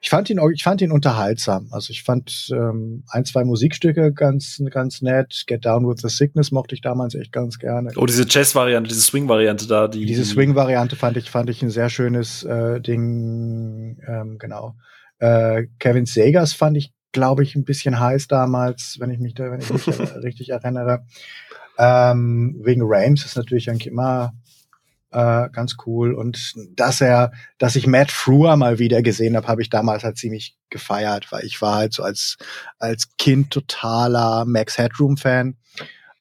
[0.03, 1.69] Ich fand ihn, ich fand ihn unterhaltsam.
[1.73, 5.45] Also ich fand ähm, ein, zwei Musikstücke ganz, ganz nett.
[5.47, 7.91] Get Down with the Sickness mochte ich damals echt ganz gerne.
[7.97, 10.07] Oh, diese Jazz-Variante, diese Swing-Variante da, die.
[10.07, 13.99] Diese Swing-Variante fand ich, fand ich ein sehr schönes äh, Ding.
[14.07, 14.75] Ähm, genau.
[15.19, 19.51] Äh, Kevin Sagers fand ich, glaube ich, ein bisschen heiß damals, wenn ich mich da,
[19.51, 19.87] wenn ich mich
[20.23, 21.05] richtig erinnere.
[21.78, 24.34] Ähm, wegen Rames ist natürlich eigentlich immer
[25.12, 26.14] äh, ganz cool.
[26.14, 30.16] Und dass er, dass ich Matt Frewer mal wieder gesehen habe, habe ich damals halt
[30.16, 32.36] ziemlich gefeiert, weil ich war halt so als,
[32.78, 35.56] als Kind totaler Max Headroom-Fan.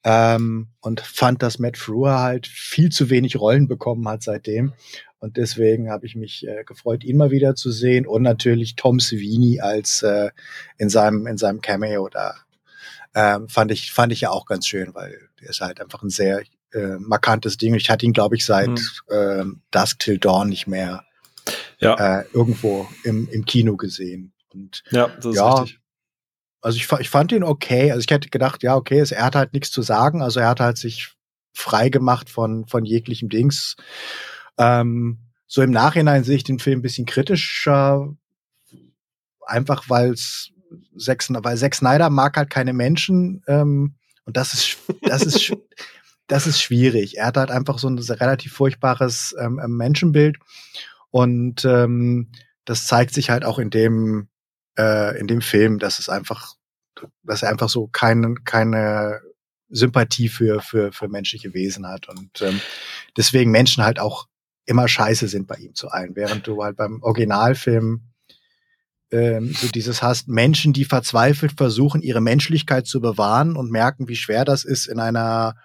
[0.02, 4.72] Ähm, und fand, dass Matt Frewer halt viel zu wenig Rollen bekommen hat seitdem.
[5.18, 8.06] Und deswegen habe ich mich äh, gefreut, ihn mal wieder zu sehen.
[8.06, 10.30] Und natürlich Tom Savini als äh,
[10.78, 12.34] in seinem in seinem Cameo da
[13.14, 16.10] ähm, fand ich fand ich ja auch ganz schön, weil der ist halt einfach ein
[16.10, 16.42] sehr
[16.72, 17.74] äh, markantes Ding.
[17.74, 18.78] Ich hatte ihn, glaube ich, seit mhm.
[19.08, 21.04] äh, Dusk Till Dawn nicht mehr
[21.78, 22.20] ja.
[22.20, 24.32] äh, irgendwo im, im Kino gesehen.
[24.52, 25.80] Und ja, das ist ja, richtig.
[26.62, 27.90] Also ich, ich fand ihn okay.
[27.90, 30.22] Also ich hätte gedacht, ja, okay, er hat halt nichts zu sagen.
[30.22, 31.14] Also er hat halt sich
[31.52, 33.76] frei gemacht von, von jeglichem Dings.
[34.58, 38.14] Ähm, so im Nachhinein sehe ich den Film ein bisschen kritischer,
[39.46, 40.52] einfach weil es
[40.96, 43.96] Zack, weil Zack Snyder mag halt keine Menschen ähm,
[44.30, 45.52] und das ist das ist
[46.28, 47.16] das ist schwierig.
[47.18, 50.38] Er hat halt einfach so ein relativ furchtbares ähm, ähm, Menschenbild.
[51.10, 52.30] Und ähm,
[52.64, 54.28] das zeigt sich halt auch in dem
[54.78, 56.54] äh, in dem Film, dass es einfach
[57.24, 59.20] dass er einfach so keine keine
[59.68, 62.08] Sympathie für für für menschliche Wesen hat.
[62.08, 62.60] Und ähm,
[63.16, 64.28] deswegen Menschen halt auch
[64.64, 68.09] immer scheiße sind bei ihm zu allen, während du halt beim Originalfilm
[69.10, 74.16] ähm, so dieses hast Menschen, die verzweifelt versuchen, ihre Menschlichkeit zu bewahren und merken, wie
[74.16, 75.56] schwer das ist in einer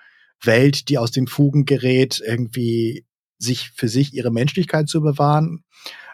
[0.42, 3.06] Welt, die aus den Fugen gerät, irgendwie
[3.38, 5.64] sich für sich ihre Menschlichkeit zu bewahren.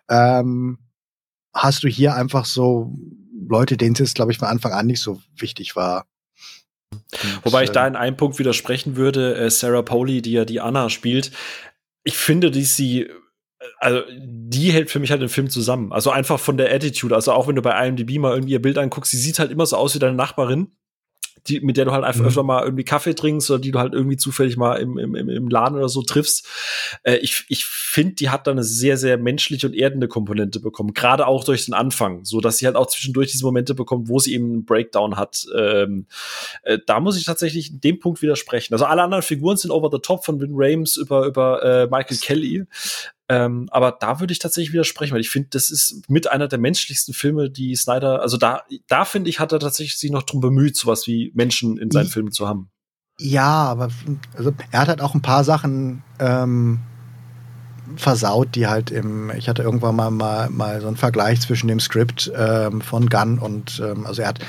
[0.09, 0.79] Ähm,
[1.53, 2.93] hast du hier einfach so
[3.47, 6.05] Leute, denen es jetzt, glaube ich, von Anfang an nicht so wichtig war.
[6.91, 10.59] Und, Wobei ich da in einem Punkt widersprechen würde, äh, Sarah Pauli, die ja die
[10.59, 11.31] Anna spielt,
[12.03, 13.09] ich finde, dass sie
[13.79, 15.91] also die hält für mich halt den Film zusammen.
[15.93, 17.15] Also einfach von der Attitude.
[17.15, 19.65] Also auch wenn du bei IMDb mal irgendwie ihr Bild anguckst, sie sieht halt immer
[19.65, 20.71] so aus wie deine Nachbarin.
[21.47, 22.27] die, mit der du halt einfach Mhm.
[22.27, 25.47] öfter mal irgendwie Kaffee trinkst oder die du halt irgendwie zufällig mal im, im, im
[25.49, 26.47] Laden oder so triffst.
[27.01, 30.93] Äh, ich ich finde, die hat da eine sehr, sehr menschliche und erdende Komponente bekommen.
[30.93, 34.19] Gerade auch durch den Anfang, so dass sie halt auch zwischendurch diese Momente bekommt, wo
[34.19, 35.43] sie eben einen Breakdown hat.
[35.57, 36.05] Ähm,
[36.61, 38.75] äh, da muss ich tatsächlich in dem Punkt widersprechen.
[38.75, 42.17] Also alle anderen Figuren sind over the top von Vin Rames über, über äh, Michael
[42.17, 42.65] Kelly.
[43.31, 46.59] Ähm, aber da würde ich tatsächlich widersprechen, weil ich finde, das ist mit einer der
[46.59, 50.41] menschlichsten Filme, die Snyder, also da, da finde ich, hat er tatsächlich sich noch drum
[50.41, 52.71] bemüht, sowas wie Menschen in seinen I- Filmen zu haben.
[53.21, 53.87] Ja, aber
[54.35, 56.79] also, er hat halt auch ein paar Sachen ähm,
[57.95, 61.79] versaut, die halt im, ich hatte irgendwann mal, mal, mal so einen Vergleich zwischen dem
[61.79, 64.39] Skript ähm, von Gunn und, ähm, also er hat,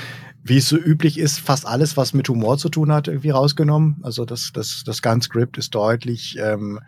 [0.43, 4.01] wie es so üblich ist, fast alles, was mit Humor zu tun hat, irgendwie rausgenommen.
[4.03, 6.81] Also das, das, das Gunn-Skript ist deutlich ähm,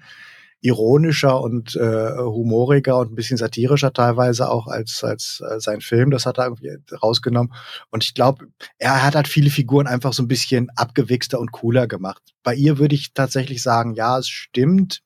[0.62, 6.12] ironischer und äh, humoriger und ein bisschen satirischer teilweise auch als, als äh, sein Film.
[6.12, 7.54] Das hat er irgendwie rausgenommen.
[7.92, 11.88] Und ich glaube, er hat halt viele Figuren einfach so ein bisschen abgewichster und cooler
[11.88, 12.34] gemacht.
[12.44, 15.02] Bei ihr würde ich tatsächlich sagen, ja, es stimmt.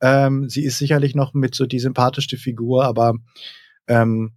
[0.00, 3.14] Ähm, sie ist sicherlich noch mit so die sympathischste Figur, aber
[3.88, 4.32] ähm,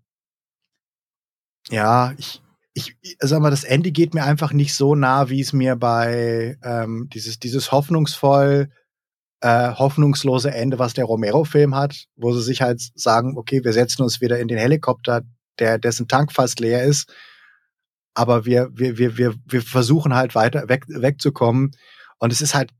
[1.70, 2.42] ja, ich,
[2.74, 6.58] ich sag mal, das Ende geht mir einfach nicht so nah, wie es mir bei
[6.64, 8.70] ähm, dieses, dieses hoffnungsvoll,
[9.42, 14.04] äh, hoffnungslose Ende, was der Romero-Film hat, wo sie sich halt sagen, okay, wir setzen
[14.04, 15.22] uns wieder in den Helikopter,
[15.60, 17.12] der, dessen Tank fast leer ist,
[18.14, 21.72] aber wir, wir, wir, wir, wir versuchen halt weiter weg, wegzukommen.
[22.18, 22.72] Und es ist halt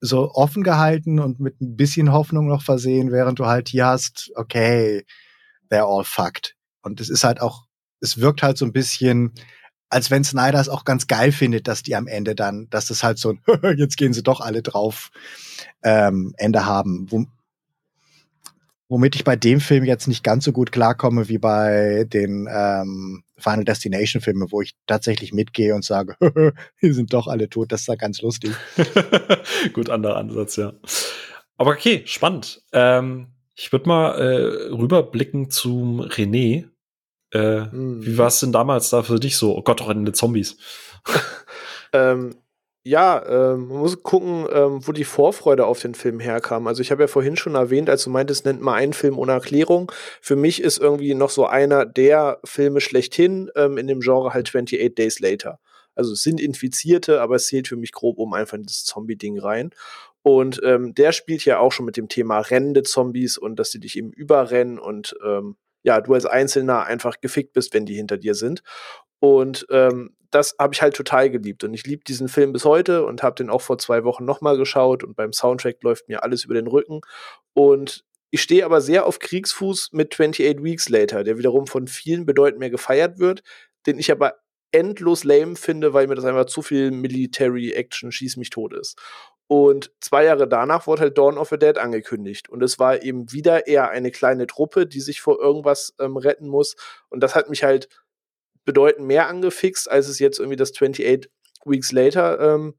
[0.00, 4.30] so offen gehalten und mit ein bisschen Hoffnung noch versehen, während du halt hier hast,
[4.36, 5.04] okay,
[5.70, 6.54] they're all fucked.
[6.82, 7.64] Und es ist halt auch,
[8.00, 9.32] es wirkt halt so ein bisschen,
[9.88, 13.02] als wenn Snyder es auch ganz geil findet, dass die am Ende dann, dass das
[13.02, 13.40] halt so ein,
[13.76, 15.10] jetzt gehen sie doch alle drauf,
[15.82, 17.06] ähm, Ende haben.
[17.10, 17.26] Wo,
[18.88, 23.22] womit ich bei dem Film jetzt nicht ganz so gut klarkomme wie bei den ähm,
[23.38, 26.16] Final Destination Filmen, wo ich tatsächlich mitgehe und sage,
[26.82, 28.52] die sind doch alle tot, das ist ja ganz lustig.
[29.72, 30.72] Gut, anderer Ansatz, ja.
[31.56, 32.62] Aber okay, spannend.
[32.72, 36.68] Ähm, ich würde mal äh, rüberblicken zum René.
[37.36, 38.04] Äh, Mhm.
[38.04, 39.56] Wie war es denn damals da für dich so?
[39.56, 40.56] Oh Gott, doch Rennen Zombies.
[41.92, 42.34] Ähm,
[42.84, 46.66] ja, ähm, man muss gucken, ähm, wo die Vorfreude auf den Film herkam.
[46.66, 49.32] Also ich habe ja vorhin schon erwähnt, als du meintest, nennt mal einen Film ohne
[49.32, 49.90] Erklärung.
[50.20, 54.48] Für mich ist irgendwie noch so einer der Filme schlechthin ähm, in dem Genre halt
[54.48, 55.58] 28 Days Later.
[55.94, 59.38] Also es sind Infizierte, aber es zählt für mich grob um einfach in das Zombie-Ding
[59.38, 59.70] rein.
[60.22, 63.80] Und ähm, der spielt ja auch schon mit dem Thema rennende Zombies und dass sie
[63.80, 65.56] dich eben überrennen und ähm,
[65.86, 68.62] ja, du als Einzelner einfach gefickt bist, wenn die hinter dir sind.
[69.20, 71.62] Und ähm, das habe ich halt total geliebt.
[71.62, 74.58] Und ich liebe diesen Film bis heute und habe den auch vor zwei Wochen nochmal
[74.58, 75.04] geschaut.
[75.04, 77.02] Und beim Soundtrack läuft mir alles über den Rücken.
[77.54, 82.26] Und ich stehe aber sehr auf Kriegsfuß mit 28 Weeks Later, der wiederum von vielen
[82.26, 83.42] bedeutend mehr gefeiert wird,
[83.86, 84.34] den ich aber
[84.72, 88.98] endlos lame finde, weil mir das einfach zu viel Military Action schieß mich tot ist.
[89.48, 92.48] Und zwei Jahre danach wurde halt Dawn of the Dead angekündigt.
[92.48, 96.48] Und es war eben wieder eher eine kleine Truppe, die sich vor irgendwas ähm, retten
[96.48, 96.74] muss.
[97.08, 97.88] Und das hat mich halt
[98.64, 101.30] bedeutend mehr angefixt, als es jetzt irgendwie das 28
[101.64, 102.74] Weeks Later ähm,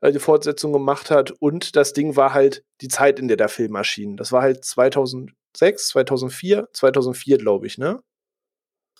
[0.00, 1.32] äh, die Fortsetzung gemacht hat.
[1.32, 4.16] Und das Ding war halt die Zeit, in der der Film erschien.
[4.16, 8.00] Das war halt 2006, 2004, 2004 glaube ich, ne?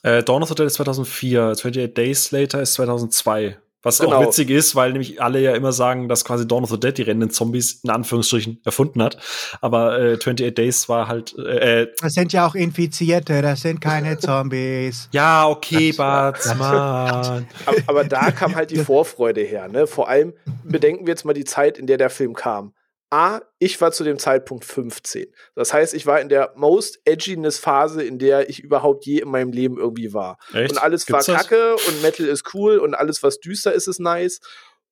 [0.03, 3.59] Äh, Dawn of the Dead ist 2004, 28 Days Later ist 2002.
[3.83, 4.17] Was Genau.
[4.17, 6.97] auch witzig ist, weil nämlich alle ja immer sagen, dass quasi Dawn of the Dead
[6.99, 9.17] die rennenden Zombies in Anführungsstrichen erfunden hat.
[9.63, 11.35] Aber äh, 28 Days war halt.
[11.39, 15.09] Äh, äh, Das sind ja auch Infizierte, das sind keine Zombies.
[15.13, 17.47] ja, okay, Das war- Bats, Mann.
[17.67, 19.69] Aber, aber da kam halt die Vorfreude her.
[19.69, 19.87] Ne?
[19.87, 20.33] Vor allem
[20.65, 22.73] bedenken wir jetzt mal die Zeit, in der der Film kam.
[23.11, 25.27] A, ich war zu dem Zeitpunkt 15.
[25.57, 29.29] Das heißt, ich war in der most edginess Phase, in der ich überhaupt je in
[29.29, 30.39] meinem Leben irgendwie war.
[30.55, 30.71] Echt?
[30.71, 31.49] Und alles Gibt's war das?
[31.49, 34.41] kacke und Metal ist cool und alles, was düster ist, ist nice.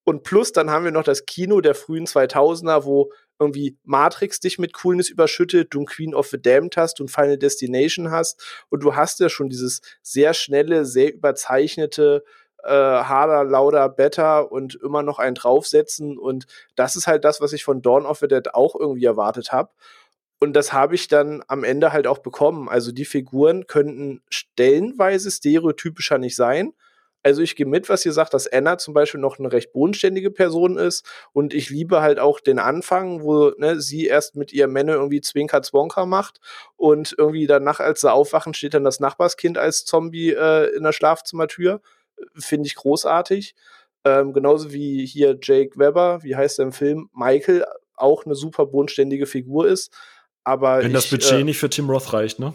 [0.03, 4.59] Und plus, dann haben wir noch das Kino der frühen 2000er, wo irgendwie Matrix dich
[4.59, 8.65] mit Coolness überschüttet, du ein Queen of the Damned hast und Final Destination hast.
[8.69, 12.23] Und du hast ja schon dieses sehr schnelle, sehr überzeichnete,
[12.63, 16.17] äh, harder, lauter, better und immer noch einen draufsetzen.
[16.17, 19.51] Und das ist halt das, was ich von Dawn of the Dead auch irgendwie erwartet
[19.51, 19.71] habe.
[20.39, 22.69] Und das habe ich dann am Ende halt auch bekommen.
[22.69, 26.73] Also die Figuren könnten stellenweise stereotypischer nicht sein.
[27.21, 30.31] Also ich gehe mit, was ihr sagt, dass Anna zum Beispiel noch eine recht bodenständige
[30.31, 31.05] Person ist.
[31.33, 35.19] Und ich liebe halt auch den Anfang, wo ne, sie erst mit ihrem Männer irgendwie
[35.19, 36.39] Zwinker Zwonker macht
[36.77, 40.93] und irgendwie danach, als sie aufwachen, steht dann das Nachbarskind als Zombie äh, in der
[40.93, 41.81] Schlafzimmertür.
[42.35, 43.55] Finde ich großartig.
[44.05, 47.65] Ähm, genauso wie hier Jake Weber, wie heißt er im Film, Michael,
[47.95, 49.93] auch eine super bodenständige Figur ist.
[50.43, 52.53] Aber Wenn das ich, Budget äh, nicht für Tim Roth reicht, ne?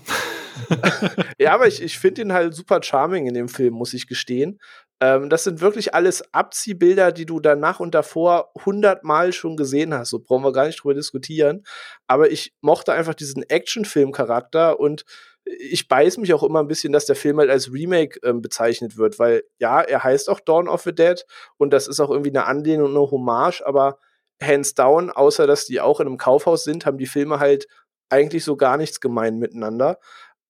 [1.38, 4.58] ja, aber ich, ich finde ihn halt super charming in dem Film, muss ich gestehen.
[5.00, 10.10] Ähm, das sind wirklich alles Abziehbilder, die du danach und davor hundertmal schon gesehen hast.
[10.10, 11.64] So brauchen wir gar nicht drüber diskutieren.
[12.06, 15.04] Aber ich mochte einfach diesen Actionfilm-Charakter und
[15.44, 18.96] ich beiß mich auch immer ein bisschen, dass der Film halt als Remake ähm, bezeichnet
[18.96, 21.24] wird, weil ja, er heißt auch Dawn of the Dead
[21.58, 23.98] und das ist auch irgendwie eine Anlehnung und eine Hommage, aber
[24.42, 27.66] hands down, außer dass die auch in einem Kaufhaus sind, haben die Filme halt
[28.08, 29.98] eigentlich so gar nichts gemein miteinander.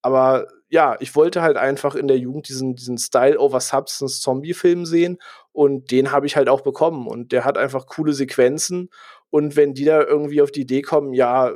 [0.02, 4.86] Aber ja, ich wollte halt einfach in der Jugend diesen, diesen Style over Substance Zombie-Film
[4.86, 5.18] sehen
[5.52, 8.90] und den habe ich halt auch bekommen und der hat einfach coole Sequenzen
[9.30, 11.52] und wenn die da irgendwie auf die Idee kommen, ja,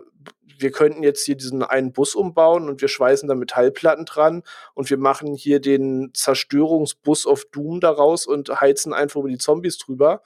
[0.58, 4.42] wir könnten jetzt hier diesen einen Bus umbauen und wir schweißen da Metallplatten dran
[4.74, 9.78] und wir machen hier den Zerstörungsbus of Doom daraus und heizen einfach über die Zombies
[9.78, 10.22] drüber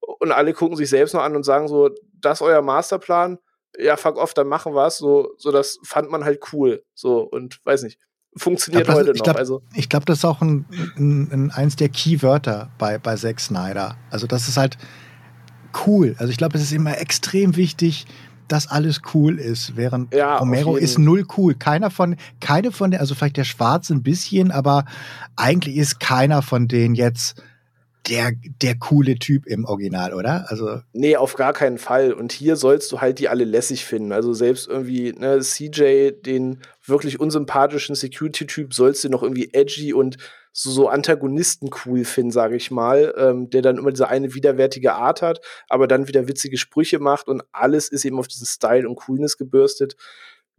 [0.00, 3.38] und alle gucken sich selbst noch an und sagen so, das ist euer Masterplan?
[3.78, 4.98] ja, fuck off, dann machen wir es.
[4.98, 6.82] So, so, das fand man halt cool.
[6.94, 7.98] So, und weiß nicht,
[8.36, 9.24] funktioniert glaub, heute das, noch.
[9.24, 9.62] Glaub, also.
[9.74, 10.66] Ich glaube, das ist auch ein,
[10.96, 13.96] ein, ein, eins der Keywörter bei, bei Zack Snyder.
[14.10, 14.76] Also, das ist halt
[15.86, 16.14] cool.
[16.18, 18.06] Also, ich glaube, es ist immer extrem wichtig,
[18.50, 21.54] dass alles cool ist, während ja, Romero ist null cool.
[21.54, 24.84] Keiner von, keine von den, also vielleicht der Schwarze ein bisschen, aber
[25.36, 27.42] eigentlich ist keiner von denen jetzt
[28.08, 28.32] der,
[28.62, 30.46] der coole Typ im Original, oder?
[30.48, 32.12] Also nee, auf gar keinen Fall.
[32.12, 34.10] Und hier sollst du halt die alle lässig finden.
[34.10, 40.16] Also selbst irgendwie, ne, CJ, den wirklich unsympathischen Security-Typ, sollst du noch irgendwie edgy und
[40.52, 44.94] so, so Antagonisten cool finden, sage ich mal, ähm, der dann immer diese eine widerwärtige
[44.94, 48.88] Art hat, aber dann wieder witzige Sprüche macht und alles ist eben auf diesen Style
[48.88, 49.96] und Coolness gebürstet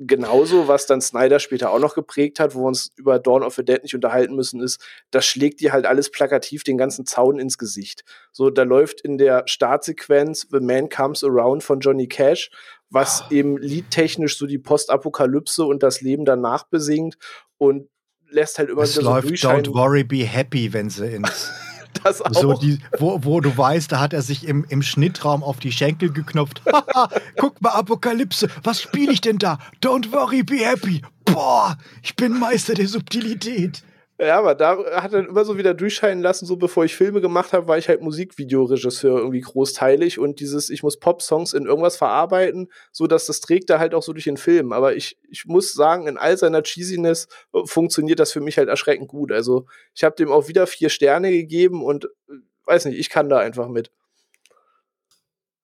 [0.08, 3.56] genauso, was dann Snyder später auch noch geprägt hat, wo wir uns über Dawn of
[3.56, 7.40] the Dead nicht unterhalten müssen, ist, das schlägt dir halt alles plakativ den ganzen Zaun
[7.40, 8.04] ins Gesicht.
[8.32, 12.50] So, da läuft in der Startsequenz The Man Comes Around von Johnny Cash,
[12.90, 13.34] was oh.
[13.34, 17.18] eben liedtechnisch so die Postapokalypse und das Leben danach besingt
[17.58, 17.88] und
[18.32, 21.52] lässt halt immer es wieder läuft so Don't worry, be happy, wenn sie ins
[22.04, 22.34] das auch.
[22.34, 25.72] So die, wo, wo du weißt, da hat er sich im, im Schnittraum auf die
[25.72, 26.62] Schenkel geknopft.
[27.38, 29.60] Guck mal, Apokalypse, was spiele ich denn da?
[29.84, 31.02] Don't worry, be happy.
[31.26, 33.84] Boah, ich bin Meister der Subtilität.
[34.22, 37.54] Ja, aber da hat er immer so wieder durchscheinen lassen, so bevor ich Filme gemacht
[37.54, 42.72] habe, war ich halt Musikvideoregisseur irgendwie großteilig und dieses, ich muss Pop-Songs in irgendwas verarbeiten,
[42.92, 44.74] so dass das trägt da halt auch so durch den Film.
[44.74, 48.70] Aber ich, ich muss sagen, in all seiner Cheesiness äh, funktioniert das für mich halt
[48.70, 49.32] erschreckend gut.
[49.32, 49.66] Also
[49.96, 52.34] ich habe dem auch wieder vier Sterne gegeben und äh,
[52.66, 53.92] weiß nicht, ich kann da einfach mit.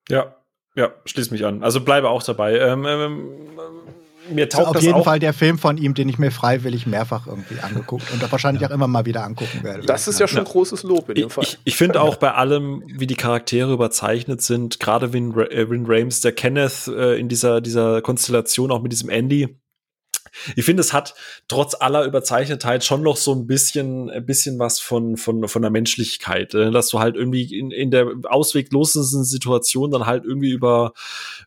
[0.10, 0.36] Ja,
[0.74, 1.62] ja, schließ mich an.
[1.62, 2.58] Also bleibe auch dabei.
[2.58, 3.48] Ähm, ähm,
[4.32, 7.28] mir taugt das auf jeden Fall der Film von ihm, den ich mir freiwillig mehrfach
[7.28, 8.70] irgendwie angeguckt und wahrscheinlich ja.
[8.70, 9.86] auch immer mal wieder angucken werde.
[9.86, 10.44] Das ist ja schon ja.
[10.44, 11.44] großes Lob in dem Fall.
[11.44, 15.86] Ich, ich finde auch bei allem, wie die Charaktere überzeichnet sind, gerade Win, äh, Win
[15.88, 19.58] Rames, der Kenneth äh, in dieser, dieser Konstellation, auch mit diesem Andy,
[20.56, 21.16] ich finde, es hat
[21.48, 25.72] trotz aller Überzeichnetheit schon noch so ein bisschen, ein bisschen was von, von, von der
[25.72, 30.94] Menschlichkeit, äh, dass du halt irgendwie in, in der ausweglosesten Situation dann halt irgendwie über,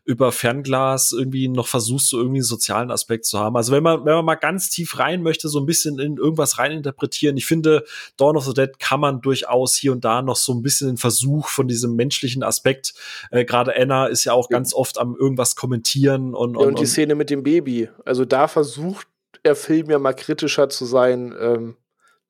[0.05, 3.55] über Fernglas irgendwie noch versuchst, so irgendwie einen sozialen Aspekt zu haben.
[3.55, 6.57] Also wenn man, wenn man mal ganz tief rein möchte, so ein bisschen in irgendwas
[6.57, 7.83] reininterpretieren, ich finde,
[8.17, 10.97] Dawn of the Dead kann man durchaus hier und da noch so ein bisschen den
[10.97, 12.93] Versuch von diesem menschlichen Aspekt,
[13.31, 16.79] äh, gerade Anna ist ja auch ganz oft am irgendwas kommentieren und, und, ja, und
[16.79, 17.89] die Szene mit dem Baby.
[18.05, 19.07] Also da versucht versucht
[19.45, 21.77] der Film ja mal kritischer zu sein, ähm,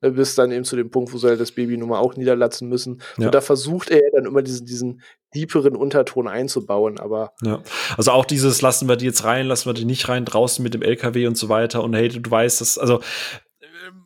[0.00, 2.16] ne, bis dann eben zu dem Punkt, wo sie halt das Baby nun mal auch
[2.16, 3.02] niederlassen müssen.
[3.18, 3.26] Ja.
[3.26, 5.02] Und da versucht er dann immer diesen, diesen
[5.32, 7.32] tieferen Unterton einzubauen, aber.
[7.42, 7.62] Ja.
[7.96, 10.74] Also auch dieses, lassen wir die jetzt rein, lassen wir die nicht rein, draußen mit
[10.74, 11.82] dem LKW und so weiter.
[11.82, 13.00] Und hey, du weißt, das, also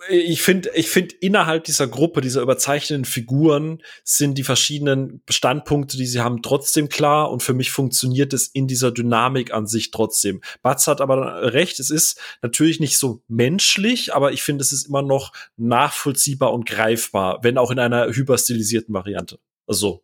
[0.08, 6.06] ich finde, ich finde innerhalb dieser Gruppe, dieser überzeichneten Figuren, sind die verschiedenen Standpunkte, die
[6.06, 7.30] sie haben, trotzdem klar.
[7.30, 10.40] Und für mich funktioniert es in dieser Dynamik an sich trotzdem.
[10.62, 14.88] Batz hat aber recht, es ist natürlich nicht so menschlich, aber ich finde, es ist
[14.88, 19.38] immer noch nachvollziehbar und greifbar, wenn auch in einer hyperstilisierten Variante.
[19.66, 20.02] Also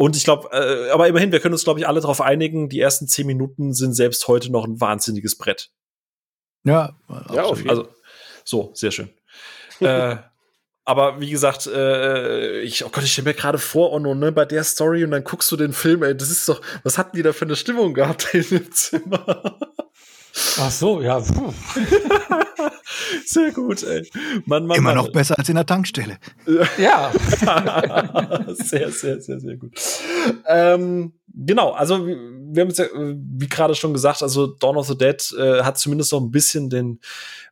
[0.00, 2.78] und ich glaube, äh, aber immerhin, wir können uns, glaube ich, alle darauf einigen, die
[2.78, 5.72] ersten zehn Minuten sind selbst heute noch ein wahnsinniges Brett.
[6.62, 6.96] Ja,
[7.34, 7.70] ja auf jeden.
[7.70, 7.88] Also,
[8.48, 9.10] so, sehr schön.
[9.80, 10.16] äh,
[10.86, 14.46] aber wie gesagt, äh, ich, oh Gott, ich stelle mir gerade vor, Onno, ne, bei
[14.46, 17.22] der Story und dann guckst du den Film, ey, das ist doch, was hatten die
[17.22, 19.58] da für eine Stimmung gehabt in dem Zimmer?
[20.60, 21.20] Ach so, ja.
[23.26, 24.08] Sehr gut, ey.
[24.46, 25.04] Mann, Mann, Immer Mann.
[25.04, 26.18] noch besser als in der Tankstelle.
[26.78, 27.12] Ja.
[28.54, 29.72] sehr, sehr, sehr, sehr gut.
[30.46, 34.96] Ähm, genau, also wir haben es ja, wie gerade schon gesagt, also Dawn of the
[34.96, 37.00] Dead äh, hat zumindest noch ein bisschen den,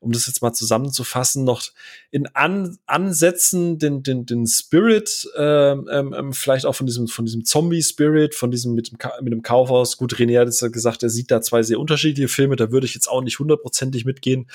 [0.01, 1.63] um das jetzt mal zusammenzufassen, noch
[2.11, 7.25] in An Ansätzen den, den, den Spirit, ähm, ähm, ähm vielleicht auch von diesem, von
[7.27, 9.97] diesem Zombie-Spirit, von diesem mit dem, mit dem Kaufhaus.
[9.97, 12.95] Gut, René hat jetzt gesagt, er sieht da zwei sehr unterschiedliche Filme, da würde ich
[12.95, 14.51] jetzt auch nicht hundertprozentig mitgehen.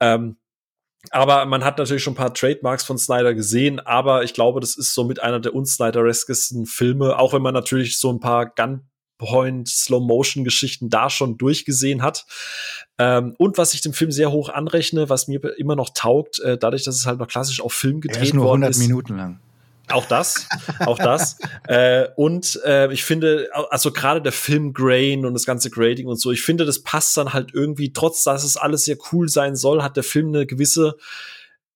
[0.00, 0.36] Ähm,
[1.10, 4.76] aber man hat natürlich schon ein paar Trademarks von Snyder gesehen, aber ich glaube, das
[4.76, 9.68] ist so mit einer der unsnydereskesten Filme, auch wenn man natürlich so ein paar Gunpoint
[9.68, 12.26] Slow-Motion-Geschichten da schon durchgesehen hat.
[12.98, 16.58] Ähm, und was ich dem Film sehr hoch anrechne, was mir immer noch taugt, äh,
[16.58, 18.78] dadurch, dass es halt noch klassisch auf Film gedreht er ist nur worden 100 ist.
[18.78, 19.40] Minuten lang.
[19.88, 20.48] Auch das,
[20.80, 21.38] auch das.
[21.68, 26.20] äh, und äh, ich finde, also gerade der Film Grain und das ganze Grading und
[26.20, 29.54] so, ich finde, das passt dann halt irgendwie, trotz dass es alles sehr cool sein
[29.54, 30.96] soll, hat der Film eine gewisse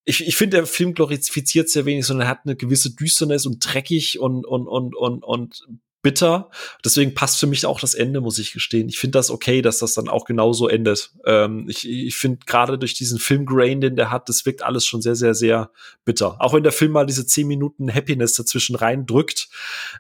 [0.05, 3.61] ich, ich finde, der Film glorifiziert sehr wenig, sondern er hat eine gewisse Düsternis und
[3.61, 5.69] dreckig und, und, und, und, und
[6.03, 6.51] bitter.
[6.85, 8.89] Deswegen passt für mich auch das Ende, muss ich gestehen.
[8.89, 11.13] Ich finde das okay, dass das dann auch genauso endet.
[11.27, 15.03] Ähm, ich ich finde gerade durch diesen Filmgrain, den der hat, das wirkt alles schon
[15.03, 15.71] sehr, sehr, sehr
[16.05, 16.37] bitter.
[16.41, 19.49] Auch wenn der Film mal diese zehn Minuten Happiness dazwischen reindrückt,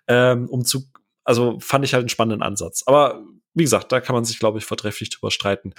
[0.06, 0.88] ähm, um zu,
[1.24, 2.82] also fand ich halt einen spannenden Ansatz.
[2.86, 3.22] Aber
[3.54, 5.74] wie gesagt, da kann man sich, glaube ich, vortrefflich drüber streiten.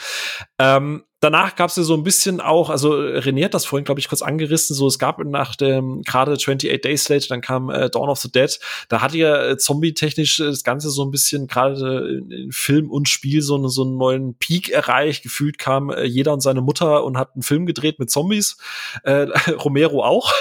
[0.60, 4.02] Ähm, danach gab es ja so ein bisschen auch, also René hat das vorhin, glaube
[4.02, 7.89] ich, kurz angerissen, so es gab nach dem gerade 28 Days Later, dann kam äh,
[7.89, 12.19] Dawn of the Dead, da hat ja äh, zombie-technisch das Ganze so ein bisschen gerade
[12.19, 15.23] in, in, Film und Spiel so, so einen neuen Peak erreicht.
[15.23, 18.57] Gefühlt kam äh, jeder und seine Mutter und hat einen Film gedreht mit Zombies.
[19.03, 19.27] Äh,
[19.64, 20.34] Romero auch.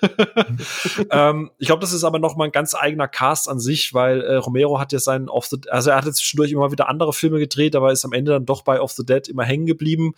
[1.10, 4.20] ähm, ich glaube, das ist aber noch mal ein ganz eigener Cast an sich, weil
[4.22, 7.12] äh, Romero hat ja seinen Off the, also er hat jetzt zwischendurch immer wieder andere
[7.12, 10.14] Filme gedreht, aber ist am Ende dann doch bei Off the Dead immer hängen geblieben.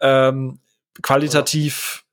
[0.00, 0.60] Ähm,
[1.02, 2.04] qualitativ,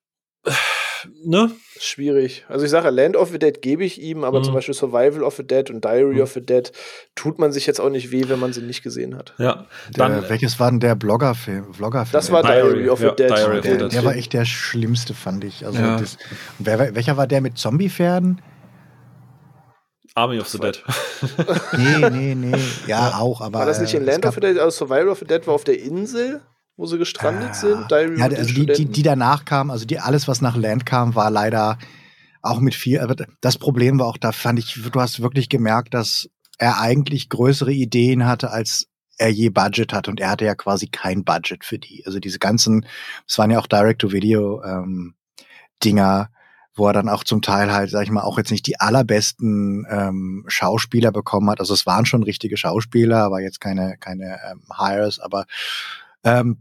[1.25, 1.51] ne?
[1.77, 2.45] Schwierig.
[2.47, 4.45] Also ich sage, Land of the Dead gebe ich ihm, aber mhm.
[4.45, 6.21] zum Beispiel Survival of the Dead und Diary mhm.
[6.21, 6.71] of the Dead
[7.15, 9.33] tut man sich jetzt auch nicht weh, wenn man sie nicht gesehen hat.
[9.37, 9.65] Ja.
[9.91, 11.73] Dann, der, welches war denn der Blogger-Film?
[11.73, 13.29] Vlogger das war Diary, Diary of the Dead.
[13.29, 15.65] Ja, der, der, war echt der schlimmste, fand ich.
[15.65, 15.97] Also ja.
[15.97, 16.17] das,
[16.59, 18.41] wer, welcher war der mit Zombie-Pferden?
[20.15, 20.81] Army of the Dead.
[21.77, 22.57] nee, nee, nee.
[22.87, 23.59] Ja, ja, auch, aber.
[23.59, 24.57] War das nicht in äh, Land of the Dead?
[24.57, 26.41] Also Survival of the Dead war auf der Insel?
[26.77, 27.91] Wo sie gestrandet ah, sind.
[27.91, 31.15] Diary ja, also die, die, die, danach kamen, also die alles, was nach Land kam,
[31.15, 31.77] war leider
[32.41, 32.99] auch mit viel.
[32.99, 37.29] Aber das Problem war auch, da fand ich, du hast wirklich gemerkt, dass er eigentlich
[37.29, 38.87] größere Ideen hatte, als
[39.17, 40.07] er je Budget hat.
[40.07, 42.03] Und er hatte ja quasi kein Budget für die.
[42.05, 42.85] Also diese ganzen,
[43.27, 46.21] es waren ja auch Direct-to-Video-Dinger.
[46.21, 46.27] Ähm,
[46.77, 49.85] wo er dann auch zum Teil halt, sag ich mal, auch jetzt nicht die allerbesten
[49.89, 51.61] ähm, Schauspieler bekommen hat.
[51.61, 55.45] Also es waren schon richtige Schauspieler, aber jetzt keine, keine ähm, Hires, aber
[56.25, 56.57] ähm,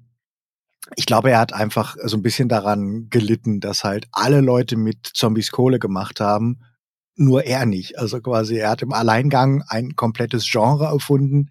[0.97, 5.07] ich glaube, er hat einfach so ein bisschen daran gelitten, dass halt alle Leute mit
[5.07, 6.61] Zombies Kohle gemacht haben,
[7.17, 7.99] nur er nicht.
[7.99, 11.51] Also quasi, er hat im Alleingang ein komplettes Genre erfunden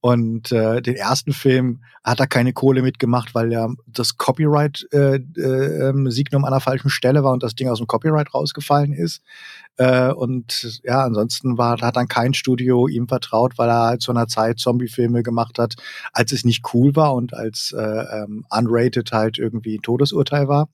[0.00, 5.16] und äh, den ersten Film hat er keine Kohle mitgemacht, weil ja das Copyright äh,
[5.16, 9.22] äh, Signum an der falschen Stelle war und das Ding aus dem Copyright rausgefallen ist.
[9.76, 14.10] Äh, und ja, ansonsten war, hat dann kein Studio ihm vertraut, weil er halt zu
[14.10, 15.74] einer Zeit Zombie-Filme gemacht hat,
[16.12, 20.70] als es nicht cool war und als äh, ähm, unrated halt irgendwie Todesurteil war.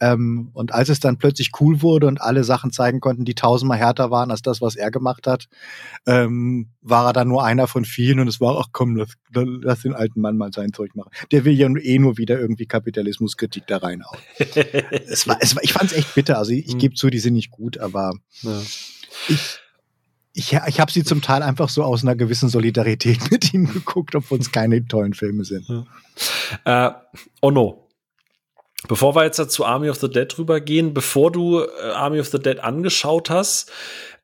[0.00, 3.78] Ähm, und als es dann plötzlich cool wurde und alle Sachen zeigen konnten, die tausendmal
[3.78, 5.46] härter waren als das, was er gemacht hat,
[6.06, 9.82] ähm, war er dann nur einer von vielen und es war, ach komm, lass, lass
[9.82, 11.10] den alten Mann mal sein Zeug machen.
[11.30, 14.18] Der will ja eh nur wieder irgendwie Kapitalismuskritik da reinhauen.
[14.38, 16.38] es war, es war, ich fand es echt bitter.
[16.38, 16.78] Also ich, ich hm.
[16.78, 18.12] gebe zu, die sind nicht gut, aber
[18.42, 18.60] ja.
[19.28, 19.60] ich,
[20.32, 24.16] ich, ich habe sie zum Teil einfach so aus einer gewissen Solidarität mit ihm geguckt,
[24.16, 25.66] obwohl es keine tollen Filme sind.
[26.64, 26.88] Ja.
[26.88, 26.94] Äh,
[27.40, 27.83] oh no,
[28.86, 32.38] Bevor wir jetzt zu Army of the Dead rübergehen, bevor du äh, Army of the
[32.38, 33.70] Dead angeschaut hast,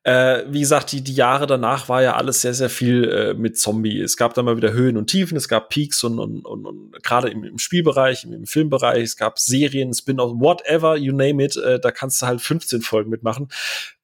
[0.02, 3.58] äh, wie gesagt, die, die Jahre danach war ja alles sehr, sehr viel äh, mit
[3.58, 4.00] Zombie.
[4.00, 7.02] Es gab da mal wieder Höhen und Tiefen, es gab Peaks und, und, und, und
[7.02, 11.56] gerade im, im Spielbereich, im, im, Filmbereich, es gab Serien, Spin-off, whatever, you name it,
[11.56, 13.48] äh, da kannst du halt 15 Folgen mitmachen.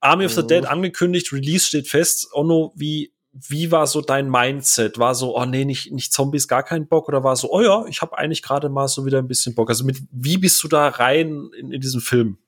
[0.00, 0.26] Army mhm.
[0.26, 0.48] of the mhm.
[0.48, 2.28] Dead angekündigt, Release steht fest.
[2.32, 3.12] Onno, wie
[3.48, 4.98] wie war so dein Mindset?
[4.98, 7.08] War so, oh nee, nicht, nicht Zombies, gar keinen Bock?
[7.08, 9.68] Oder war so, oh ja, ich habe eigentlich gerade mal so wieder ein bisschen Bock?
[9.68, 12.38] Also mit wie bist du da rein in, in diesen Film?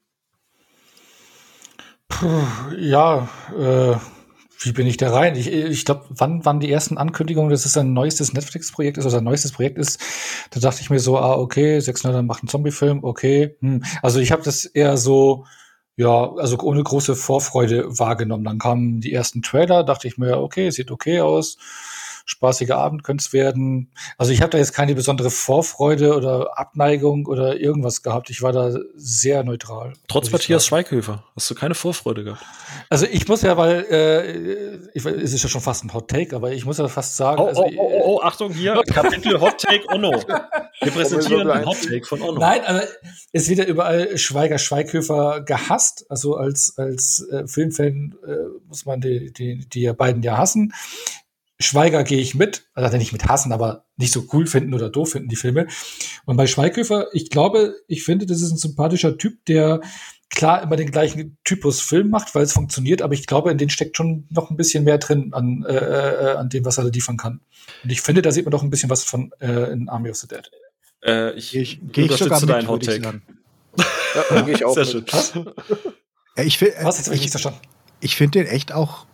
[2.09, 2.27] Puh,
[2.79, 3.97] ja, äh,
[4.61, 5.37] wie bin ich da rein?
[5.37, 9.19] Ich, ich glaube, wann waren die ersten Ankündigungen, dass es ein neuestes Netflix-Projekt ist, also
[9.19, 10.01] ein neuestes Projekt ist,
[10.51, 13.57] da dachte ich mir so, ah, okay, 600 macht einen Zombie-Film, okay.
[13.61, 13.85] Hm.
[14.03, 15.45] Also ich habe das eher so,
[15.99, 18.45] ja, also ohne große Vorfreude wahrgenommen.
[18.45, 21.59] Dann kamen die ersten Trailer, dachte ich mir, okay, sieht okay aus
[22.29, 23.91] spaßiger Abend könnte es werden.
[24.19, 28.29] Also ich habe da jetzt keine besondere Vorfreude oder Abneigung oder irgendwas gehabt.
[28.29, 29.95] Ich war da sehr neutral.
[30.09, 32.45] Trotz Matthias Schweighöfer hast du keine Vorfreude gehabt.
[32.91, 36.37] Also ich muss ja, weil äh, ich, es ist ja schon fast ein Hot Take,
[36.37, 37.41] aber ich muss ja fast sagen.
[37.41, 40.11] Oh, also, oh, oh, oh, Achtung hier, Kapitel Hot Take Onno.
[40.81, 42.41] Wir präsentieren den Hot Take von Onno.
[42.41, 42.83] Nein, aber
[43.33, 46.05] es wird ja überall Schweiger Schweighöfer gehasst.
[46.11, 48.37] Also als als äh, Filmfan äh,
[48.67, 50.75] muss man die, die die beiden ja hassen.
[51.61, 55.13] Schweiger gehe ich mit, also nicht mit hassen, aber nicht so cool finden oder doof
[55.13, 55.67] finden die Filme.
[56.25, 59.81] Und bei Schweighöfer, ich glaube, ich finde, das ist ein sympathischer Typ, der
[60.31, 63.71] klar immer den gleichen Typus Film macht, weil es funktioniert, aber ich glaube, in den
[63.71, 67.17] steckt schon noch ein bisschen mehr drin an, äh, äh, an dem, was er liefern
[67.17, 67.41] kann.
[67.83, 70.17] Und ich finde, da sieht man doch ein bisschen was von äh, in Army of
[70.17, 70.51] the Dead.
[71.05, 73.21] Äh, ich ich gehe ich sogar mit, deinen Hot Take.
[74.31, 75.11] Ja, gehe ich auch Sehr mit.
[75.11, 75.51] schön.
[76.37, 76.99] Ja, ich find, Was?
[76.99, 77.61] Jetzt habe ich nicht verstanden.
[78.01, 79.07] ich finde den echt auch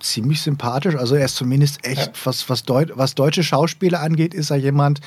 [0.00, 0.96] ziemlich sympathisch.
[0.96, 2.12] Also er ist zumindest echt, Ja.
[2.24, 5.00] was, was, Deut was deutsche Schauspieler angeht, ist er jemand,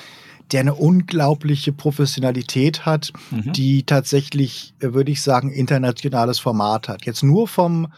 [0.51, 3.53] der eine unglaubliche Professionalität hat, Mhm.
[3.53, 7.05] die tatsächlich, äh, würde ich sagen, internationales Format hat.
[7.05, 7.91] Jetzt nur vom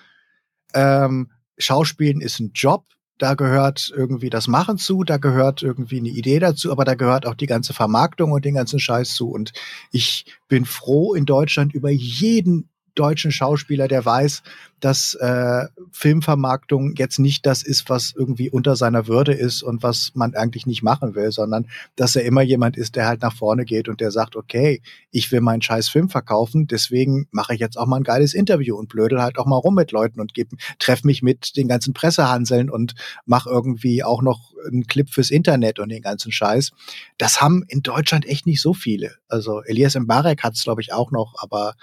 [0.74, 2.86] ähm, Schauspielen ist ein Job.
[3.18, 7.26] Da gehört irgendwie das Machen zu, da gehört irgendwie eine Idee dazu, aber da gehört
[7.26, 9.30] auch die ganze Vermarktung und den ganzen Scheiß zu.
[9.30, 9.54] Und
[9.92, 14.44] ich bin froh in Deutschland über jeden deutschen Schauspieler, der weiß,
[14.86, 20.12] dass äh, Filmvermarktung jetzt nicht das ist, was irgendwie unter seiner Würde ist und was
[20.14, 23.66] man eigentlich nicht machen will, sondern dass er immer jemand ist, der halt nach vorne
[23.66, 27.80] geht und der sagt, okay, ich will meinen scheiß Film verkaufen, deswegen mache ich jetzt
[27.80, 30.50] auch mal ein geiles Interview und blödel halt auch mal rum mit Leuten und geb,
[30.78, 32.94] treff mich mit den ganzen Pressehanseln und
[33.26, 36.74] mach irgendwie auch noch einen Clip fürs Internet und den ganzen Scheiß.
[37.18, 39.16] Das haben in Deutschland echt nicht so viele.
[39.30, 41.74] Also Elias Mbarek hat es, glaube ich, auch noch, aber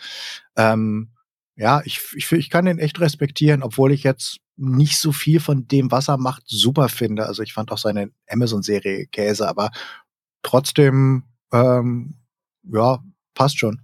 [0.56, 1.08] ähm,
[1.56, 5.66] ja, ich, ich, ich kann den echt respektieren, obwohl ich jetzt nicht so viel von
[5.66, 7.26] dem, was er macht, super finde.
[7.26, 9.70] Also ich fand auch seine Amazon-Serie Käse, aber
[10.42, 12.14] trotzdem, ähm,
[12.64, 13.02] ja,
[13.34, 13.80] passt schon.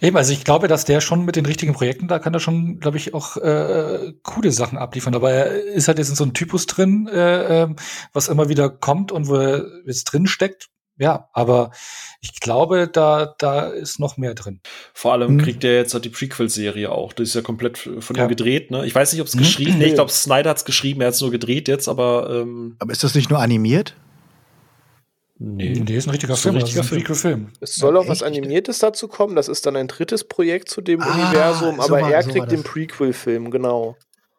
[0.00, 2.78] Eben, also ich glaube, dass der schon mit den richtigen Projekten, da kann er schon,
[2.78, 5.14] glaube ich, auch äh, coole Sachen abliefern.
[5.14, 7.76] Aber er ist halt jetzt in so einem Typus drin, äh, ähm,
[8.12, 10.68] was immer wieder kommt und wo er jetzt drin steckt.
[10.98, 11.72] Ja, aber
[12.22, 14.60] ich glaube, da, da ist noch mehr drin.
[14.94, 15.42] Vor allem Mhm.
[15.42, 17.12] kriegt er jetzt halt die Prequel-Serie auch.
[17.12, 18.24] Das ist ja komplett von Ja.
[18.24, 18.86] ihm gedreht, ne?
[18.86, 19.40] Ich weiß nicht, ob es Mhm.
[19.40, 22.30] geschrieben, nee, ich glaube, Snyder hat es geschrieben, er hat es nur gedreht jetzt, aber
[22.30, 23.94] ähm, Aber ist das nicht nur animiert?
[25.38, 25.78] nee.
[25.86, 26.56] Nee, ist ein richtiger Ist ein Film.
[26.56, 27.48] richtiger ist ein Prequel-Film.
[27.60, 28.28] Es soll auch Ja, was echt?
[28.28, 29.36] Animiertes dazu kommen.
[29.36, 32.28] Das ist dann ein drittes Projekt zu dem Ah, Universum, so aber war- er so
[32.28, 32.62] war kriegt den.
[32.62, 33.96] Prequel-Film, genau.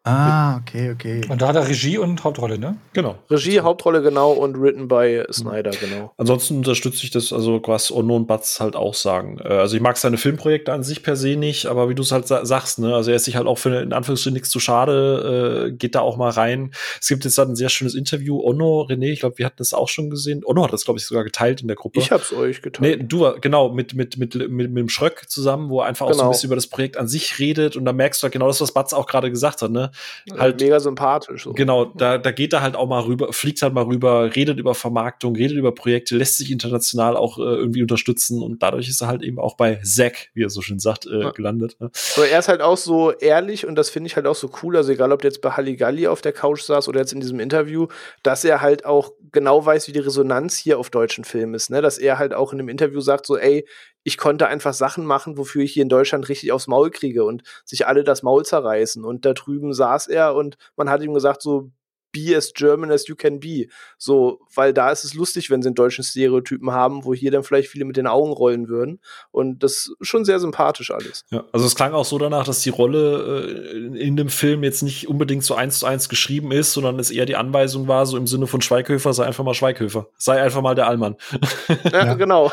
[0.07, 1.21] Ah, okay, okay.
[1.29, 2.77] Und da hat er Regie und Hauptrolle, ne?
[2.93, 3.15] Genau.
[3.29, 6.13] Regie, Hauptrolle, genau, und written by Snyder, genau.
[6.17, 9.39] Ansonsten unterstütze ich das, also was Ono und Batz halt auch sagen.
[9.43, 12.11] Äh, Also ich mag seine Filmprojekte an sich per se nicht, aber wie du es
[12.11, 14.59] halt sa sagst, ne, also er ist sich halt auch für in Anführungsstrichen nichts zu
[14.59, 16.71] schade, äh, geht da auch mal rein.
[17.01, 18.39] Es gibt jetzt halt ein sehr schönes Interview.
[18.41, 20.43] Ono, René, ich glaube, wir hatten das auch schon gesehen.
[20.45, 21.99] Ono hat das, glaube ich, sogar geteilt in der Gruppe.
[21.99, 23.11] Ich hab's euch Nee, geteilt.
[23.11, 26.19] du, genau, mit, mit, mit, mit, mit dem Schröck zusammen, wo er einfach auch so
[26.19, 26.31] ein Genau.
[26.31, 28.71] bisschen über das Projekt an sich redet und da merkst du halt genau das, was
[28.71, 29.91] Batz auch gerade gesagt hat, ne?
[30.37, 31.43] Halt, Mega sympathisch.
[31.43, 31.53] So.
[31.53, 34.75] Genau, da, da geht er halt auch mal rüber, fliegt halt mal rüber, redet über
[34.75, 39.07] Vermarktung, redet über Projekte, lässt sich international auch äh, irgendwie unterstützen und dadurch ist er
[39.07, 41.31] halt eben auch bei Zack, wie er so schön sagt, äh, Ja.
[41.31, 41.77] gelandet.
[41.79, 41.89] Ne?
[42.15, 44.77] Aber er ist halt auch so ehrlich und das finde ich halt auch so cool.
[44.77, 47.39] Also egal, ob der jetzt bei Halligalli auf der Couch saß oder jetzt in diesem
[47.39, 47.87] Interview,
[48.23, 51.69] dass er halt auch genau weiß, wie die Resonanz hier auf deutschen Filmen ist.
[51.69, 51.81] Ne?
[51.81, 53.67] Dass er halt auch in einem Interview sagt, so, ey,
[54.03, 57.43] ich konnte einfach Sachen machen, wofür ich hier in Deutschland richtig aufs Maul kriege und
[57.65, 59.03] sich alle das Maul zerreißen.
[59.03, 61.71] Und da drüben saß er und man hat ihm gesagt, so,
[62.11, 63.67] be as German as you can be.
[63.97, 67.43] So, weil da ist es lustig, wenn sie einen deutschen Stereotypen haben, wo hier dann
[67.43, 68.99] vielleicht viele mit den Augen rollen würden.
[69.31, 71.25] Und das ist schon sehr sympathisch alles.
[71.29, 73.43] Ja, also es klang auch so danach, dass die Rolle
[73.73, 77.11] äh, in dem Film jetzt nicht unbedingt so eins zu eins geschrieben ist, sondern es
[77.11, 80.07] eher die Anweisung war, so im Sinne von Schweighöfer, sei einfach mal Schweighöfer.
[80.17, 81.15] Sei einfach mal der Allmann.
[81.91, 82.13] Ja, Ja.
[82.15, 82.51] genau.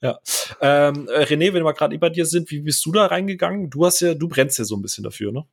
[0.00, 0.18] Ja.
[0.60, 3.68] Ähm, äh, René, wenn wir gerade über dir sind, wie bist du da reingegangen?
[3.68, 5.44] Du hast ja, du brennst ja so ein bisschen dafür, ne?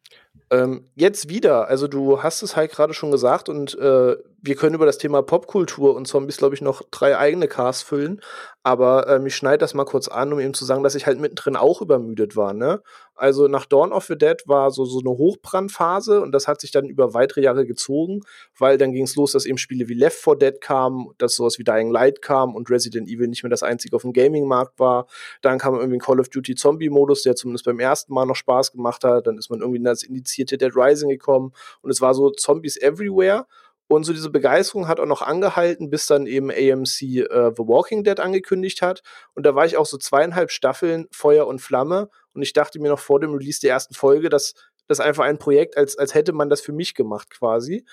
[0.51, 4.15] Ähm, jetzt wieder, also du hast es halt gerade schon gesagt und äh,
[4.45, 8.21] wir können über das Thema Popkultur und Zombies, glaube ich, noch drei eigene Casts füllen.
[8.61, 11.19] Aber ähm, ich schneide das mal kurz an, um eben zu sagen, dass ich halt
[11.19, 12.53] mittendrin auch übermüdet war.
[12.53, 12.81] Ne?
[13.15, 16.71] Also nach Dawn of the Dead war so, so eine Hochbrandphase und das hat sich
[16.71, 18.21] dann über weitere Jahre gezogen,
[18.57, 21.57] weil dann ging es los, dass eben Spiele wie Left 4 Dead kamen, dass sowas
[21.59, 25.07] wie Dying Light kam und Resident Evil nicht mehr das einzige auf dem Gaming-Markt war.
[25.41, 28.71] Dann kam irgendwie ein Call of Duty Zombie-Modus, der zumindest beim ersten Mal noch Spaß
[28.71, 29.27] gemacht hat.
[29.27, 32.77] Dann ist man irgendwie in das indizierte Dead Rising gekommen und es war so Zombies
[32.77, 33.45] everywhere.
[33.87, 38.03] Und so diese Begeisterung hat auch noch angehalten, bis dann eben AMC äh, The Walking
[38.03, 39.03] Dead angekündigt hat.
[39.35, 42.09] Und da war ich auch so zweieinhalb Staffeln Feuer und Flamme.
[42.33, 44.55] Und ich dachte mir noch vor dem Release der ersten Folge, dass
[44.87, 47.85] das einfach ein Projekt, als, als hätte man das für mich gemacht quasi.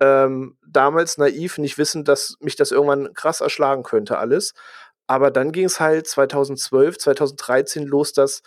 [0.00, 4.54] Ähm, damals naiv, nicht wissend, dass mich das irgendwann krass erschlagen könnte alles.
[5.06, 8.42] Aber dann ging es halt 2012, 2013 los, dass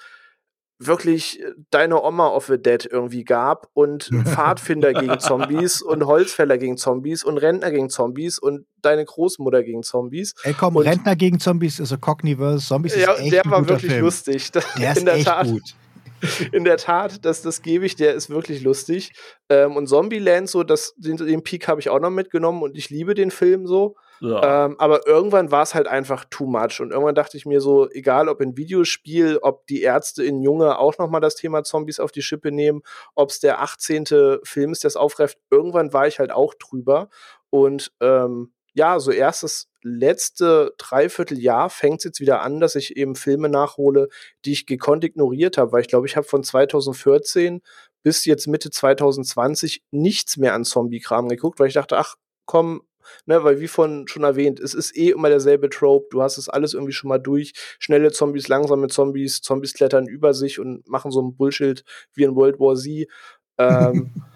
[0.84, 1.40] wirklich
[1.70, 7.24] deine Oma of the Dead irgendwie gab und Pfadfinder gegen Zombies und Holzfäller gegen Zombies
[7.24, 10.34] und Rentner gegen Zombies und deine Großmutter gegen Zombies.
[10.44, 12.68] Ey, komm, Und- Rentner gegen Zombies, also Cockney vs.
[12.68, 14.06] Zombies Ja, ist echt der ein war wirklich Film.
[14.06, 14.52] lustig.
[14.52, 15.48] Der ist In der echt Tat.
[15.48, 15.62] gut.
[16.52, 19.12] In der Tat, das, das gebe ich, der ist wirklich lustig.
[19.50, 22.90] Ähm, und Zombieland, so, das, den, den Peak habe ich auch noch mitgenommen und ich
[22.90, 23.96] liebe den Film so.
[24.22, 24.66] Ja.
[24.66, 26.80] Ähm, aber irgendwann war es halt einfach too much.
[26.80, 30.78] Und irgendwann dachte ich mir so, egal ob in Videospiel, ob die Ärzte in Junge
[30.78, 32.84] auch nochmal das Thema Zombies auf die Schippe nehmen,
[33.16, 34.40] ob es der 18.
[34.44, 37.10] Film ist, der es aufgreift, irgendwann war ich halt auch drüber.
[37.50, 43.16] Und ähm, ja, so erstes letzte Dreivierteljahr fängt es jetzt wieder an, dass ich eben
[43.16, 44.08] Filme nachhole,
[44.46, 47.62] die ich gekonnt ignoriert habe, weil ich glaube, ich habe von 2014
[48.04, 52.16] bis jetzt Mitte 2020 nichts mehr an Zombie-Kram geguckt, weil ich dachte, ach
[52.46, 52.84] komm,
[53.26, 56.50] ne, weil wie von schon erwähnt, es ist eh immer derselbe Trope, du hast es
[56.50, 61.12] alles irgendwie schon mal durch, schnelle Zombies, langsame Zombies, Zombies klettern über sich und machen
[61.12, 61.84] so ein Bullshit
[62.14, 63.08] wie in World War Z.
[63.58, 64.12] Ähm,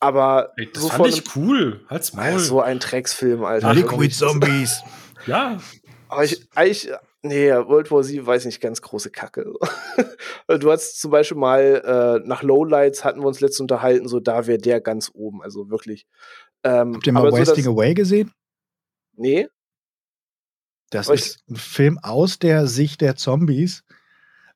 [0.00, 1.84] Aber Ey, das so fand ich cool.
[1.88, 2.38] Halt's Maul.
[2.38, 3.74] So ein Drecksfilm, Alter.
[3.74, 4.82] Liquid Zombies.
[5.26, 5.58] ja.
[6.08, 6.90] Aber ich, eigentlich,
[7.22, 9.52] nee, World War Z weiß nicht, ganz große Kacke.
[10.48, 14.46] du hast zum Beispiel mal äh, nach Lowlights hatten wir uns letztens unterhalten, so da
[14.46, 16.06] wäre der ganz oben, also wirklich.
[16.64, 18.32] Ähm, Habt ihr mal Wasting so, Away gesehen?
[19.16, 19.48] Nee.
[20.90, 23.84] Das aber ist ein Film aus der Sicht der Zombies.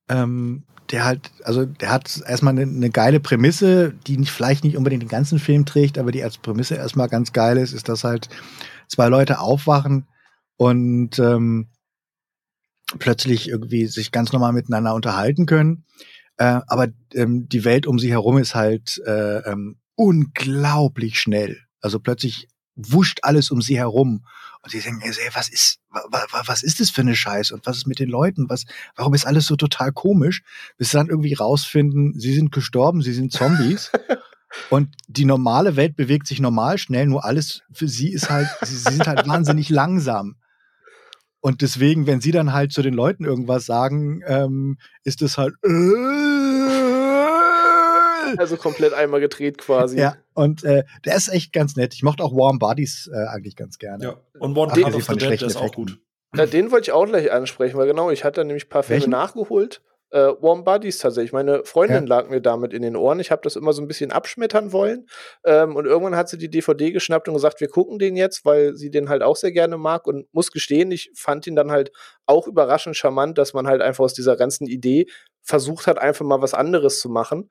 [0.08, 4.76] Ähm, der halt, also der hat erstmal eine, eine, geile Prämisse, die nicht, vielleicht nicht
[4.76, 8.04] unbedingt den ganzen Film trägt, aber die als Prämisse erstmal ganz geil ist, ist, dass
[8.04, 8.28] halt
[8.88, 10.06] zwei Leute aufwachen
[10.56, 11.68] und ähm,
[12.98, 15.84] plötzlich irgendwie sich ganz normal miteinander unterhalten können.
[16.36, 21.58] Äh, aber ähm, die Welt um sie herum ist halt äh, ähm, unglaublich schnell.
[21.84, 24.24] Also plötzlich wuscht alles um sie herum.
[24.62, 27.54] Und sie denken, ey, was ist, was ist das für eine Scheiße?
[27.54, 28.48] Und was ist mit den Leuten?
[28.48, 28.64] Was,
[28.96, 30.42] warum ist alles so total komisch?
[30.78, 33.92] Bis sie dann irgendwie rausfinden, sie sind gestorben, sie sind Zombies.
[34.70, 38.76] Und die normale Welt bewegt sich normal schnell, nur alles für sie ist halt, sie,
[38.76, 40.36] sie sind halt wahnsinnig langsam.
[41.40, 45.54] Und deswegen, wenn sie dann halt zu den Leuten irgendwas sagen, ähm, ist es halt,
[45.64, 46.43] äh,
[48.38, 49.98] also komplett einmal gedreht quasi.
[49.98, 51.94] Ja, und äh, der ist echt ganz nett.
[51.94, 54.04] Ich mochte auch Warm Bodies äh, eigentlich ganz gerne.
[54.04, 55.98] Ja, und Warm Bodies of the Dead ist auch gut.
[56.36, 59.02] Ja, den wollte ich auch gleich ansprechen, weil genau, ich hatte nämlich ein paar Filme
[59.02, 59.10] Welchen?
[59.10, 59.82] nachgeholt.
[60.10, 61.32] Äh, Warm Buddies tatsächlich.
[61.32, 62.16] Meine Freundin ja.
[62.16, 63.18] lag mir damit in den Ohren.
[63.18, 65.08] Ich habe das immer so ein bisschen abschmettern wollen.
[65.44, 68.74] Ähm, und irgendwann hat sie die DVD geschnappt und gesagt, wir gucken den jetzt, weil
[68.74, 70.06] sie den halt auch sehr gerne mag.
[70.06, 71.90] Und muss gestehen, ich fand ihn dann halt
[72.26, 75.06] auch überraschend charmant, dass man halt einfach aus dieser ganzen Idee
[75.42, 77.50] versucht hat, einfach mal was anderes zu machen.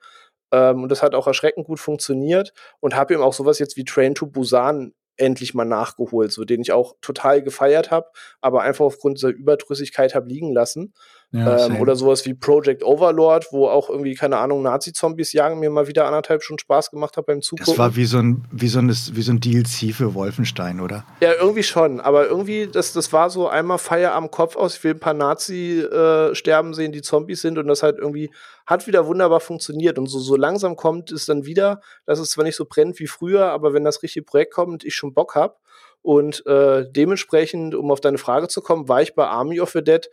[0.53, 3.83] Ähm, und das hat auch erschreckend gut funktioniert und habe ihm auch sowas jetzt wie
[3.85, 8.07] Train to Busan endlich mal nachgeholt, so den ich auch total gefeiert habe,
[8.41, 10.93] aber einfach aufgrund dieser Überdrüssigkeit habe liegen lassen.
[11.33, 15.71] Ja, ähm, oder sowas wie Project Overlord, wo auch irgendwie, keine Ahnung, Nazi-Zombies jagen, mir
[15.71, 17.73] mal wieder anderthalb Stunden Spaß gemacht hat beim Zugucken.
[17.73, 21.05] Das war wie so ein, wie so ein, wie so ein DLC für Wolfenstein, oder?
[21.21, 21.99] Ja, irgendwie schon.
[21.99, 24.77] Aber irgendwie, das, das war so einmal Feier am Kopf aus.
[24.77, 27.57] Ich will ein paar Nazi äh, sterben sehen, die Zombies sind.
[27.57, 28.29] Und das halt irgendwie
[28.67, 29.97] hat wieder wunderbar funktioniert.
[29.97, 33.07] Und so, so langsam kommt es dann wieder, dass es zwar nicht so brennt wie
[33.07, 35.55] früher, aber wenn das richtige Projekt kommt, ich schon Bock habe.
[36.03, 39.81] Und äh, dementsprechend, um auf deine Frage zu kommen, war ich bei Army of the
[39.81, 40.09] Dead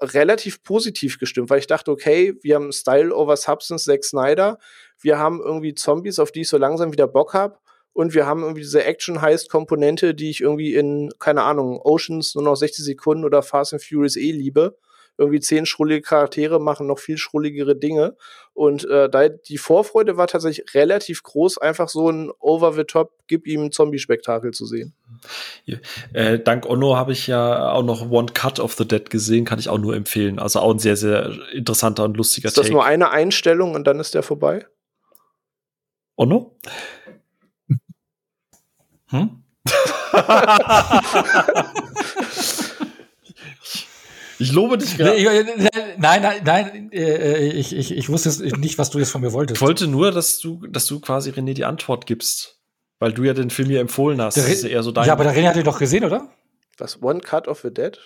[0.00, 4.58] relativ positiv gestimmt, weil ich dachte, okay, wir haben Style over Substance, Zack Snyder,
[5.00, 7.58] wir haben irgendwie Zombies, auf die ich so langsam wieder Bock habe
[7.92, 12.56] und wir haben irgendwie diese Action-Heist-Komponente, die ich irgendwie in, keine Ahnung, Oceans nur noch
[12.56, 14.76] 60 Sekunden oder Fast and Furious eh liebe
[15.20, 18.16] irgendwie zehn schrullige Charaktere machen noch viel schrulligere Dinge.
[18.54, 23.70] Und äh, da die Vorfreude war tatsächlich relativ groß, einfach so ein Over-the-Top, gib ihm
[23.70, 24.94] Zombie-Spektakel zu sehen.
[25.66, 25.76] Ja,
[26.14, 29.58] äh, dank Onno habe ich ja auch noch One Cut of the Dead gesehen, kann
[29.58, 30.38] ich auch nur empfehlen.
[30.38, 32.74] Also auch ein sehr, sehr interessanter und lustiger Ist das Take.
[32.74, 34.66] nur eine Einstellung und dann ist der vorbei?
[36.16, 36.56] Onno?
[39.12, 39.42] Hm?
[44.40, 45.46] Ich lobe dich gerade.
[45.98, 49.60] Nein, nein, nein, äh, ich, ich, ich wusste nicht, was du jetzt von mir wolltest.
[49.60, 52.56] Ich wollte nur, dass du, dass du quasi René die Antwort gibst.
[52.98, 54.36] Weil du ja den Film hier empfohlen hast.
[54.36, 56.28] Das ist eher so dein ja, aber der René hat ihn doch gesehen, oder?
[56.76, 57.98] Das One Cut of the Dead?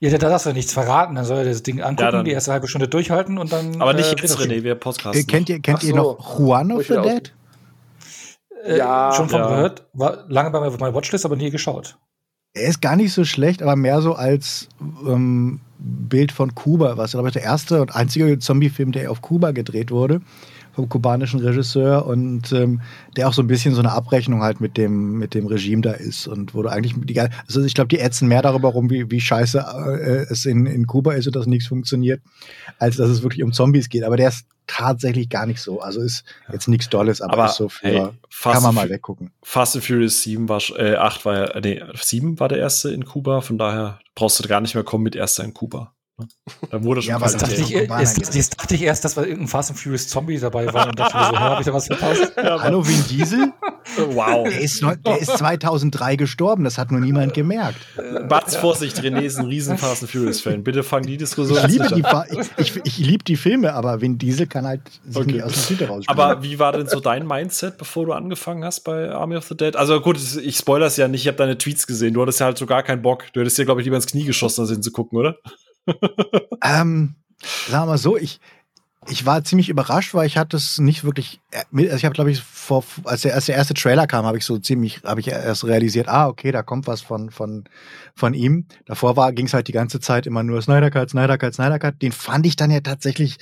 [0.00, 1.16] Ja, da darfst du nichts verraten.
[1.16, 3.80] Dann soll er das Ding angucken, ja, die erste halbe Stunde durchhalten und dann.
[3.80, 5.20] Aber nicht äh, jetzt, René, wir Podcasten.
[5.20, 5.88] Äh, kennt ihr, kennt so.
[5.88, 7.32] ihr noch Juan of the Dead?
[8.64, 9.12] Äh, ja.
[9.14, 9.48] Schon von ja.
[9.48, 9.84] gehört.
[9.92, 11.98] War lange bei meiner Watchlist, aber nie geschaut.
[12.54, 14.68] Er ist gar nicht so schlecht, aber mehr so als
[15.06, 19.52] ähm, Bild von Kuba, was glaube ich der erste und einzige Zombie-Film, der auf Kuba
[19.52, 20.20] gedreht wurde
[20.72, 22.80] vom kubanischen Regisseur und ähm,
[23.16, 25.92] der auch so ein bisschen so eine Abrechnung halt mit dem, mit dem Regime da
[25.92, 29.10] ist und wo du eigentlich die, also ich glaube, die ätzen mehr darüber rum, wie,
[29.10, 32.20] wie scheiße äh, es in, in Kuba ist und dass nichts funktioniert,
[32.78, 34.04] als dass es wirklich um Zombies geht.
[34.04, 35.80] Aber der ist tatsächlich gar nicht so.
[35.80, 38.08] Also ist jetzt nichts Dolles, aber, aber ist so für, ey,
[38.42, 39.30] kann man mal weggucken.
[39.42, 43.04] Fast and Furious 7 war, äh, 8 war ja, nee, 7 war der erste in
[43.04, 45.92] Kuba, von daher brauchst du gar nicht mehr kommen mit erster in Kuba.
[46.70, 49.24] Da wurde schon Ja, das dachte, ist ich, ja jetzt, dachte ich erst, dass wir
[49.24, 51.86] irgendein Fast and Furious Zombie dabei war und dachte mir so, habe ich da was
[51.86, 52.32] verpasst?
[52.36, 53.52] Hallo Vin Diesel?
[53.98, 54.48] Wow.
[54.48, 57.78] Der ist, der ist 2003 gestorben, das hat nur niemand gemerkt.
[58.28, 60.62] Batz, Vorsicht, René ist ein riesen Fast and Furious-Fan.
[60.62, 62.24] Bitte fang die Diskussion Ich liebe die, an.
[62.30, 65.32] Ich, ich, ich liebe die Filme, aber Vin Diesel kann halt sich Okay.
[65.32, 66.20] nicht aus dem Titel rausspielen.
[66.20, 69.56] Aber wie war denn so dein Mindset, bevor du angefangen hast bei Army of the
[69.56, 69.74] Dead?
[69.74, 72.14] Also gut, ich spoilere es ja nicht, ich habe deine Tweets gesehen.
[72.14, 73.24] Du hattest ja halt so gar keinen Bock.
[73.32, 75.36] Du hättest dir, glaube ich, lieber ins Knie geschossen, als hinzugucken, oder?
[76.62, 77.16] Ähm,
[77.68, 78.40] sagen wir mal so, ich,
[79.08, 81.40] ich war ziemlich überrascht, weil ich hatte es nicht wirklich.
[81.52, 84.38] Äh, Also ich habe, glaube ich, vor, als der, als der erste Trailer kam, habe
[84.38, 87.64] ich so ziemlich, habe ich erst realisiert, ah, okay, da kommt was von, von,
[88.14, 88.66] von ihm.
[88.86, 91.78] Davor war, ging es halt die ganze Zeit immer nur Snyder Cut, Snyder Cut, Snyder
[91.78, 92.02] Cut.
[92.02, 93.38] Den fand ich dann ja tatsächlich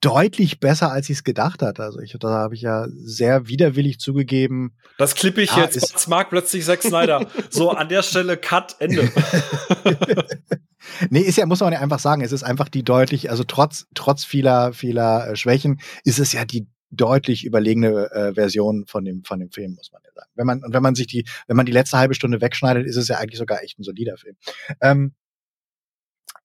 [0.00, 1.82] deutlich besser, als ich es gedacht hatte.
[1.82, 4.72] Also ich, da habe ich ja sehr widerwillig zugegeben.
[4.96, 6.08] Das klippe ich Ah, jetzt.
[6.08, 7.26] mag plötzlich Zack Snyder.
[7.50, 9.10] so an der Stelle Cut, Ende.
[11.10, 13.86] Nee, ist ja, muss man ja einfach sagen, es ist einfach die deutlich, also trotz,
[13.94, 19.24] trotz vieler, vieler äh, Schwächen, ist es ja die deutlich überlegene äh, Version von dem,
[19.24, 20.30] von dem Film, muss man ja sagen.
[20.34, 22.96] Wenn man, und wenn man sich die, wenn man die letzte halbe Stunde wegschneidet, ist
[22.96, 24.36] es ja eigentlich sogar echt ein solider Film.
[24.80, 25.14] Ähm,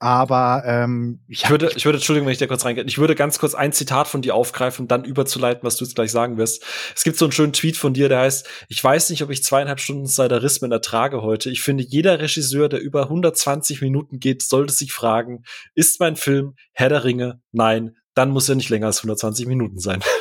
[0.04, 3.40] aber ähm, Ich würde, ich würde, Entschuldigung, wenn ich da kurz reingehe, ich würde ganz
[3.40, 6.62] kurz ein Zitat von dir aufgreifen dann überzuleiten, was du jetzt gleich sagen wirst.
[6.94, 9.46] Es gibt so einen schönen Tweet von dir, der heißt, ich weiß nicht, ob ich
[9.46, 11.50] zweieinhalb Stunden Snyderismen ertrage heute.
[11.50, 15.44] Ich finde, jeder Regisseur, der über 120 Minuten geht, sollte sich fragen,
[15.74, 17.42] ist mein Film Herr der Ringe?
[17.54, 20.02] Nein, dann muss er nicht länger als 120 Minuten sein.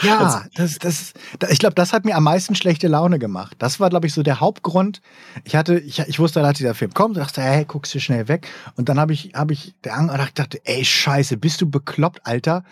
[0.00, 3.54] Ja, das, das, da- ich glaube, das hat mir am meisten schlechte Laune gemacht.
[3.60, 5.00] Das war, glaube ich, so der Hauptgrund.
[5.44, 8.48] Ich hatte, ich, ich wusste, dass dieser Film kommt, dachte, hey, guckst du schnell weg.
[8.76, 12.26] Und dann habe ich, habe ich der Ang und dachte, ey, Scheiße, bist du bekloppt,
[12.26, 12.64] Alter?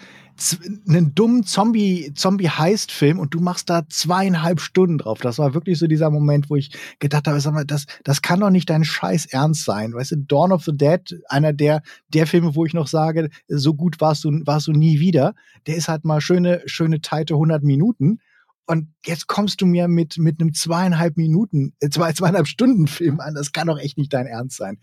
[0.89, 5.21] Einen dummen Zombie, Zombie-Heist-Film und du machst da zweieinhalb Stunden drauf.
[5.21, 8.41] Das war wirklich so dieser Moment, wo ich gedacht habe, sag mal, das, das kann
[8.41, 9.93] doch nicht dein Scheiß Ernst sein.
[9.93, 13.75] Weißt du, Dawn of the Dead, einer der, der Filme, wo ich noch sage, so
[13.75, 15.35] gut warst du, warst du nie wieder
[15.67, 18.19] der ist halt mal schöne, schöne, teite 100 Minuten.
[18.67, 23.21] Und jetzt kommst du mir mit, mit einem zweieinhalb Minuten, äh, zwei, zweieinhalb Stunden Film
[23.21, 23.35] an.
[23.35, 24.79] Das kann doch echt nicht dein Ernst sein.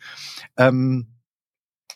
[0.58, 1.08] Ähm,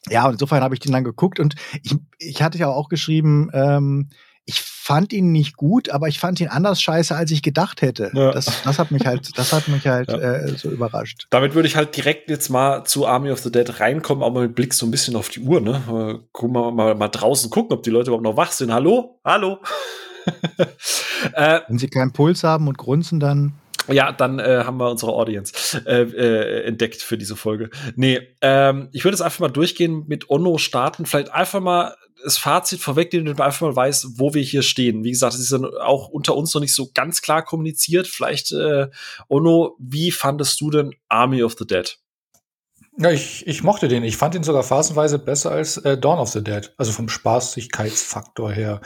[0.10, 3.50] ja, und insofern habe ich den dann geguckt und ich, ich hatte ja auch geschrieben,
[3.54, 4.10] ähm,
[4.46, 8.12] ich fand ihn nicht gut, aber ich fand ihn anders scheiße, als ich gedacht hätte.
[8.14, 8.32] Ja.
[8.32, 10.18] Das, das hat mich halt, das hat mich halt Ja.
[10.18, 11.28] äh, so überrascht.
[11.30, 14.56] Damit würde ich halt direkt jetzt mal zu Army of the Dead reinkommen, aber mit
[14.56, 16.20] Blick so ein bisschen auf die Uhr, ne?
[16.32, 18.74] Gucken wir mal, mal draußen gucken, ob die Leute überhaupt noch wach sind.
[18.74, 19.20] Hallo?
[19.24, 19.60] Hallo?
[21.34, 23.54] äh, Wenn sie keinen Puls haben und grunzen, dann.
[23.88, 27.70] Ja, dann äh, haben wir unsere Audience äh, äh, entdeckt für diese Folge.
[27.96, 31.06] Nee, ähm, ich würde es einfach mal durchgehen mit Onno starten.
[31.06, 35.04] Vielleicht einfach mal das Fazit vorwegnehmen, damit man einfach mal weiß, wo wir hier stehen.
[35.04, 38.08] Wie gesagt, es ist dann auch unter uns noch nicht so ganz klar kommuniziert.
[38.08, 38.88] Vielleicht, äh,
[39.28, 41.98] Onno, wie fandest du denn Army of the Dead?
[43.02, 44.04] Ja, ich, ich mochte den.
[44.04, 46.72] Ich fand ihn sogar phasenweise besser als äh, Dawn of the Dead.
[46.78, 48.80] Also vom Spaßigkeitsfaktor her.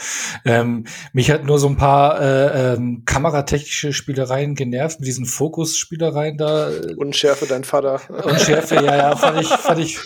[0.45, 6.37] Ähm, mich hat nur so ein paar äh, ähm, kameratechnische Spielereien genervt, mit diesen Fokusspielereien
[6.37, 6.69] da.
[6.97, 7.99] Unschärfe dein Vater.
[8.23, 9.99] Unschärfe, ja, ja, fand ich, fand ich,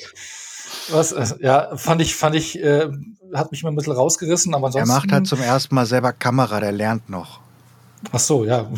[0.90, 2.88] was, äh, ja, fand ich, fand ich, äh,
[3.36, 4.95] hat mich mal ein bisschen rausgerissen, aber Er ansonsten.
[4.95, 7.41] macht halt zum ersten Mal selber Kamera, der lernt noch.
[8.11, 8.71] Ach so, ja.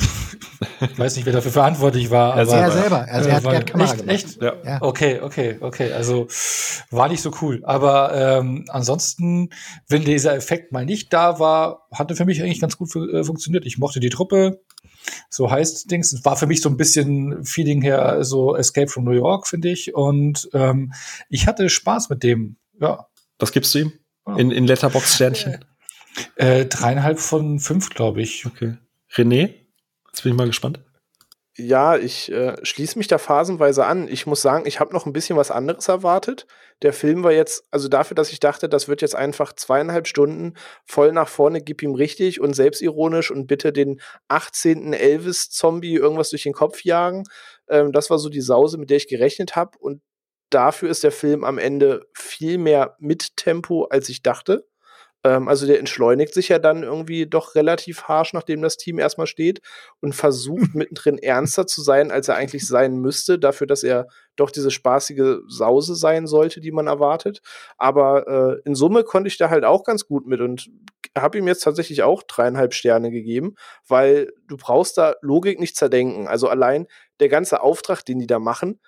[0.81, 2.55] ich weiß nicht, wer dafür verantwortlich war, Er aber.
[2.55, 4.15] Er selber, also er hat, er hat Kamera echt, gemacht.
[4.15, 4.41] echt?
[4.41, 4.53] Ja.
[4.65, 4.81] Ja.
[4.81, 5.93] Okay, okay, okay.
[5.93, 6.27] Also
[6.89, 7.61] war nicht so cool.
[7.63, 9.49] Aber ähm, ansonsten,
[9.87, 13.65] wenn dieser Effekt mal nicht da war, hatte für mich eigentlich ganz gut äh, funktioniert.
[13.65, 14.61] Ich mochte die Truppe.
[15.29, 16.13] So heißt Dings.
[16.13, 19.69] Es war für mich so ein bisschen Feeling her, so Escape from New York, finde
[19.69, 19.93] ich.
[19.93, 20.93] Und ähm,
[21.29, 22.57] ich hatte Spaß mit dem.
[22.79, 23.07] Ja.
[23.39, 23.93] Was gibst du ihm?
[24.37, 25.65] In, in Letterbox-Sternchen?
[26.35, 28.45] Äh, dreieinhalb von fünf, glaube ich.
[28.45, 28.77] Okay.
[29.15, 29.67] René?
[30.07, 30.79] Jetzt bin ich mal gespannt.
[31.57, 34.07] Ja, ich äh, schließe mich da phasenweise an.
[34.07, 36.47] Ich muss sagen, ich habe noch ein bisschen was anderes erwartet.
[36.81, 40.53] Der Film war jetzt, also dafür, dass ich dachte, das wird jetzt einfach zweieinhalb Stunden
[40.85, 44.93] voll nach vorne, gib ihm richtig und selbstironisch und bitte den 18.
[44.93, 47.25] Elvis-Zombie irgendwas durch den Kopf jagen.
[47.67, 49.77] Ähm, das war so die Sause, mit der ich gerechnet habe.
[49.77, 50.01] Und
[50.51, 54.65] dafür ist der Film am Ende viel mehr mit Tempo, als ich dachte.
[55.23, 59.27] Ähm, also der entschleunigt sich ja dann irgendwie doch relativ harsch, nachdem das Team erstmal
[59.27, 59.61] steht
[59.99, 64.51] und versucht mittendrin ernster zu sein, als er eigentlich sein müsste, dafür, dass er doch
[64.51, 67.41] diese spaßige Sause sein sollte, die man erwartet.
[67.77, 70.69] Aber äh, in Summe konnte ich da halt auch ganz gut mit und
[71.17, 73.55] habe ihm jetzt tatsächlich auch dreieinhalb Sterne gegeben,
[73.87, 76.27] weil du brauchst da Logik nicht zerdenken.
[76.27, 76.87] Also allein
[77.19, 78.79] der ganze Auftrag, den die da machen,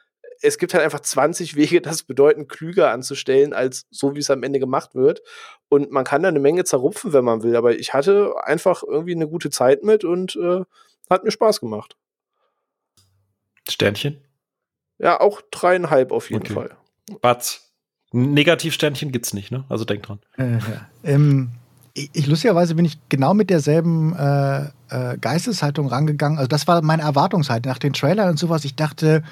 [0.44, 4.44] es gibt halt einfach 20 Wege, das bedeutend klüger anzustellen, als so, wie es am
[4.44, 5.22] Ende gemacht wird.
[5.70, 7.56] Und man kann da eine Menge zerrupfen, wenn man will.
[7.56, 10.62] Aber ich hatte einfach irgendwie eine gute Zeit mit und äh,
[11.10, 11.96] hat mir Spaß gemacht.
[13.68, 14.22] Sternchen?
[15.00, 16.54] Ja, auch dreieinhalb auf jeden Okay.
[16.54, 16.78] Fall.
[17.22, 17.72] Batz.
[18.12, 19.64] Negativsternchen gibt's nicht, ne?
[19.70, 20.20] Also denk dran.
[20.38, 20.60] Äh,
[21.04, 21.52] ähm,
[21.94, 26.38] ich, ich, lustigerweise bin ich genau mit derselben äh, äh, Geisteshaltung rangegangen.
[26.38, 28.66] Also das war meine Erwartungshaltung nach den Trailern und sowas.
[28.66, 29.24] Ich dachte,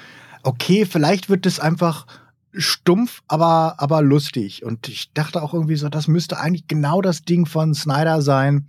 [0.42, 2.06] okay, vielleicht wird es einfach
[2.52, 4.64] stumpf, aber, aber lustig.
[4.64, 8.68] Und ich dachte auch irgendwie so, das müsste eigentlich genau das Ding von Snyder sein.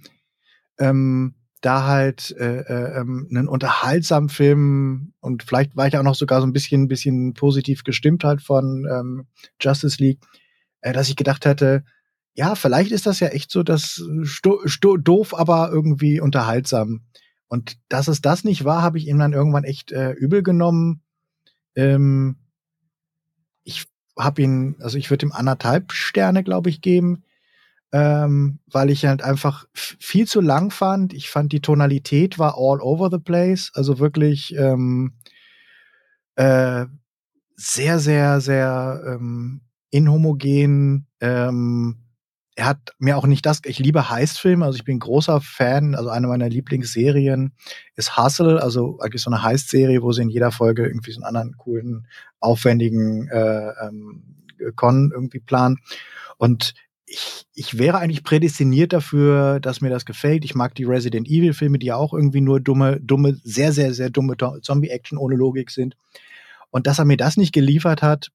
[0.79, 6.15] Ähm, da halt äh, äh, ähm, einen unterhaltsamen Film und vielleicht war ich auch noch
[6.15, 9.27] sogar so ein bisschen, bisschen positiv gestimmt halt von ähm,
[9.61, 10.19] Justice League,
[10.81, 11.85] äh, dass ich gedacht hätte,
[12.33, 17.05] ja, vielleicht ist das ja echt so, dass sto, sto, doof, aber irgendwie unterhaltsam.
[17.47, 21.02] Und dass es das nicht war, habe ich ihm dann irgendwann echt äh, übel genommen.
[21.75, 22.37] Ähm,
[23.63, 23.85] ich
[24.17, 27.23] habe ihn, also ich würde ihm anderthalb Sterne, glaube ich, geben
[27.93, 31.13] ähm, weil ich halt einfach viel zu lang fand.
[31.13, 35.13] Ich fand die Tonalität war all over the place, also wirklich ähm,
[36.35, 36.85] äh,
[37.55, 41.07] sehr, sehr, sehr ähm, inhomogen.
[41.21, 42.02] Ähm,
[42.55, 46.09] er hat mir auch nicht das, ich liebe Heistfilme, also ich bin großer Fan, also
[46.09, 47.53] eine meiner Lieblingsserien
[47.95, 51.25] ist Hustle, also eigentlich so eine Heist-Serie, wo sie in jeder Folge irgendwie so einen
[51.25, 52.07] anderen coolen,
[52.39, 54.23] aufwendigen äh, ähm,
[54.75, 55.79] Con irgendwie planen.
[56.37, 56.73] Und
[57.05, 60.45] ich, ich wäre eigentlich prädestiniert dafür, dass mir das gefällt.
[60.45, 63.93] Ich mag die Resident Evil Filme, die ja auch irgendwie nur dumme, dumme, sehr, sehr,
[63.93, 65.95] sehr dumme Zombie-Action ohne Logik sind.
[66.69, 68.31] Und dass er mir das nicht geliefert hat,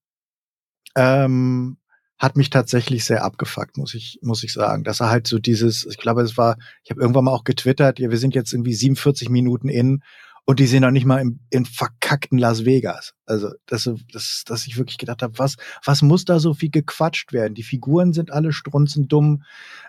[0.97, 1.79] ähm,
[2.19, 4.83] hat mich tatsächlich sehr abgefuckt, muss ich, muss ich sagen.
[4.83, 7.99] Dass er halt so dieses, ich glaube, es war, ich habe irgendwann mal auch getwittert,
[7.99, 10.03] ja, wir sind jetzt irgendwie 47 Minuten in
[10.45, 13.15] und die sind noch nicht mal im, im verkackten Las Vegas.
[13.27, 17.33] Also, dass, dass, dass ich wirklich gedacht habe, was, was muss da so viel gequatscht
[17.33, 17.55] werden?
[17.55, 19.45] Die Figuren sind alle strunzendumm,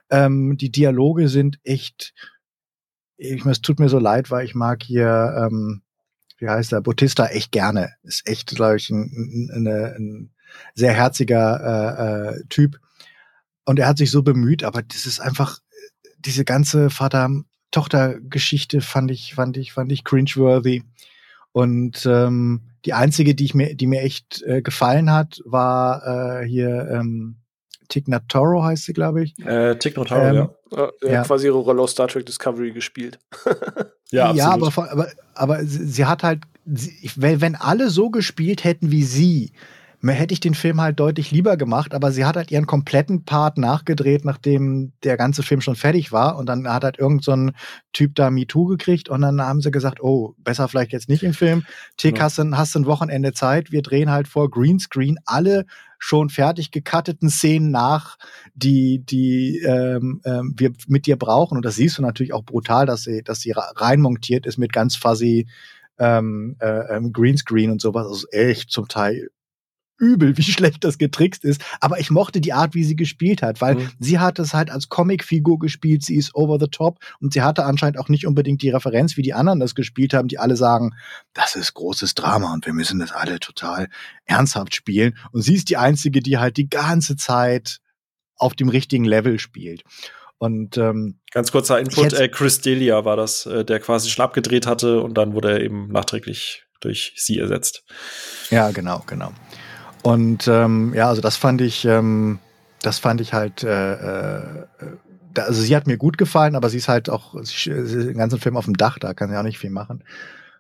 [0.10, 2.14] ähm, die Dialoge sind echt,
[3.18, 5.82] ich, es tut mir so leid, weil ich mag hier, ähm,
[6.38, 7.94] wie heißt der, Bautista echt gerne.
[8.04, 10.32] Ist echt, glaube ich, ein, ein, ein, ein
[10.76, 12.80] sehr herziger äh, äh, Typ.
[13.66, 15.60] Und er hat sich so bemüht, aber das ist einfach,
[16.20, 17.30] diese ganze Vater,
[17.72, 20.84] Tochtergeschichte fand ich, fand ich, fand ich cringeworthy.
[21.52, 26.48] Und ähm, die einzige, die ich mir, die mir echt äh, gefallen hat, war äh,
[26.48, 27.38] hier ähm,
[27.90, 29.38] Tig Notaro heißt sie, glaube ich.
[29.46, 30.90] Äh, Tig Notaro, ähm, ja.
[31.04, 31.12] ja.
[31.12, 31.24] ja.
[31.24, 33.20] Quasi ihre Rolle aus Star Trek Discovery gespielt.
[34.12, 38.92] ja, ja aber, aber, aber sie, sie hat halt, sie, wenn alle so gespielt hätten
[38.92, 39.52] wie sie,
[40.08, 43.58] hätte ich den Film halt deutlich lieber gemacht, aber sie hat halt ihren kompletten Part
[43.58, 46.38] nachgedreht, nachdem der ganze Film schon fertig war.
[46.38, 47.52] Und dann hat halt irgend so ein
[47.92, 51.34] Typ da MeToo gekriegt und dann haben sie gesagt, oh, besser vielleicht jetzt nicht im
[51.34, 51.66] Film.
[51.98, 52.24] Tick, ja.
[52.24, 53.72] hast, du, hast du ein Wochenende Zeit.
[53.72, 55.66] Wir drehen halt vor Greenscreen alle
[55.98, 58.18] schon fertig gecutteten Szenen nach,
[58.56, 61.58] die, die ähm, ähm, wir mit dir brauchen.
[61.58, 64.96] Und das siehst du natürlich auch brutal, dass sie, dass sie reinmontiert ist mit ganz
[64.96, 65.48] fuzzy
[66.00, 68.08] ähm, äh, ähm, Greenscreen und sowas.
[68.08, 69.30] Also echt zum Teil
[70.00, 71.62] übel, wie schlecht das getrickst ist.
[71.80, 73.92] Aber ich mochte die Art, wie sie gespielt hat, weil mhm.
[74.00, 77.66] sie hat es halt als Comicfigur gespielt, sie ist over the top und sie hatte
[77.66, 80.92] anscheinend auch nicht unbedingt die Referenz, wie die anderen das gespielt haben, die alle sagen,
[81.34, 83.90] das ist großes Drama und wir müssen das alle total
[84.26, 85.18] ernsthaft spielen.
[85.32, 87.80] Und sie ist die Einzige, die halt die ganze Zeit
[88.36, 89.84] auf dem richtigen Level spielt.
[90.38, 94.66] Und ähm, ganz kurzer Input, äh, Chris Delia war das, äh, der quasi schon abgedreht
[94.66, 97.84] hatte und dann wurde er eben nachträglich durch sie ersetzt.
[98.50, 99.34] Ja, genau, genau.
[100.04, 102.40] Und ähm, ja, also das fand ich, ähm,
[102.82, 104.66] das fand ich halt, äh, äh,
[105.38, 108.40] also sie hat mir gut gefallen, aber sie ist halt auch sie, sie, den ganzen
[108.40, 110.04] Film auf dem Dach, da kann sie auch nicht viel machen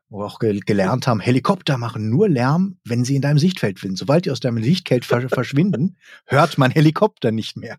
[0.10, 3.98] wo wir auch gelernt haben, Helikopter machen nur Lärm, wenn sie in deinem Sichtfeld sind.
[3.98, 7.78] Sobald die aus deinem Sichtfeld verschwinden, hört man Helikopter nicht mehr.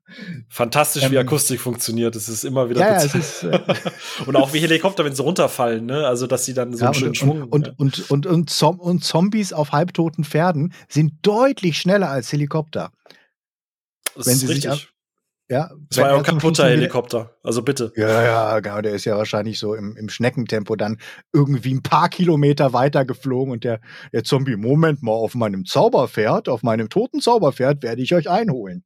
[0.49, 2.15] Fantastisch, ähm, wie Akustik funktioniert.
[2.15, 3.59] Es ist immer wieder ja, ja, ist, äh
[4.27, 6.07] Und auch wie Helikopter, wenn sie runterfallen, ne?
[6.07, 7.43] Also, dass sie dann so ja, einen schönen Schwung.
[7.45, 7.73] Und, ja.
[7.77, 12.93] und, und, und, Zom und Zombies auf halbtoten Pferden sind deutlich schneller als Helikopter.
[14.15, 14.71] Das wenn sie richtig.
[14.71, 14.90] sich
[15.51, 17.93] ja, das war ja auch kein Helikopter, also bitte.
[17.97, 20.99] Ja, ja, genau, der ist ja wahrscheinlich so im, im Schneckentempo dann
[21.33, 23.81] irgendwie ein paar Kilometer weiter geflogen und der,
[24.13, 28.85] der Zombie, Moment mal, auf meinem Zauberpferd, auf meinem toten Zauberpferd werde ich euch einholen,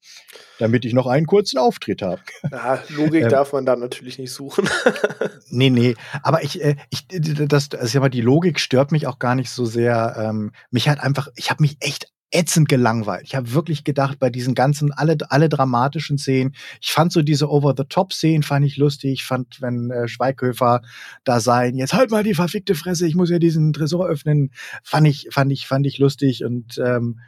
[0.58, 2.22] damit ich noch einen kurzen Auftritt habe.
[2.50, 4.66] Ja, Logik ähm, darf man da natürlich nicht suchen.
[5.50, 9.34] nee, nee, aber ich, äh, ich das, also ja die Logik stört mich auch gar
[9.34, 10.16] nicht so sehr.
[10.18, 13.22] Ähm, mich hat einfach, ich habe mich echt ätzend gelangweilt.
[13.24, 17.48] Ich habe wirklich gedacht, bei diesen ganzen, alle, alle dramatischen Szenen, ich fand so diese
[17.48, 19.12] Over-the-Top-Szenen, fand ich lustig.
[19.12, 20.82] Ich fand, wenn äh, Schweighöfer
[21.22, 24.50] da sein, jetzt halt mal die verfickte Fresse, ich muss ja diesen Tresor öffnen,
[24.82, 27.20] fand ich, fand ich, fand ich lustig und ähm,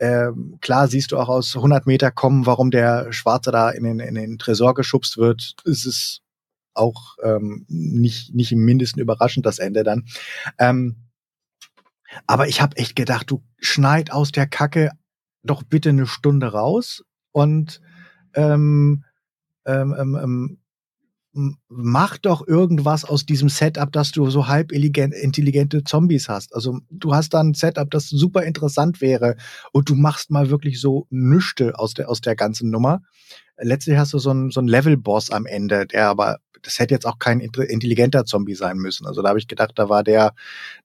[0.00, 4.00] ähm, klar siehst du auch aus 100 Meter kommen, warum der Schwarze da in den,
[4.00, 5.54] in den Tresor geschubst wird.
[5.64, 6.22] Es ist
[6.72, 10.06] auch ähm, nicht, nicht im Mindesten überraschend, das Ende dann.
[10.58, 11.03] Ähm,
[12.26, 14.90] aber ich habe echt gedacht, du schneid aus der Kacke
[15.42, 17.80] doch bitte eine Stunde raus und
[18.34, 19.04] ähm,
[19.66, 20.58] ähm, ähm, ähm
[21.68, 26.54] mach doch irgendwas aus diesem Setup, dass du so halb intelligente Zombies hast.
[26.54, 29.36] Also du hast dann ein Setup, das super interessant wäre
[29.72, 33.02] und du machst mal wirklich so Nüchte aus der, aus der ganzen Nummer.
[33.56, 37.06] Letztlich hast du so einen, so einen Level-Boss am Ende, der aber, das hätte jetzt
[37.06, 39.06] auch kein intelligenter Zombie sein müssen.
[39.06, 40.34] Also da habe ich gedacht, da war der,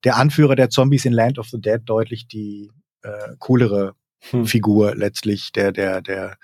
[0.04, 4.46] der Anführer der Zombies in Land of the Dead deutlich die äh, coolere hm.
[4.46, 6.38] Figur letztlich, der, der, der,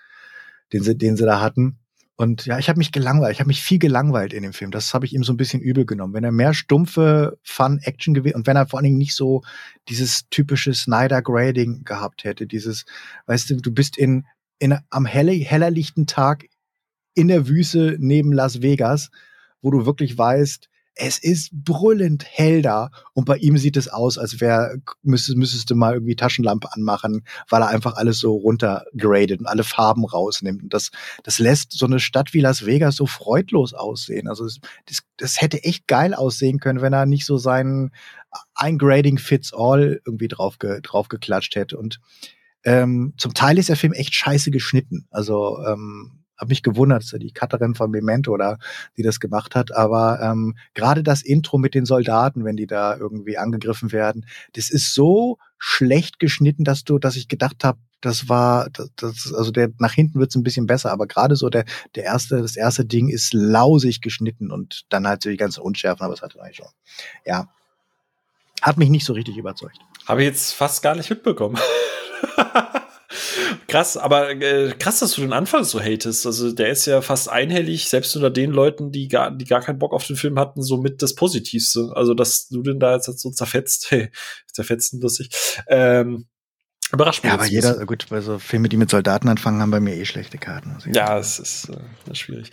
[0.71, 1.79] den sie, den sie da hatten.
[2.17, 3.33] Und ja, ich habe mich gelangweilt.
[3.33, 4.71] Ich habe mich viel gelangweilt in dem Film.
[4.71, 6.13] Das habe ich ihm so ein bisschen übel genommen.
[6.13, 9.41] Wenn er mehr stumpfe Fun-Action gewesen und wenn er vor allen Dingen nicht so
[9.89, 12.85] dieses typische Snyder-Grading gehabt hätte, dieses,
[13.25, 14.25] weißt du, du bist in,
[14.59, 16.45] in am helle, hellerlichten Tag
[17.15, 19.09] in der Wüste neben Las Vegas,
[19.61, 24.17] wo du wirklich weißt, es ist brüllend hell da und bei ihm sieht es aus,
[24.17, 29.41] als wäre, müsstest, müsstest du mal irgendwie Taschenlampe anmachen, weil er einfach alles so runtergradet
[29.41, 30.63] und alle Farben rausnimmt.
[30.63, 30.91] Und das,
[31.23, 34.29] das lässt so eine Stadt wie Las Vegas so freudlos aussehen.
[34.29, 34.45] Also
[34.85, 37.91] das, das hätte echt geil aussehen können, wenn er nicht so seinen
[38.53, 41.77] ein Grading fits all irgendwie drauf, drauf geklatscht hätte.
[41.77, 41.99] Und
[42.63, 45.07] ähm, zum Teil ist der Film echt scheiße geschnitten.
[45.11, 48.57] Also ähm, habe mich gewundert, die Cutterin von Memento oder
[48.97, 49.73] die das gemacht hat.
[49.73, 54.69] Aber ähm, gerade das Intro mit den Soldaten, wenn die da irgendwie angegriffen werden, das
[54.69, 59.51] ist so schlecht geschnitten, dass du, dass ich gedacht habe, das war, das, das, also
[59.51, 62.85] der nach hinten wird's ein bisschen besser, aber gerade so der der erste, das erste
[62.85, 66.57] Ding ist lausig geschnitten und dann halt so die ganzen Unschärfen, aber es hatte eigentlich
[66.57, 66.67] schon,
[67.25, 67.49] ja,
[68.61, 69.79] hat mich nicht so richtig überzeugt.
[70.07, 71.57] Habe ich jetzt fast gar nicht mitbekommen.
[73.67, 76.25] krass, aber äh, krass, dass du den Anfang so hatest.
[76.25, 79.79] Also der ist ja fast einhellig, selbst unter den Leuten, die gar, die gar keinen
[79.79, 81.91] Bock auf den Film hatten, so mit das Positivste.
[81.95, 84.11] Also dass du den da jetzt so zerfetzt, hey,
[84.51, 85.29] zerfetzen lustig.
[85.67, 86.27] Ähm,
[86.95, 87.29] Überrascht mich.
[87.29, 90.37] Ja, aber jeder, gut, also Filme, die mit Soldaten anfangen, haben bei mir eh schlechte
[90.37, 90.77] Karten.
[90.93, 92.51] Ja, es ist äh, schwierig.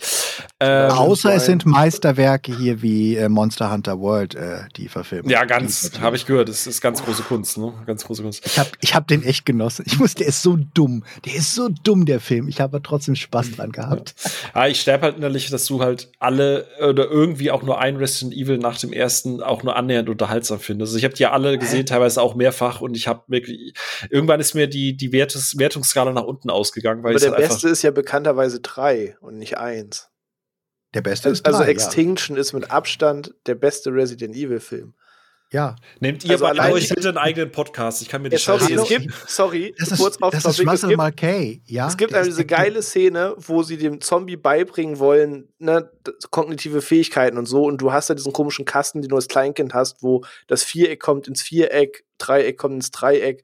[0.59, 5.29] Ähm, Außer es sind Meisterwerke hier wie äh, Monster Hunter World, äh, die verfilmen.
[5.29, 6.49] Ja, ganz, habe ich gehört.
[6.49, 7.73] Das ist ganz große Kunst, ne?
[7.85, 8.45] Ganz große Kunst.
[8.45, 9.85] Ich habe ich hab den echt genossen.
[9.87, 11.05] Ich muss, der ist so dumm.
[11.25, 12.49] Der ist so dumm, der Film.
[12.49, 14.13] Ich habe trotzdem Spaß dran gehabt.
[14.53, 18.33] Ja, ich sterbe halt innerlich, dass du halt alle oder irgendwie auch nur ein Resident
[18.33, 20.89] Evil nach dem ersten auch nur annähernd unterhaltsam findest.
[20.89, 23.73] Also ich habe die ja alle gesehen, teilweise auch mehrfach und ich habe wirklich
[24.09, 27.03] irgendwann ist mir die, die Wertes, Wertungsskala nach unten ausgegangen.
[27.03, 30.09] Weil Aber der halt Beste ist ja bekannterweise drei und nicht eins.
[30.93, 32.41] Der Beste ist Also drei, Extinction ja.
[32.41, 34.93] ist mit Abstand der beste Resident Evil Film.
[35.53, 35.75] Ja.
[35.99, 38.01] Nehmt ihr also bei euch bitte einen eigenen Podcast.
[38.01, 40.63] Ich kann mir das ja, sorry, es gibt, sorry, das kurz ist, auf das Topic,
[40.63, 41.87] ist Russell Mulcahy, ja.
[41.87, 45.91] Es gibt diese geile Szene, wo sie dem Zombie beibringen wollen, ne,
[46.31, 47.65] kognitive Fähigkeiten und so.
[47.65, 50.99] Und du hast da diesen komischen Kasten, den du als Kleinkind hast, wo das Viereck
[50.99, 53.43] kommt ins Viereck, Dreieck kommt ins Dreieck.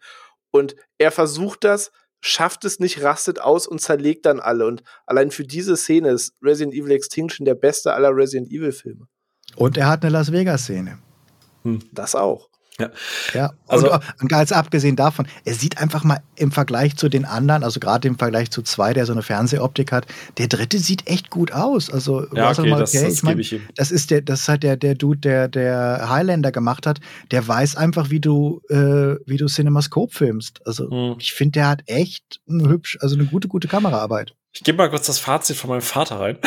[0.51, 4.65] Und er versucht das, schafft es nicht, rastet aus und zerlegt dann alle.
[4.65, 9.07] Und allein für diese Szene ist Resident Evil Extinction der beste aller Resident Evil Filme.
[9.55, 10.99] Und er hat eine Las Vegas Szene.
[11.63, 11.79] Hm.
[11.91, 12.48] Das auch.
[12.79, 12.89] Ja,
[13.33, 13.53] ja.
[13.67, 17.63] Also, und, und ganz abgesehen davon, er sieht einfach mal im Vergleich zu den anderen,
[17.63, 20.05] also gerade im Vergleich zu zwei, der so eine Fernsehoptik hat,
[20.37, 21.89] der dritte sieht echt gut aus.
[21.89, 24.49] Also ja, okay, mal, das, okay, das ich mein, ich Das ist der, das ist
[24.49, 26.99] halt der, der Dude, der, der Highlander gemacht hat,
[27.31, 30.61] der weiß einfach, wie du, äh, wie du Cinemascope filmst.
[30.65, 31.15] Also hm.
[31.19, 34.35] ich finde, der hat echt hübsch, also eine gute, gute Kameraarbeit.
[34.53, 36.37] Ich gebe mal kurz das Fazit von meinem Vater rein.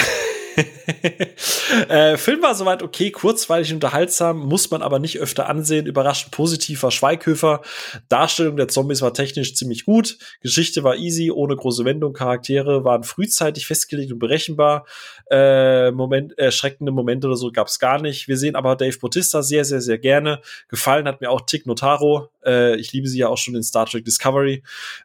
[1.89, 5.87] äh, Film war soweit okay, kurzweilig unterhaltsam, muss man aber nicht öfter ansehen.
[5.87, 7.63] Überraschend positiver Schweighöfer.
[8.09, 10.19] Darstellung der Zombies war technisch ziemlich gut.
[10.41, 12.13] Geschichte war easy, ohne große Wendung.
[12.13, 14.87] Charaktere waren frühzeitig festgelegt und berechenbar.
[15.31, 18.29] Äh, Moment, erschreckende Momente oder so gab es gar nicht.
[18.29, 20.41] Wir sehen aber Dave Bautista sehr, sehr, sehr gerne.
[20.69, 22.29] Gefallen hat mir auch Tick Notaro.
[22.45, 24.63] Äh, ich liebe sie ja auch schon in Star Trek Discovery.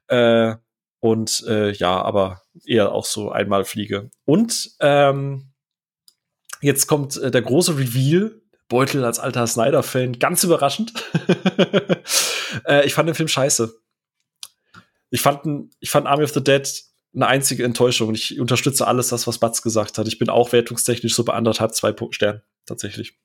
[0.08, 0.56] Äh,
[1.00, 4.10] und äh, ja, aber eher auch so einmal fliege.
[4.26, 5.54] Und ähm,
[6.62, 8.42] jetzt kommt äh, der große Reveal.
[8.70, 10.92] Beutel als alter Snyder-Fan, ganz überraschend.
[12.68, 13.74] äh, ich fand den Film scheiße.
[15.10, 16.68] Ich fand, ich fand Army of the Dead
[17.16, 18.14] eine einzige Enttäuschung.
[18.14, 20.08] Ich unterstütze alles das, was Batz gesagt hat.
[20.08, 23.18] Ich bin auch wertungstechnisch so bei anderthalb, zwei Sternen, tatsächlich.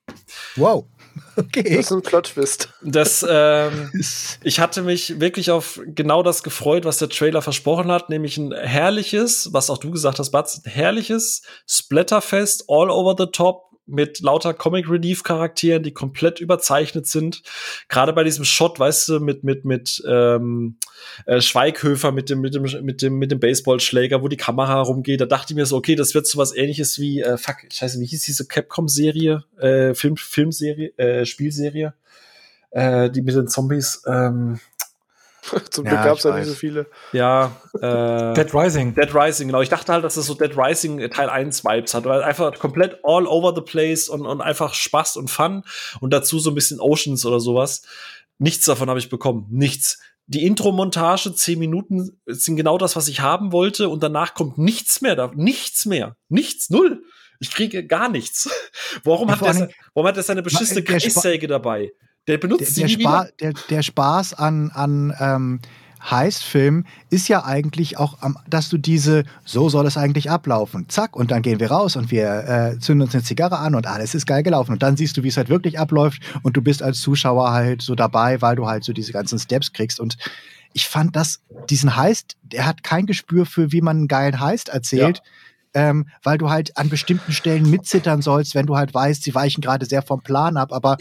[0.55, 0.85] Wow.
[1.35, 1.75] Okay.
[1.75, 2.69] Das ist ein Plot-Twist.
[2.81, 3.91] Das, ähm,
[4.43, 8.51] ich hatte mich wirklich auf genau das gefreut, was der Trailer versprochen hat, nämlich ein
[8.51, 14.21] herrliches, was auch du gesagt hast, Batz, ein herrliches Splatterfest, all over the top, mit
[14.21, 17.41] lauter Comic Relief Charakteren, die komplett überzeichnet sind.
[17.89, 20.77] Gerade bei diesem Shot, weißt du, mit mit mit ähm,
[21.25, 25.21] äh, Schweighöfer mit dem mit dem mit dem mit dem Baseballschläger, wo die Kamera rumgeht,
[25.21, 27.99] da dachte ich mir so, okay, das wird so was ähnliches wie äh, fuck, scheiße,
[27.99, 31.93] wie hieß diese Capcom Serie, äh, Film Filmserie, äh, Spielserie,
[32.71, 34.59] äh, die mit den Zombies ähm,
[35.71, 36.85] Zum Glück Ja, gab es da nicht so viele.
[37.11, 38.95] Ja, äh, Dead Rising.
[38.95, 39.61] Dead Rising, genau.
[39.61, 42.57] Ich dachte halt, dass es so Dead Rising äh, Teil 1 Vibes hat, weil einfach
[42.59, 45.63] komplett all over the place und, und einfach Spaß und Fun
[45.99, 47.83] und dazu so ein bisschen Oceans oder sowas.
[48.37, 49.47] Nichts davon habe ich bekommen.
[49.49, 49.99] Nichts.
[50.27, 55.01] Die Intro-Montage, 10 Minuten, sind genau das, was ich haben wollte und danach kommt nichts
[55.01, 55.31] mehr da.
[55.35, 56.15] Nichts mehr.
[56.29, 56.69] Nichts.
[56.69, 57.03] Null.
[57.39, 58.49] Ich kriege gar nichts.
[59.03, 61.91] Warum, Ja, hat, der, warum hat er seine beschissene der Spa- Kreissäge dabei?
[62.27, 65.59] Der benutzt der, der, Spa der, der Spaß an, an ähm,
[66.09, 71.15] Heist-Filmen ist ja eigentlich auch, am, dass du diese, so soll es eigentlich ablaufen, zack,
[71.15, 74.13] und dann gehen wir raus und wir äh, zünden uns eine Zigarre an und alles
[74.13, 74.73] ist geil gelaufen.
[74.73, 77.81] Und dann siehst du, wie es halt wirklich abläuft und du bist als Zuschauer halt
[77.81, 79.99] so dabei, weil du halt so diese ganzen Steps kriegst.
[79.99, 80.17] Und
[80.73, 84.69] ich fand das, diesen Heist, der hat kein Gespür für, wie man einen geilen Heist
[84.69, 85.21] erzählt.
[85.75, 89.59] Ähm, weil du halt an bestimmten Stellen mitzittern sollst, wenn du halt weißt, sie weichen
[89.59, 90.97] gerade sehr vom Plan ab, aber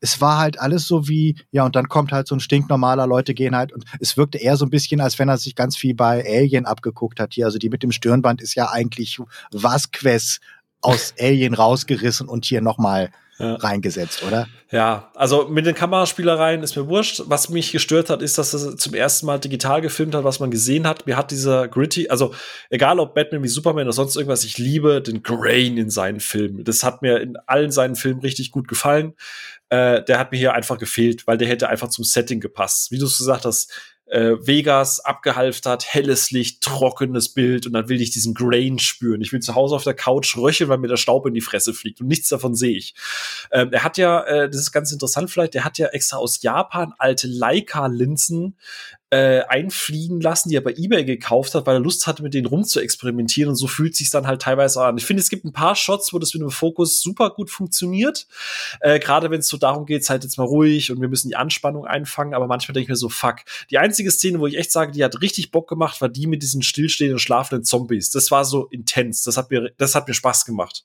[0.00, 3.34] es war halt alles so wie, ja, und dann kommt halt so ein stinknormaler, Leute
[3.34, 5.94] gehen halt, und es wirkte eher so ein bisschen, als wenn er sich ganz viel
[5.94, 7.46] bei Alien abgeguckt hat hier.
[7.46, 9.18] Also die mit dem Stirnband ist ja eigentlich
[9.52, 10.40] Vasquez
[10.82, 13.54] aus Alien rausgerissen und hier nochmal Ja.
[13.56, 14.46] reingesetzt, oder?
[14.70, 17.22] Ja, also mit den Kameraspielereien ist mir wurscht.
[17.26, 20.50] Was mich gestört hat, ist, dass er zum ersten Mal digital gefilmt hat, was man
[20.50, 21.06] gesehen hat.
[21.06, 22.34] Mir hat dieser gritty, also
[22.70, 26.64] egal ob Batman wie Superman oder sonst irgendwas, ich liebe den Grain in seinen Filmen.
[26.64, 29.12] Das hat mir in allen seinen Filmen richtig gut gefallen.
[29.68, 32.90] Äh, der hat mir hier einfach gefehlt, weil der hätte einfach zum Setting gepasst.
[32.90, 33.72] Wie du es gesagt hast,
[34.06, 39.20] äh, Vegas abgehalftert, helles Licht, trockenes Bild und dann will ich diesen Grain spüren.
[39.20, 41.74] Ich will zu Hause auf der Couch röcheln, weil mir der Staub in die Fresse
[41.74, 42.94] fliegt und nichts davon sehe ich.
[43.50, 46.40] Ähm, er hat ja, äh, das ist ganz interessant vielleicht, der hat ja extra aus
[46.42, 48.56] Japan alte Leica-Linsen
[49.10, 52.46] äh, einfliegen lassen, die er bei eBay gekauft hat, weil er Lust hatte, mit denen
[52.46, 54.98] rumzuexperimentieren und so fühlt sich dann halt teilweise an.
[54.98, 58.26] Ich finde, es gibt ein paar Shots, wo das mit dem Fokus super gut funktioniert.
[58.80, 61.36] Äh, Gerade wenn es so darum geht, seid jetzt mal ruhig und wir müssen die
[61.36, 63.36] Anspannung einfangen, aber manchmal denke ich mir so, fuck.
[63.70, 66.42] Die einzige Szene, wo ich echt sage, die hat richtig Bock gemacht, war die mit
[66.42, 68.10] diesen stillstehenden, schlafenden Zombies.
[68.10, 69.22] Das war so intens.
[69.22, 70.84] Das hat mir, das hat mir Spaß gemacht.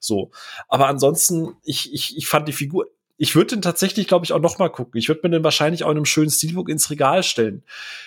[0.00, 0.32] So.
[0.66, 2.86] Aber ansonsten, ich, ich, ich fand die Figur,
[3.22, 4.98] ich würde den tatsächlich, glaube ich, auch noch mal gucken.
[4.98, 7.62] Ich würde mir den wahrscheinlich auch in einem schönen Stilbook ins Regal stellen.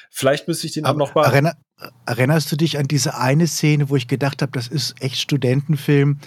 [0.10, 1.26] Vielleicht müsste ich den auch noch mal.
[1.26, 1.54] Erinner,
[2.08, 6.18] erinnerst du dich an diese eine Szene, wo ich gedacht habe, das ist echt Studentenfilm?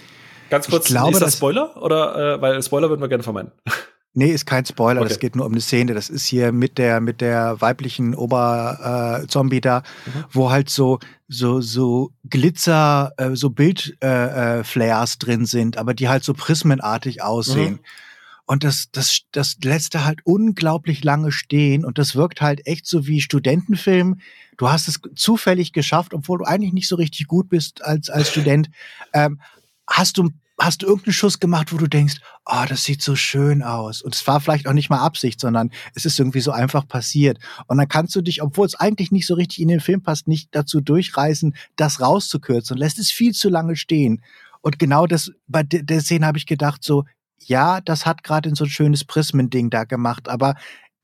[0.49, 1.75] Ganz kurz, ich glaube, ist das Spoiler?
[1.83, 3.51] Oder, äh, weil Spoiler würden wir gerne vermeiden.
[4.13, 5.09] Nee, ist kein Spoiler, Okay.
[5.09, 5.93] das geht nur um eine Szene.
[5.93, 10.25] Das ist hier mit der, mit der weiblichen Ober-Zombie äh, da, Mhm.
[10.31, 10.97] wo halt so,
[11.27, 17.21] so, so Glitzer, äh, so Bildflares äh, Flares drin sind, aber die halt so prismenartig
[17.21, 17.73] aussehen.
[17.73, 17.79] Mhm.
[18.47, 22.87] Und das, das, das lässt da halt unglaublich lange stehen und das wirkt halt echt
[22.87, 24.21] so wie Studentenfilm.
[24.57, 28.29] Du hast es zufällig geschafft, obwohl du eigentlich nicht so richtig gut bist als, als
[28.31, 28.69] Student.
[29.13, 29.41] Ähm,
[29.85, 30.29] hast du
[30.59, 32.15] hast du irgendeinen Schuss gemacht, wo du denkst,
[32.45, 34.01] oh, das sieht so schön aus.
[34.01, 37.37] Und es war vielleicht auch nicht mal Absicht, sondern es ist irgendwie so einfach passiert.
[37.67, 40.27] Und dann kannst du dich, obwohl es eigentlich nicht so richtig in den Film passt,
[40.27, 44.23] nicht dazu durchreißen, das rauszukürzen und lässt es viel zu lange stehen.
[44.61, 47.03] Und genau das, bei de- der Szene habe ich gedacht, so,
[47.39, 50.55] ja, das hat gerade so ein schönes Prismending da gemacht, aber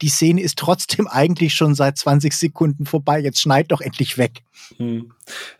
[0.02, 3.20] die Szene ist trotzdem eigentlich schon seit 20 Sekunden vorbei.
[3.20, 4.44] Jetzt schneid doch endlich weg.
[4.78, 5.12] Hm.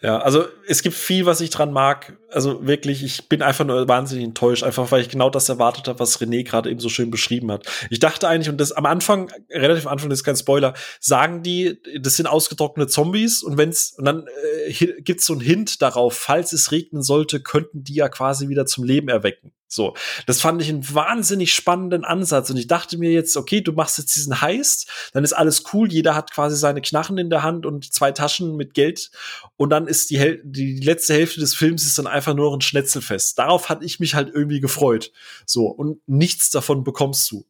[0.02, 2.18] Ja, also es gibt viel, was ich dran mag.
[2.30, 6.00] Also wirklich, ich bin einfach nur wahnsinnig enttäuscht, einfach weil ich genau das erwartet habe,
[6.00, 7.66] was René gerade eben so schön beschrieben hat.
[7.90, 11.44] Ich dachte eigentlich, und das am Anfang, relativ am Anfang, das ist kein Spoiler, sagen
[11.44, 14.26] die, das sind ausgetrocknete Zombies und wenn's, und dann
[14.68, 18.66] äh, gibt's so einen Hint darauf, falls es regnen sollte, könnten die ja quasi wieder
[18.66, 19.54] zum Leben erwecken.
[19.74, 19.96] So,
[20.28, 23.98] das fand ich einen wahnsinnig spannenden Ansatz und ich dachte mir jetzt, okay, du machst
[23.98, 27.66] jetzt diesen Heist, dann ist alles cool, jeder hat quasi seine Knarren in der Hand
[27.66, 29.10] und zwei Taschen mit Geld
[29.58, 32.62] und dann ist die, Häl die letzte Hälfte des Films ist dann einfach nur ein
[32.62, 33.40] Schnetzelfest.
[33.40, 35.12] Darauf hatte ich mich halt irgendwie gefreut.
[35.46, 37.46] So, und nichts davon bekommst du.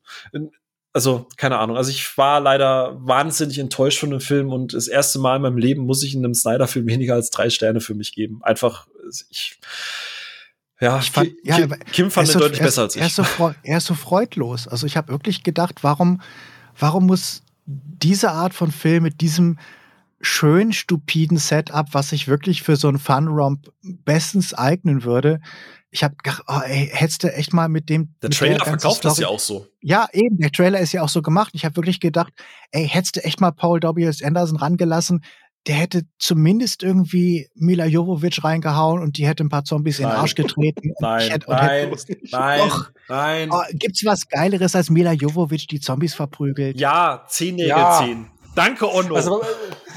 [0.94, 1.76] Also, keine Ahnung.
[1.76, 5.58] Also, ich war leider wahnsinnig enttäuscht von dem Film und das erste Mal in meinem
[5.58, 8.42] Leben muss ich in einem Snyder-Film weniger als drei Sterne für mich geben.
[8.44, 8.88] Einfach,
[9.30, 9.60] ich,
[10.80, 13.06] ja, Ich fand- Kim, ja, Kim, Kim fand den so- deutlich er besser als Er
[13.08, 13.26] ist, ich.
[13.28, 14.68] so er ist so freudlos.
[14.68, 16.22] Also ich habe wirklich gedacht, warum,
[16.78, 19.58] warum muss diese Art von Film mit diesem
[20.22, 25.40] schön stupiden Setup, was sich wirklich für so einen Fun-Romp bestens eignen würde,
[25.92, 28.16] ich habe gedacht, oh, ey, hättest du echt mal mit dem.
[28.24, 29.68] Der mit Trailer verkauft das Story- ja auch so.
[29.82, 31.52] Ja, eben, der Trailer ist ja auch so gemacht.
[31.54, 32.34] Ich habe wirklich gedacht,
[32.72, 34.04] ey, hättest du echt mal Paul W.
[34.06, 34.24] S.
[34.24, 35.24] Anderson rangelassen,
[35.68, 40.10] der hätte zumindest irgendwie Mila Jovovich reingehauen und die hätte ein paar Zombies in den
[40.10, 40.20] Nein.
[40.20, 40.92] Arsch getreten.
[41.00, 42.92] Nein, hätte, nein, hätte, nein, Doch.
[43.08, 43.50] nein.
[43.52, 46.80] Oh, gibt's was Geileres, als Mila Jovovich die Zombies verprügelt?
[46.80, 47.98] Ja, zehn Nägel Ja.
[48.04, 48.28] zehn.
[48.56, 49.16] Danke, Onno.
[49.16, 49.42] Also,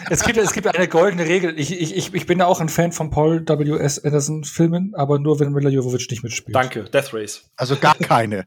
[0.08, 1.58] es, gibt, es gibt eine goldene Regel.
[1.58, 4.02] Ich, ich, ich bin ja auch ein Fan von Paul W.S.
[4.02, 6.54] Anderson-Filmen, aber nur, wenn Mila Jovovich nicht mitspielt.
[6.54, 7.42] Danke, Death Race.
[7.56, 8.46] Also gar keine.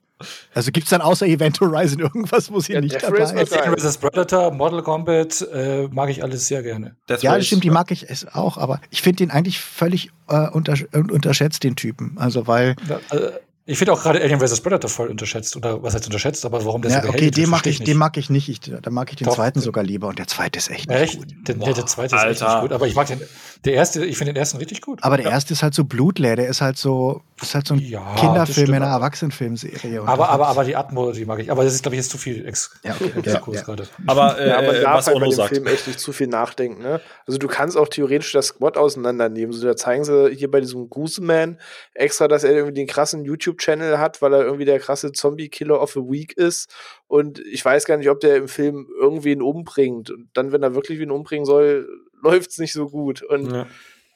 [0.54, 3.54] Also gibt es dann außer Event Horizon irgendwas, wo sie ja, nicht Death dabei ist?
[3.54, 3.98] Alien vs.
[3.98, 6.96] Predator, Model Combat, äh, mag ich alles sehr gerne.
[7.08, 10.50] Death ja, das stimmt, die mag ich auch, aber ich finde den eigentlich völlig äh,
[10.50, 12.18] untersch unterschätzt, den Typen.
[12.18, 12.76] Also, weil.
[12.88, 13.32] Ja, äh,
[13.70, 14.62] ich finde auch gerade Alien vs.
[14.62, 15.56] Predator voll unterschätzt.
[15.56, 18.18] Oder was heißt unterschätzt, aber warum der ja, so Okay, den mag ich, den mag
[18.18, 18.50] ich nicht.
[18.50, 19.36] Ich, da mag ich den Doch.
[19.36, 21.20] zweiten sogar lieber und der zweite ist echt, echt?
[21.20, 21.28] gut.
[21.48, 22.32] Der, Boah, der zweite ist Alter.
[22.32, 23.22] echt nicht gut, aber ich mag den,
[23.66, 25.04] der erste, ich finde den ersten richtig gut.
[25.04, 25.32] Aber der ja.
[25.32, 28.70] erste ist halt so blutleer, der ist halt so, ist halt so ein ja, Kinderfilm
[28.70, 30.02] in einer Erwachsenenfilmserie.
[30.02, 31.52] Aber, aber, aber die Atmo, die mag ich.
[31.52, 33.88] Aber das ist, glaube ich, jetzt zu viel Ex ja, okay, okay, ja, gerade.
[34.08, 35.50] Aber, äh, ja, man darf was halt bei dem sagt.
[35.50, 36.82] Film echt nicht zu viel nachdenken.
[36.82, 37.02] Ne?
[37.28, 39.54] Also du kannst auch theoretisch das Squad auseinandernehmen.
[39.54, 41.60] So, da zeigen sie hier bei diesem Gooseman
[41.94, 43.24] extra, dass er irgendwie den krassen
[43.60, 46.74] YouTube-Channel hat, weil er irgendwie der krasse Zombie-Killer of the Week ist.
[47.08, 50.10] Und ich weiß gar nicht, ob der im Film irgendwen umbringt.
[50.10, 51.88] Und dann, wenn er wirklich wen umbringen soll,
[52.22, 53.22] läuft es nicht so gut.
[53.22, 53.68] Und ja.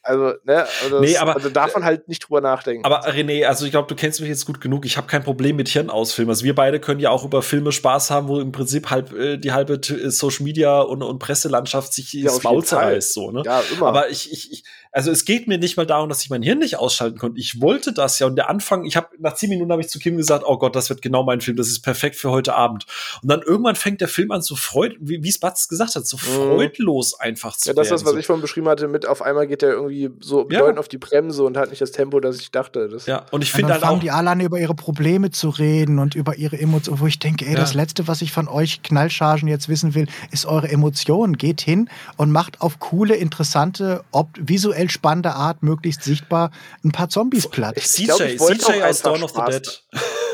[0.06, 2.84] Also, ne, also, nee, aber, also darf man halt nicht drüber nachdenken.
[2.84, 4.86] Aber René, also ich glaube, du kennst mich jetzt gut genug.
[4.86, 6.30] Ich habe kein Problem mit Hirnausfilmen.
[6.30, 9.38] Also wir beide können ja auch über Filme Spaß haben, wo im Prinzip halb äh,
[9.38, 13.14] die halbe äh, Social Media und, und Presselandschaft sich ja, ins Maul zerreißt.
[13.14, 13.44] So, ne?
[13.46, 13.88] Ja, immer.
[13.88, 16.60] Aber ich, ich, ich, also es geht mir nicht mal darum, dass ich mein Hirn
[16.60, 17.40] nicht ausschalten konnte.
[17.40, 18.28] Ich wollte das ja.
[18.28, 20.76] Und der Anfang, ich habe nach zehn Minuten habe ich zu Kim gesagt, oh Gott,
[20.76, 22.86] das wird genau mein Film, das ist perfekt für heute Abend.
[23.22, 26.18] Und dann irgendwann fängt der Film an, so freud, wie es Batz gesagt hat, so
[26.18, 26.58] mhm.
[26.58, 27.78] freudlos einfach zu werden.
[27.78, 29.93] Ja, das ist das, was ich vorhin beschrieben hatte, mit auf einmal geht der irgendwie
[30.20, 30.80] so bedeutend ja.
[30.80, 32.90] auf die Bremse und hat nicht das Tempo, das ich dachte.
[32.90, 34.02] Das ja, und ich finde halt fangen auch.
[34.02, 37.46] die alle an, über ihre Probleme zu reden und über ihre Emotionen, wo ich denke,
[37.46, 37.60] ey, ja.
[37.60, 41.38] das Letzte, was ich von euch Knallchargen jetzt wissen will, ist eure Emotionen.
[41.38, 44.04] Geht hin und macht auf coole, interessante,
[44.38, 46.52] visuell spannende Art möglichst sichtbar
[46.84, 47.76] ein paar Zombies platt.
[47.78, 49.84] Ich, ich, glaub, ich wollte CJ aus Dawn of the Dead.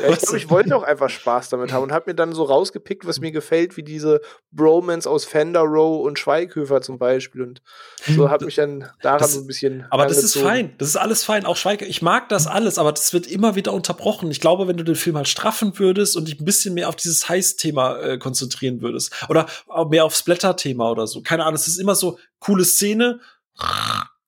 [0.02, 2.44] Ja, ich glaube, ich wollte auch einfach Spaß damit haben und habe mir dann so
[2.44, 4.20] rausgepickt, was mir gefällt, wie diese
[4.52, 7.42] Bromance aus Fender Row und Schweighöfer zum Beispiel.
[7.42, 7.62] Und
[8.06, 9.84] so hm, hat mich dann daran das, so ein bisschen.
[9.90, 10.72] Aber das ist fein.
[10.78, 11.44] Das ist alles fein.
[11.44, 11.84] Auch Schweige.
[11.84, 14.30] Ich mag das alles, aber das wird immer wieder unterbrochen.
[14.30, 16.96] Ich glaube, wenn du den Film halt straffen würdest und dich ein bisschen mehr auf
[16.96, 19.46] dieses Heiß-Thema äh, konzentrieren würdest oder
[19.88, 21.20] mehr aufs Blätter-Thema oder so.
[21.22, 21.56] Keine Ahnung.
[21.56, 23.20] Es ist immer so coole Szene,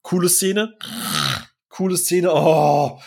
[0.01, 0.75] coole Szene,
[1.69, 2.33] coole Szene.
[2.33, 2.99] Oh,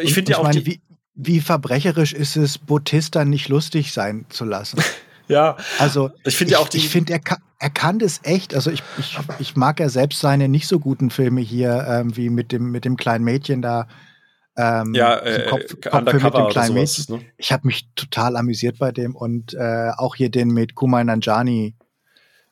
[0.00, 0.82] ich finde ja auch meine, die wie,
[1.14, 4.82] wie verbrecherisch ist es, Bautista nicht lustig sein zu lassen.
[5.28, 5.56] ja.
[5.78, 8.54] Also ich finde ja auch, die ich finde er kann, er kann das echt.
[8.54, 12.28] Also ich, ich, ich mag ja selbst seine nicht so guten Filme hier, ähm, wie
[12.28, 13.88] mit dem mit dem kleinen Mädchen da.
[14.54, 17.16] Ähm, ja, äh, Kopf, Kopf mit dem kleinen Mädchen.
[17.16, 17.24] Ne?
[17.38, 21.74] Ich habe mich total amüsiert bei dem und äh, auch hier den mit Kumai Nanjani.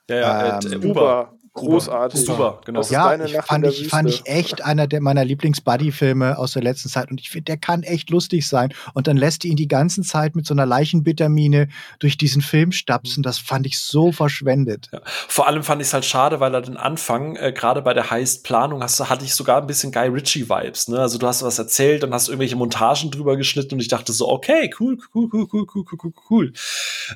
[0.08, 1.34] Ja, ja, äh, ähm, Uber.
[1.54, 2.24] Großartig.
[2.24, 2.80] Super, genau.
[2.88, 7.10] Ja, ich fand, ich, fand ich echt einer der meiner Lieblings-Buddy-Filme aus der letzten Zeit.
[7.10, 8.72] Und ich finde, der kann echt lustig sein.
[8.94, 11.68] Und dann lässt ihn die ganze Zeit mit so einer Leichenbittermine
[11.98, 13.22] durch diesen Film stapsen.
[13.22, 14.88] Das fand ich so verschwendet.
[14.92, 15.00] Ja.
[15.04, 18.10] Vor allem fand ich es halt schade, weil er den Anfang, äh, gerade bei der
[18.10, 20.88] Heist-Planung, hatte ich sogar ein bisschen Guy Ritchie-Vibes.
[20.88, 21.00] Ne?
[21.00, 24.28] Also du hast was erzählt und hast irgendwelche Montagen drüber geschnitten und ich dachte so,
[24.30, 26.52] okay, cool, cool, cool, cool, cool, cool, cool.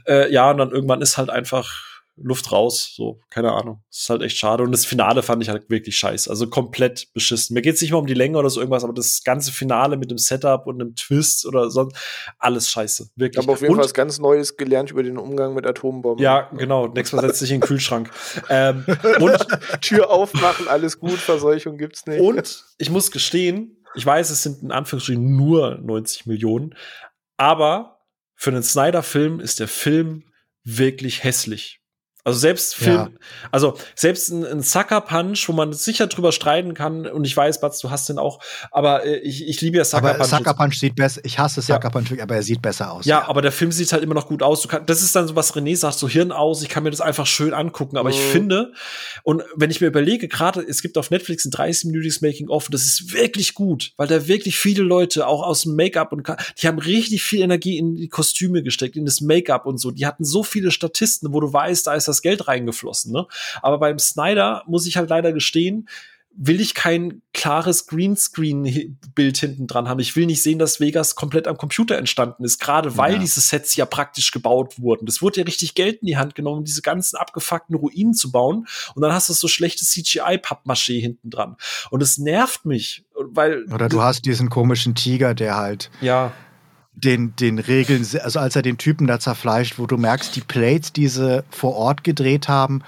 [0.06, 2.92] Äh, ja, und dann irgendwann ist halt einfach Luft raus.
[2.94, 3.82] So, keine Ahnung.
[3.90, 4.62] Das ist halt echt schade.
[4.62, 6.30] Und das Finale fand ich halt wirklich scheiße.
[6.30, 7.54] Also komplett beschissen.
[7.54, 9.96] Mir geht es nicht mal um die Länge oder so irgendwas, aber das ganze Finale
[9.96, 11.96] mit dem Setup und einem Twist oder sonst,
[12.38, 13.10] alles scheiße.
[13.16, 13.38] Wirklich.
[13.38, 16.22] Ich habe auf jeden und, Fall was ganz Neues gelernt über den Umgang mit Atombomben.
[16.22, 16.88] Ja, genau.
[16.88, 18.10] Nächstes Mal setzt sich in den Kühlschrank.
[18.48, 18.84] ähm,
[19.20, 19.46] und
[19.82, 22.20] Tür aufmachen, alles gut, Verseuchung gibt's nicht.
[22.20, 26.74] Und ich muss gestehen, ich weiß, es sind in Anführungsstrichen nur 90 Millionen,
[27.36, 28.00] aber
[28.34, 30.24] für einen Snyder-Film ist der Film
[30.64, 31.80] wirklich hässlich.
[32.26, 33.10] Also selbst Film, ja.
[33.52, 37.60] also selbst ein, ein Sucker Punch, wo man sicher drüber streiten kann, und ich weiß,
[37.60, 38.40] Batz, du hast den auch,
[38.72, 40.30] aber äh, ich, ich liebe ja Sucker aber Punch.
[40.30, 41.90] Sucker Punch sieht besser, ich hasse Sucker ja.
[41.90, 43.04] Punch, aber er sieht besser aus.
[43.04, 44.66] Ja, ja, aber der Film sieht halt immer noch gut aus.
[44.66, 47.00] Kann, das ist dann so, was René sagt, so Hirn aus, ich kann mir das
[47.00, 48.16] einfach schön angucken, aber mhm.
[48.16, 48.72] ich finde,
[49.22, 53.12] und wenn ich mir überlege, gerade, es gibt auf Netflix ein 30-minütiges Making-of, das ist
[53.12, 56.26] wirklich gut, weil da wirklich viele Leute, auch aus dem Make-up und
[56.60, 59.92] die haben richtig viel Energie in die Kostüme gesteckt, in das Make-up und so.
[59.92, 63.12] Die hatten so viele Statisten, wo du weißt, da ist das das Geld reingeflossen.
[63.12, 63.26] Ne?
[63.62, 65.88] Aber beim Snyder muss ich halt leider gestehen,
[66.38, 70.00] will ich kein klares Greenscreen-Bild hinten dran haben.
[70.00, 73.18] Ich will nicht sehen, dass Vegas komplett am Computer entstanden ist, gerade weil ja.
[73.18, 75.06] diese Sets ja praktisch gebaut wurden.
[75.06, 78.30] Das wurde ja richtig Geld in die Hand genommen, um diese ganzen abgefuckten Ruinen zu
[78.30, 78.66] bauen.
[78.94, 81.56] Und dann hast du so schlechtes CGI-Pappmaché hinten dran.
[81.90, 83.64] Und es nervt mich, weil.
[83.72, 85.90] Oder du hast diesen komischen Tiger, der halt.
[86.02, 86.32] Ja
[86.96, 90.92] den, den Regeln, also als er den Typen da zerfleischt, wo du merkst, die Plates,
[90.92, 92.82] die sie vor Ort gedreht haben,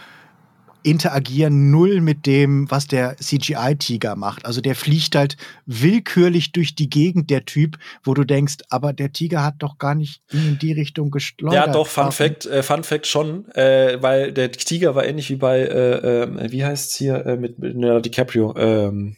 [0.83, 4.47] interagieren null mit dem, was der CGI-Tiger macht.
[4.47, 5.37] Also der fliegt halt
[5.67, 9.95] willkürlich durch die Gegend, der Typ, wo du denkst, aber der Tiger hat doch gar
[9.95, 11.67] nicht in die Richtung geschleudert.
[11.67, 15.37] Ja, doch, Fun Fact, äh, Fun Fact schon, äh, weil der Tiger war ähnlich wie
[15.37, 19.17] bei, äh, äh, wie heißt's hier, äh, mit, mit Leonardo DiCaprio, ähm,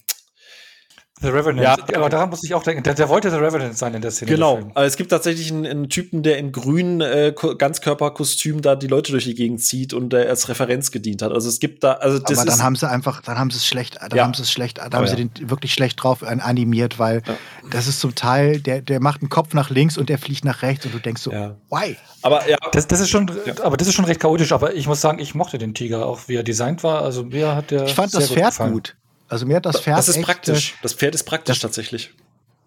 [1.23, 1.61] The Revenant.
[1.63, 4.11] Ja, aber daran muss ich auch denken, der, der, wollte The Revenant sein in der
[4.11, 4.31] Szene.
[4.31, 4.71] Genau.
[4.75, 9.13] Also es gibt tatsächlich einen, einen Typen, der in grünen äh, Ganzkörperkostüm da die Leute
[9.13, 11.33] durch die Gegend zieht und äh, als Referenz gedient hat.
[11.33, 13.67] Also es gibt da, also das Aber dann haben sie einfach, dann haben sie es
[13.67, 14.25] schlecht, dann ja.
[14.25, 15.11] haben sie es schlecht, dann haben ja.
[15.11, 17.35] sie den wirklich schlecht drauf animiert, weil ja.
[17.71, 20.63] das ist zum Teil, der, der macht einen Kopf nach links und der fliegt nach
[20.63, 21.97] rechts und du denkst so, why?
[22.23, 22.57] Aber ja.
[22.73, 23.31] Das, das ist schon,
[23.63, 24.53] aber das ist schon recht chaotisch.
[24.53, 27.03] Aber ich muss sagen, ich mochte den Tiger auch, wie er designt war.
[27.03, 27.85] Also mir hat der.
[27.85, 28.97] Ich fand das Pferd gut.
[29.31, 29.99] Also mir hat das Pferd.
[29.99, 30.73] Das ist echt, praktisch.
[30.73, 32.13] Äh, das Pferd ist praktisch das, tatsächlich.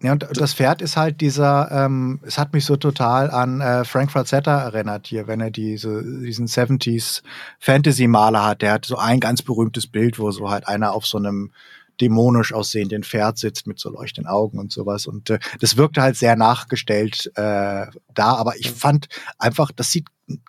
[0.00, 3.84] Ja, und das Pferd ist halt dieser, ähm, es hat mich so total an äh,
[3.84, 7.22] Frank Frazetta erinnert hier, wenn er diese, diesen 70s
[7.60, 8.62] Fantasy-Maler hat.
[8.62, 11.52] Der hat so ein ganz berühmtes Bild, wo so halt einer auf so einem
[12.00, 15.06] dämonisch aussehenden Pferd sitzt mit so leuchtenden Augen und sowas.
[15.06, 19.08] Und äh, das wirkte halt sehr nachgestellt äh, da, aber ich fand
[19.38, 20.08] einfach, das sieht,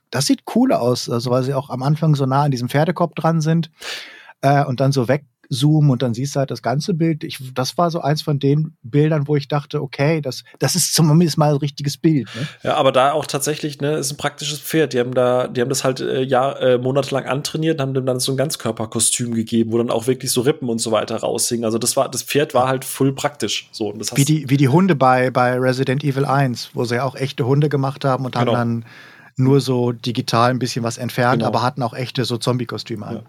[0.10, 3.14] das sieht cool aus, also weil sie auch am Anfang so nah an diesem Pferdekopf
[3.14, 3.70] dran sind
[4.42, 7.24] äh, und dann so weg zoomen und dann siehst du halt das ganze Bild.
[7.24, 10.94] Ich, das war so eins von den Bildern, wo ich dachte, okay, das, das ist
[10.94, 12.28] zumindest mal ein richtiges Bild.
[12.36, 12.48] Ne?
[12.64, 14.94] Ja, aber da auch tatsächlich, ne, ist ein praktisches Pferd.
[14.94, 18.06] Die haben da, die haben das halt äh, Jahr, äh, monatelang antrainiert und haben dem
[18.06, 21.66] dann so ein Ganzkörperkostüm gegeben, wo dann auch wirklich so Rippen und so weiter raushingen.
[21.66, 23.70] Also das war, das Pferd war halt voll praktisch.
[23.72, 26.96] So, und das wie, die, wie die Hunde bei, bei Resident Evil 1, wo sie
[26.96, 28.58] ja auch echte Hunde gemacht haben und haben genau.
[28.58, 28.86] dann
[29.38, 31.48] nur so digital ein bisschen was entfernt, genau.
[31.48, 33.24] aber hatten auch echte so Zombie-Kostüme an.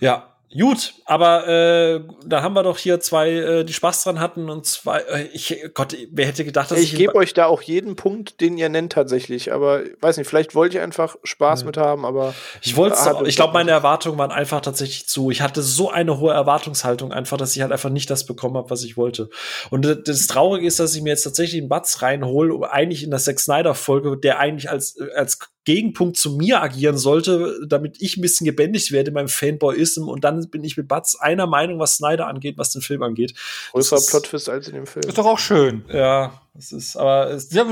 [0.00, 0.12] Ja.
[0.12, 0.35] ja.
[0.54, 4.64] Gut, aber äh, da haben wir doch hier zwei, äh, die Spaß dran hatten und
[4.64, 5.00] zwei.
[5.00, 6.92] Äh, ich Gott, wer hätte gedacht, dass ich.
[6.92, 9.52] Ich gebe euch da auch jeden Punkt, den ihr nennt tatsächlich.
[9.52, 11.66] Aber weiß nicht, vielleicht wollte ich einfach Spaß ja.
[11.66, 12.32] mit haben, aber.
[12.62, 12.96] Ich wollte
[13.26, 15.32] Ich glaube, meine Erwartungen waren einfach tatsächlich zu.
[15.32, 18.70] Ich hatte so eine hohe Erwartungshaltung einfach, dass ich halt einfach nicht das bekommen habe,
[18.70, 19.28] was ich wollte.
[19.70, 23.18] Und das Traurige ist, dass ich mir jetzt tatsächlich einen Batz reinhole, eigentlich in der
[23.18, 28.22] Zack Snyder Folge, der eigentlich als als Gegenpunkt zu mir agieren sollte, damit ich ein
[28.22, 31.96] bisschen gebändigt werde in meinem Fanboyism und dann bin ich mit Batz einer Meinung, was
[31.96, 33.34] Snyder angeht, was den Film angeht.
[33.72, 35.06] Größer Plotfist als in dem Film.
[35.06, 35.84] Ist doch auch schön.
[35.92, 37.66] Ja, es ist, aber es, ja,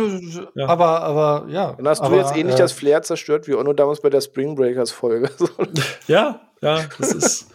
[0.57, 1.75] ja, aber, aber, ja.
[1.75, 4.11] Dann hast aber, du jetzt ähnlich eh äh, das Flair zerstört wie Onno damals bei
[4.11, 5.31] der Spring Breakers Folge.
[6.09, 7.47] ja, ja, das ist.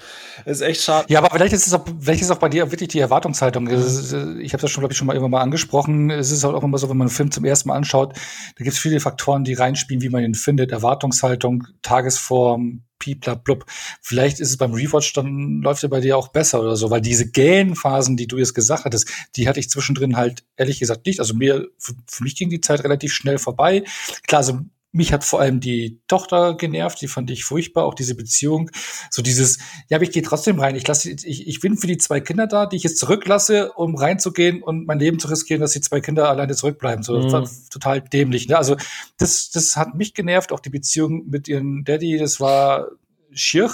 [0.45, 1.05] ist echt schade.
[1.09, 3.67] Ja, aber vielleicht ist es auch, vielleicht ist auch bei dir wirklich die Erwartungshaltung.
[3.67, 6.09] Ist, ich habe das schon, glaube ich, schon mal irgendwann mal angesprochen.
[6.09, 8.13] Es ist halt auch immer so, wenn man einen Film zum ersten Mal anschaut,
[8.57, 10.71] da gibt es viele Faktoren, die reinspielen, wie man ihn findet.
[10.71, 13.65] Erwartungshaltung, Tagesform, Piepla, blub.
[14.01, 17.01] Vielleicht ist es beim Rewatch, dann läuft er bei dir auch besser oder so, weil
[17.01, 21.19] diese Gähnphasen, die du jetzt gesagt hattest, die hatte ich zwischendrin halt ehrlich gesagt nicht.
[21.19, 23.83] Also mir, für, für mich ging die Zeit relativ schnell vorbei.
[24.27, 24.59] Klar, so
[24.91, 28.71] mich hat vor allem die Tochter genervt, die fand ich furchtbar, auch diese Beziehung.
[29.11, 30.75] So dieses, ja, aber ich gehe trotzdem rein.
[30.75, 33.95] Ich lasse, ich, ich bin für die zwei Kinder da, die ich jetzt zurücklasse, um
[33.95, 37.03] reinzugehen und mein Leben zu riskieren, dass die zwei Kinder alleine zurückbleiben.
[37.03, 37.47] So mhm.
[37.69, 38.47] total dämlich.
[38.47, 38.57] Ne?
[38.57, 38.77] Also
[39.17, 42.87] das, das hat mich genervt, auch die Beziehung mit ihrem Daddy, das war
[43.31, 43.71] schier.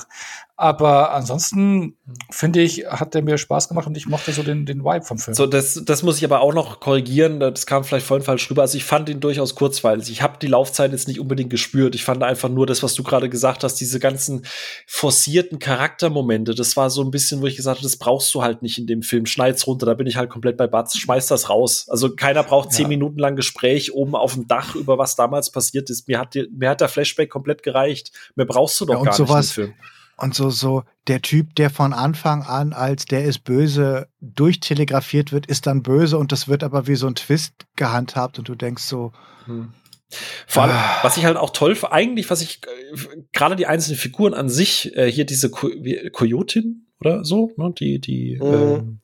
[0.58, 1.98] Aber ansonsten
[2.32, 5.18] finde ich, hat der mir Spaß gemacht und ich mochte so den, den Vibe vom
[5.18, 5.36] Film.
[5.36, 7.42] So, das, das muss ich aber auch noch korrigieren.
[7.42, 8.62] Das kam vielleicht vorhin falsch rüber.
[8.62, 10.10] Also ich fand ihn durchaus kurzweilig.
[10.10, 11.94] Ich habe die Laufzeit jetzt nicht unbedingt gespürt.
[11.94, 14.46] Ich fand einfach nur das, was du gerade gesagt hast, diese ganzen
[14.88, 16.56] forcierten Charaktermomente.
[16.56, 18.88] Das war so ein bisschen, wo ich gesagt habe, das brauchst du halt nicht in
[18.88, 19.26] dem Film.
[19.26, 19.86] Schneid's runter.
[19.86, 20.96] Da bin ich halt komplett bei Batz.
[20.98, 21.88] Schmeiß das raus.
[21.90, 22.90] Also keiner braucht zehn ja.
[22.90, 26.08] Minuten lang Gespräch oben auf dem Dach über was damals passiert ist.
[26.08, 28.14] Mir hat, mir hat der Flashback komplett gereicht.
[28.36, 29.76] Mehr brauchst du doch ja, gar sowas, nicht im Film.
[30.18, 35.46] Und so, so der Typ, der von Anfang an als der ist böse durchtelegrafiert wird,
[35.46, 38.84] ist dann böse und das wird aber wie so ein Twist gehandhabt und du denkst
[38.84, 39.12] so.
[39.46, 39.74] Hm.
[40.48, 41.00] Vor allem, ah.
[41.02, 44.96] was ich halt auch toll, eigentlich, was ich äh, gerade die einzelnen Figuren an sich,
[44.96, 45.70] äh, hier diese Ko
[46.14, 48.54] Koyotin oder so, ne, die, die, mhm.
[48.54, 49.00] ähm,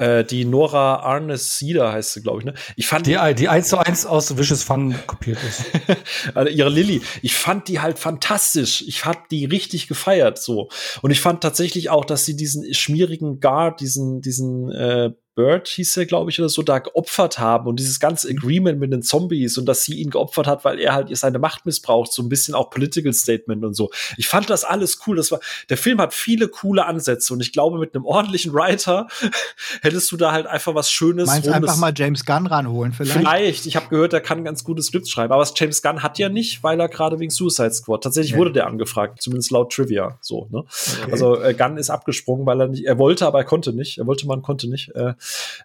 [0.00, 2.44] äh, die Nora Arnes Sieder heißt sie, glaube ich.
[2.46, 2.54] Ne?
[2.76, 5.64] Ich fand die, die 1 zu 1 aus Vicious Fun kopiert ist.
[6.34, 7.02] also ihre Lilly.
[7.20, 8.82] Ich fand die halt fantastisch.
[8.86, 10.70] Ich hab die richtig gefeiert so.
[11.02, 15.10] Und ich fand tatsächlich auch, dass sie diesen schmierigen Guard, diesen, diesen äh,
[15.40, 18.92] Bird hieß er, glaube ich, oder so, da geopfert haben und dieses ganze Agreement mit
[18.92, 22.22] den Zombies und dass sie ihn geopfert hat, weil er halt seine Macht missbraucht, so
[22.22, 23.90] ein bisschen auch Political Statement und so.
[24.18, 25.16] Ich fand das alles cool.
[25.16, 25.40] Das war,
[25.70, 29.08] der Film hat viele coole Ansätze und ich glaube, mit einem ordentlichen Writer
[29.82, 31.26] hättest du da halt einfach was Schönes.
[31.26, 33.18] Meinst du einfach mal James Gunn ranholen vielleicht?
[33.18, 33.66] Vielleicht.
[33.66, 36.28] Ich habe gehört, er kann ganz gutes Skript schreiben, aber was James Gunn hat ja
[36.28, 38.04] nicht, weil er gerade wegen Suicide Squad.
[38.04, 38.38] Tatsächlich ja.
[38.38, 40.18] wurde der angefragt, zumindest laut Trivia.
[40.20, 40.58] So, ne?
[40.58, 41.12] Okay.
[41.12, 43.96] Also äh, Gunn ist abgesprungen, weil er nicht, er wollte, aber er konnte nicht.
[43.98, 44.94] Er wollte, man konnte nicht.
[44.94, 45.14] Äh,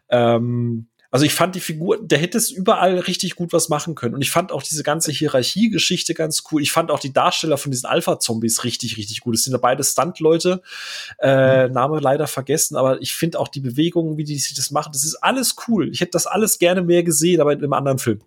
[0.09, 4.15] ähm, Also ich fand die Figur, der hätte es überall richtig gut was machen können.
[4.15, 6.61] Und ich fand auch diese ganze Hierarchie-Geschichte ganz cool.
[6.61, 9.35] Ich fand auch die Darsteller von diesen Alpha-Zombies richtig, richtig gut.
[9.35, 10.61] Es sind ja beide Stunt-Leute.
[11.19, 11.73] Äh, mhm.
[11.73, 15.05] Name leider vergessen, aber ich finde auch die Bewegungen, wie die sich das machen, das
[15.05, 15.89] ist alles cool.
[15.89, 18.19] Ich hätte das alles gerne mehr gesehen, aber in einem anderen Film.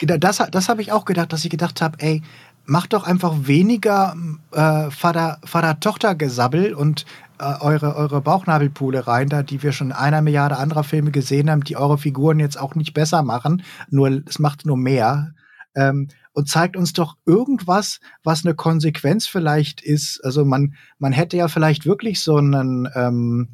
[0.00, 2.20] Genau, das, das habe ich auch gedacht, dass ich gedacht habe, ey,
[2.66, 4.16] mach doch einfach weniger
[4.52, 7.04] äh, Vater-Tochter-Gesabbel und
[7.38, 11.50] äh, eure, eure Bauchnabelpule rein, da, die wir schon in einer Milliarde anderer Filme gesehen
[11.50, 15.32] haben, die eure Figuren jetzt auch nicht besser machen, nur es macht nur mehr.
[15.74, 20.20] Ähm, und zeigt uns doch irgendwas, was eine Konsequenz vielleicht ist.
[20.24, 23.48] Also man, man hätte ja vielleicht wirklich so einen ähm,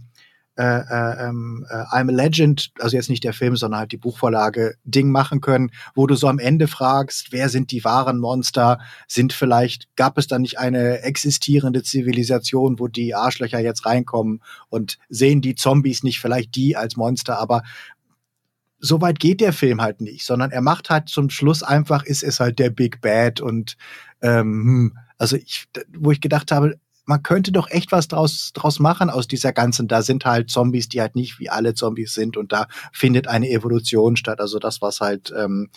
[0.61, 3.97] äh, äh, ähm, äh, I'm a Legend, also jetzt nicht der Film, sondern halt die
[3.97, 8.79] Buchvorlage, Ding machen können, wo du so am Ende fragst, wer sind die wahren Monster?
[9.09, 14.99] Sind vielleicht, gab es da nicht eine existierende Zivilisation, wo die Arschlöcher jetzt reinkommen und
[15.09, 17.63] sehen die Zombies nicht vielleicht die als Monster, aber
[18.81, 22.23] so weit geht der Film halt nicht, sondern er macht halt zum Schluss einfach, ist
[22.23, 23.79] es halt der Big Bad und
[24.21, 26.79] ähm, hm, also ich, wo ich gedacht habe,
[27.11, 30.89] man könnte doch echt was draus, draus machen aus dieser ganzen, da sind halt Zombies,
[30.89, 34.41] die halt nicht wie alle Zombies sind und da findet eine Evolution statt.
[34.41, 35.71] Also das, was halt, ähm,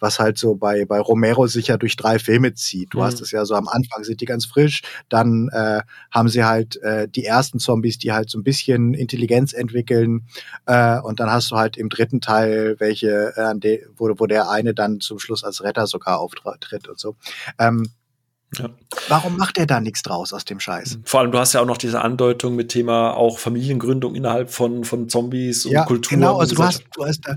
[0.00, 2.92] was halt so bei, bei Romero sich ja durch drei Filme zieht.
[2.92, 3.02] Du mhm.
[3.04, 6.82] hast es ja so am Anfang sind die ganz frisch, dann äh, haben sie halt
[6.82, 10.26] äh, die ersten Zombies, die halt so ein bisschen Intelligenz entwickeln
[10.66, 14.74] äh, und dann hast du halt im dritten Teil welche, äh, wo, wo der eine
[14.74, 17.14] dann zum Schluss als Retter sogar auftritt und so.
[17.60, 17.86] Ähm,
[18.58, 18.68] ja.
[19.08, 20.98] Warum macht er da nichts draus aus dem Scheiß?
[21.04, 24.84] Vor allem, du hast ja auch noch diese Andeutung mit Thema auch Familiengründung innerhalb von,
[24.84, 26.18] von Zombies und ja, Kultur.
[26.18, 27.36] Genau, also du hast, du hast da,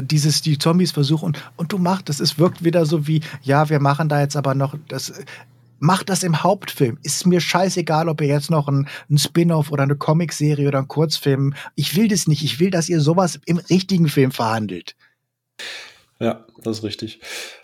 [0.00, 3.68] dieses, die Zombies versuchen und, und du machst, das ist, wirkt wieder so wie, ja,
[3.68, 5.12] wir machen da jetzt aber noch das.
[5.80, 6.98] Macht das im Hauptfilm.
[7.02, 10.88] Ist mir scheißegal, ob ihr jetzt noch ein, ein Spin-off oder eine Comicserie oder ein
[10.88, 11.52] Kurzfilm.
[11.74, 12.42] Ich will das nicht.
[12.42, 14.96] Ich will, dass ihr sowas im richtigen Film verhandelt.
[16.20, 17.20] Ja, das ist richtig.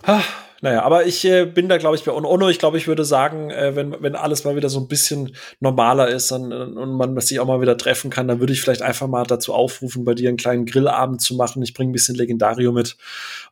[0.07, 0.23] Ha,
[0.63, 2.49] naja, aber ich äh, bin da, glaube ich, bei Ono.
[2.49, 6.09] Ich glaube, ich würde sagen, äh, wenn, wenn alles mal wieder so ein bisschen normaler
[6.09, 8.83] ist dann, äh, und man sich auch mal wieder treffen kann, dann würde ich vielleicht
[8.83, 11.63] einfach mal dazu aufrufen, bei dir einen kleinen Grillabend zu machen.
[11.63, 12.97] Ich bringe ein bisschen Legendario mit.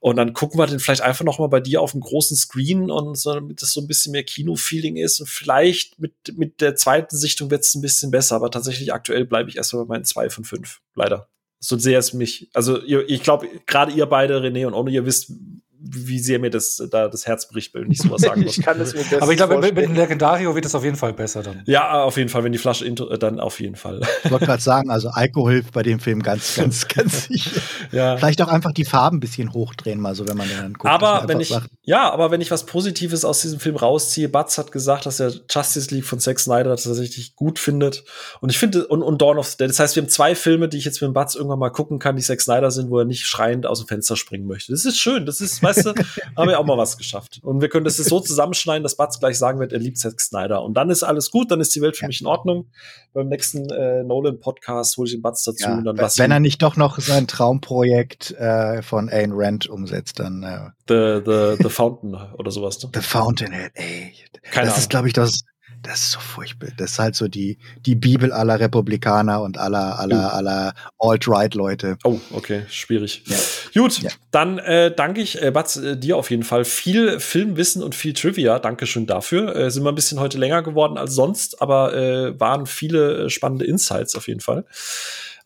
[0.00, 2.90] Und dann gucken wir den vielleicht einfach noch mal bei dir auf dem großen Screen
[2.90, 5.20] und so, damit das so ein bisschen mehr Kino-Feeling ist.
[5.20, 8.36] Und vielleicht mit, mit der zweiten Sichtung wird es ein bisschen besser.
[8.36, 10.80] Aber tatsächlich aktuell bleibe ich erstmal bei meinen zwei von fünf.
[10.94, 11.28] Leider
[11.60, 15.32] so sehr es mich, also ich glaube, gerade ihr beide, René und Ono, ihr wisst,
[15.80, 18.58] wie sehr mir das da das Herz bricht, wenn ich sowas sagen muss.
[18.58, 20.96] ich kann es mir Aber ich glaube, mit, mit dem Legendario wird es auf jeden
[20.96, 21.62] Fall besser dann.
[21.66, 24.00] Ja, auf jeden Fall, wenn die Flasche intro, dann auf jeden Fall.
[24.24, 27.60] Ich wollte gerade sagen, also Alkohol hilft bei dem Film ganz, ganz, ganz sicher.
[27.92, 28.16] ja.
[28.16, 30.92] Vielleicht auch einfach die Farben ein bisschen hochdrehen, mal so, wenn man dann guckt.
[30.92, 31.68] Aber wenn ich, sagt.
[31.82, 35.32] ja, aber wenn ich was Positives aus diesem Film rausziehe, Batz hat gesagt, dass er
[35.48, 38.04] Justice League von Zack Snyder tatsächlich gut findet.
[38.40, 39.68] Und ich finde, und, und Dawn of the Dead.
[39.68, 41.98] Das heißt, wir haben zwei Filme, die ich jetzt mit dem Batz irgendwann mal gucken
[41.98, 44.72] kann, die Zack Snyder sind, wo er nicht schreiend aus dem Fenster springen möchte.
[44.72, 45.26] Das ist schön.
[45.26, 45.94] Das ist, weißt du,
[46.36, 47.40] haben wir auch mal was geschafft.
[47.42, 50.62] Und wir können das so zusammenschneiden, dass Batz gleich sagen wird, er liebt Zack Snyder.
[50.62, 52.08] Und dann ist alles gut, dann ist die Welt für ja.
[52.08, 52.70] mich in Ordnung.
[53.12, 55.68] Beim nächsten äh, Nolan-Podcast hole ich den Batz dazu.
[55.68, 60.18] Ja, und dann wenn er nicht doch noch sein Traumprojekt äh, von Ayn Rand umsetzt,
[60.18, 62.82] dann äh, The, the, the Fountain oder sowas.
[62.82, 62.90] Ne?
[62.94, 64.14] The Fountainhead, ey.
[64.42, 64.78] Keine das Ahnung.
[64.78, 65.42] ist, glaube ich, das
[65.82, 66.68] das ist so furchtbar.
[66.76, 70.36] Das ist halt so die, die Bibel aller Republikaner und aller, aller, oh.
[70.36, 71.98] aller Alt-Right-Leute.
[72.04, 73.22] Oh, okay, schwierig.
[73.26, 73.36] Ja.
[73.80, 74.10] Gut, ja.
[74.30, 76.64] dann äh, danke ich, äh, Batz, äh, dir auf jeden Fall.
[76.64, 78.58] Viel Filmwissen und viel Trivia.
[78.58, 79.54] Dankeschön dafür.
[79.54, 83.30] Äh, sind wir ein bisschen heute länger geworden als sonst, aber äh, waren viele äh,
[83.30, 84.64] spannende Insights auf jeden Fall.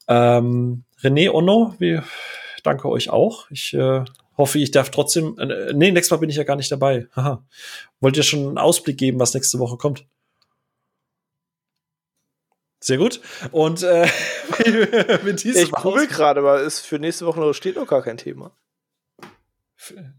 [0.09, 2.04] Ähm, René Onno, wir
[2.62, 3.50] danke euch auch.
[3.50, 4.04] Ich äh,
[4.36, 5.38] hoffe, ich darf trotzdem.
[5.38, 7.06] Äh, nee, nächstes Mal bin ich ja gar nicht dabei.
[7.14, 7.44] Haha.
[8.00, 10.04] Wollt ihr schon einen Ausblick geben, was nächste Woche kommt?
[12.82, 13.20] Sehr gut.
[13.52, 14.09] Und äh,
[15.22, 18.16] mit diesem Ich google gerade, aber ist für nächste Woche noch, steht noch gar kein
[18.16, 18.50] Thema.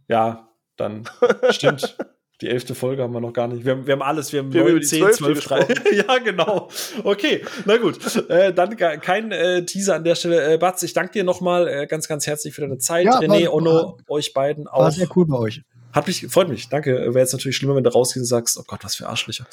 [0.08, 1.10] Ja, dann
[1.52, 1.98] stimmt.
[2.42, 3.64] Die elfte Folge haben wir noch gar nicht.
[3.64, 4.34] Wir haben, wir haben alles.
[4.34, 5.68] Wir haben wir 9, 10, 12, 3.
[5.94, 6.68] ja, genau.
[7.04, 8.00] Okay, na gut.
[8.30, 10.54] Äh, dann kein äh, Teaser an der Stelle.
[10.54, 13.06] Äh, Batz, ich danke dir nochmal äh, ganz, ganz herzlich für deine Zeit.
[13.06, 14.80] Ja, René, war, Onno, euch beiden auch.
[14.80, 15.62] War sehr cool bei euch.
[15.94, 16.92] Hat mich, freut mich, danke.
[16.92, 19.46] Wäre jetzt natürlich schlimmer, wenn du rausgehst und sagst, oh Gott, was für Arschlöcher.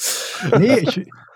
[0.59, 0.97] Nee, ich,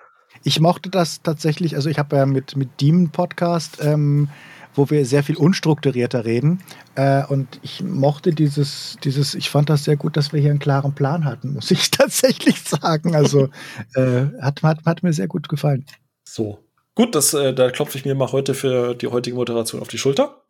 [0.45, 4.29] ich mochte das tatsächlich, also ich habe ja mit, mit Demon Podcast, ähm,
[4.75, 6.61] wo wir sehr viel unstrukturierter reden.
[6.97, 10.59] Äh, und ich mochte dieses, dieses, ich fand das sehr gut, dass wir hier einen
[10.59, 13.17] klaren Plan hatten, muss ich tatsächlich sagen.
[13.17, 13.49] Also
[13.95, 15.87] äh, hat, hat, hat mir sehr gut gefallen.
[16.29, 16.59] So.
[16.95, 19.99] Gut, das, äh, da klopfe ich mir mal heute für die heutige Moderation auf die
[19.99, 20.45] Schulter.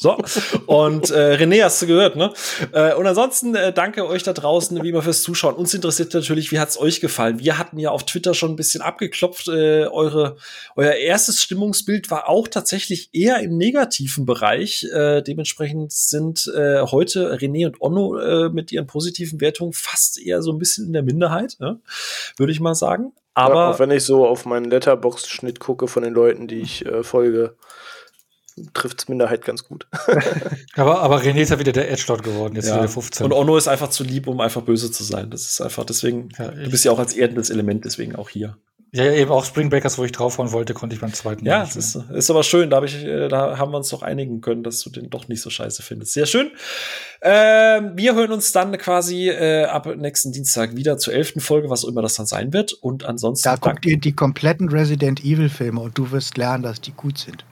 [0.00, 0.16] So.
[0.64, 2.32] Und äh, René hast du gehört, ne?
[2.72, 5.54] Äh, und ansonsten äh, danke euch da draußen, wie immer fürs Zuschauen.
[5.54, 7.38] Uns interessiert natürlich, wie hat's euch gefallen?
[7.38, 9.48] Wir hatten ja auf Twitter schon ein bisschen abgeklopft.
[9.48, 10.36] Äh, eure,
[10.74, 14.84] euer erstes Stimmungsbild war auch tatsächlich eher im negativen Bereich.
[14.84, 20.40] Äh, dementsprechend sind äh, heute René und Onno äh, mit ihren positiven Wertungen fast eher
[20.40, 21.78] so ein bisschen in der Minderheit, ne?
[22.38, 23.12] würde ich mal sagen.
[23.34, 26.84] Aber ja, auch wenn ich so auf meinen Letterbox-Schnitt gucke von den Leuten, die ich
[26.86, 27.54] äh, folge,
[28.74, 29.86] trifft es Minderheit ganz gut.
[30.76, 32.76] aber, aber René ist ja wieder der Edgelord geworden, jetzt ja.
[32.76, 33.24] wieder 15.
[33.24, 35.30] Und Onno ist einfach zu lieb, um einfach böse zu sein.
[35.30, 38.56] Das ist einfach deswegen, ja, du bist ja auch als erdendes Element, deswegen auch hier.
[38.92, 41.76] Ja, eben auch Spring Breakers, wo ich draufhauen wollte, konnte ich beim zweiten Ja, das
[41.76, 42.70] ist, ist aber schön.
[42.70, 45.28] Da, hab ich, äh, da haben wir uns doch einigen können, dass du den doch
[45.28, 46.12] nicht so scheiße findest.
[46.12, 46.50] Sehr schön.
[47.22, 51.84] Ähm, wir hören uns dann quasi äh, ab nächsten Dienstag wieder zur elften Folge, was
[51.84, 52.72] auch immer das dann sein wird.
[52.72, 53.48] Und ansonsten.
[53.48, 57.18] Da guckt ihr die kompletten Resident Evil Filme und du wirst lernen, dass die gut
[57.18, 57.44] sind.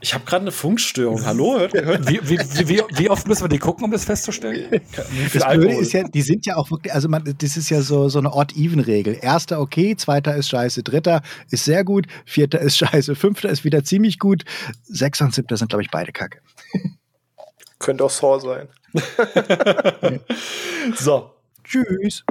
[0.00, 1.24] Ich habe gerade eine Funkstörung.
[1.24, 1.58] Hallo?
[1.58, 2.08] Hört, hört.
[2.08, 4.80] Wie, wie, wie, wie, oft müssen wir die gucken, um das festzustellen?
[5.32, 8.08] Das Blöde ist ja, die sind ja auch wirklich, also man, das ist ja so,
[8.08, 9.18] so eine Odd-Even-Regel.
[9.20, 13.82] Erster okay, zweiter ist scheiße, dritter ist sehr gut, vierter ist scheiße, fünfter ist wieder
[13.82, 14.44] ziemlich gut,
[14.84, 16.38] sechster und siebter sind, glaube ich, beide kacke.
[17.78, 18.68] Könnte auch Saw sein.
[20.96, 21.32] so.
[21.64, 22.24] Tschüss.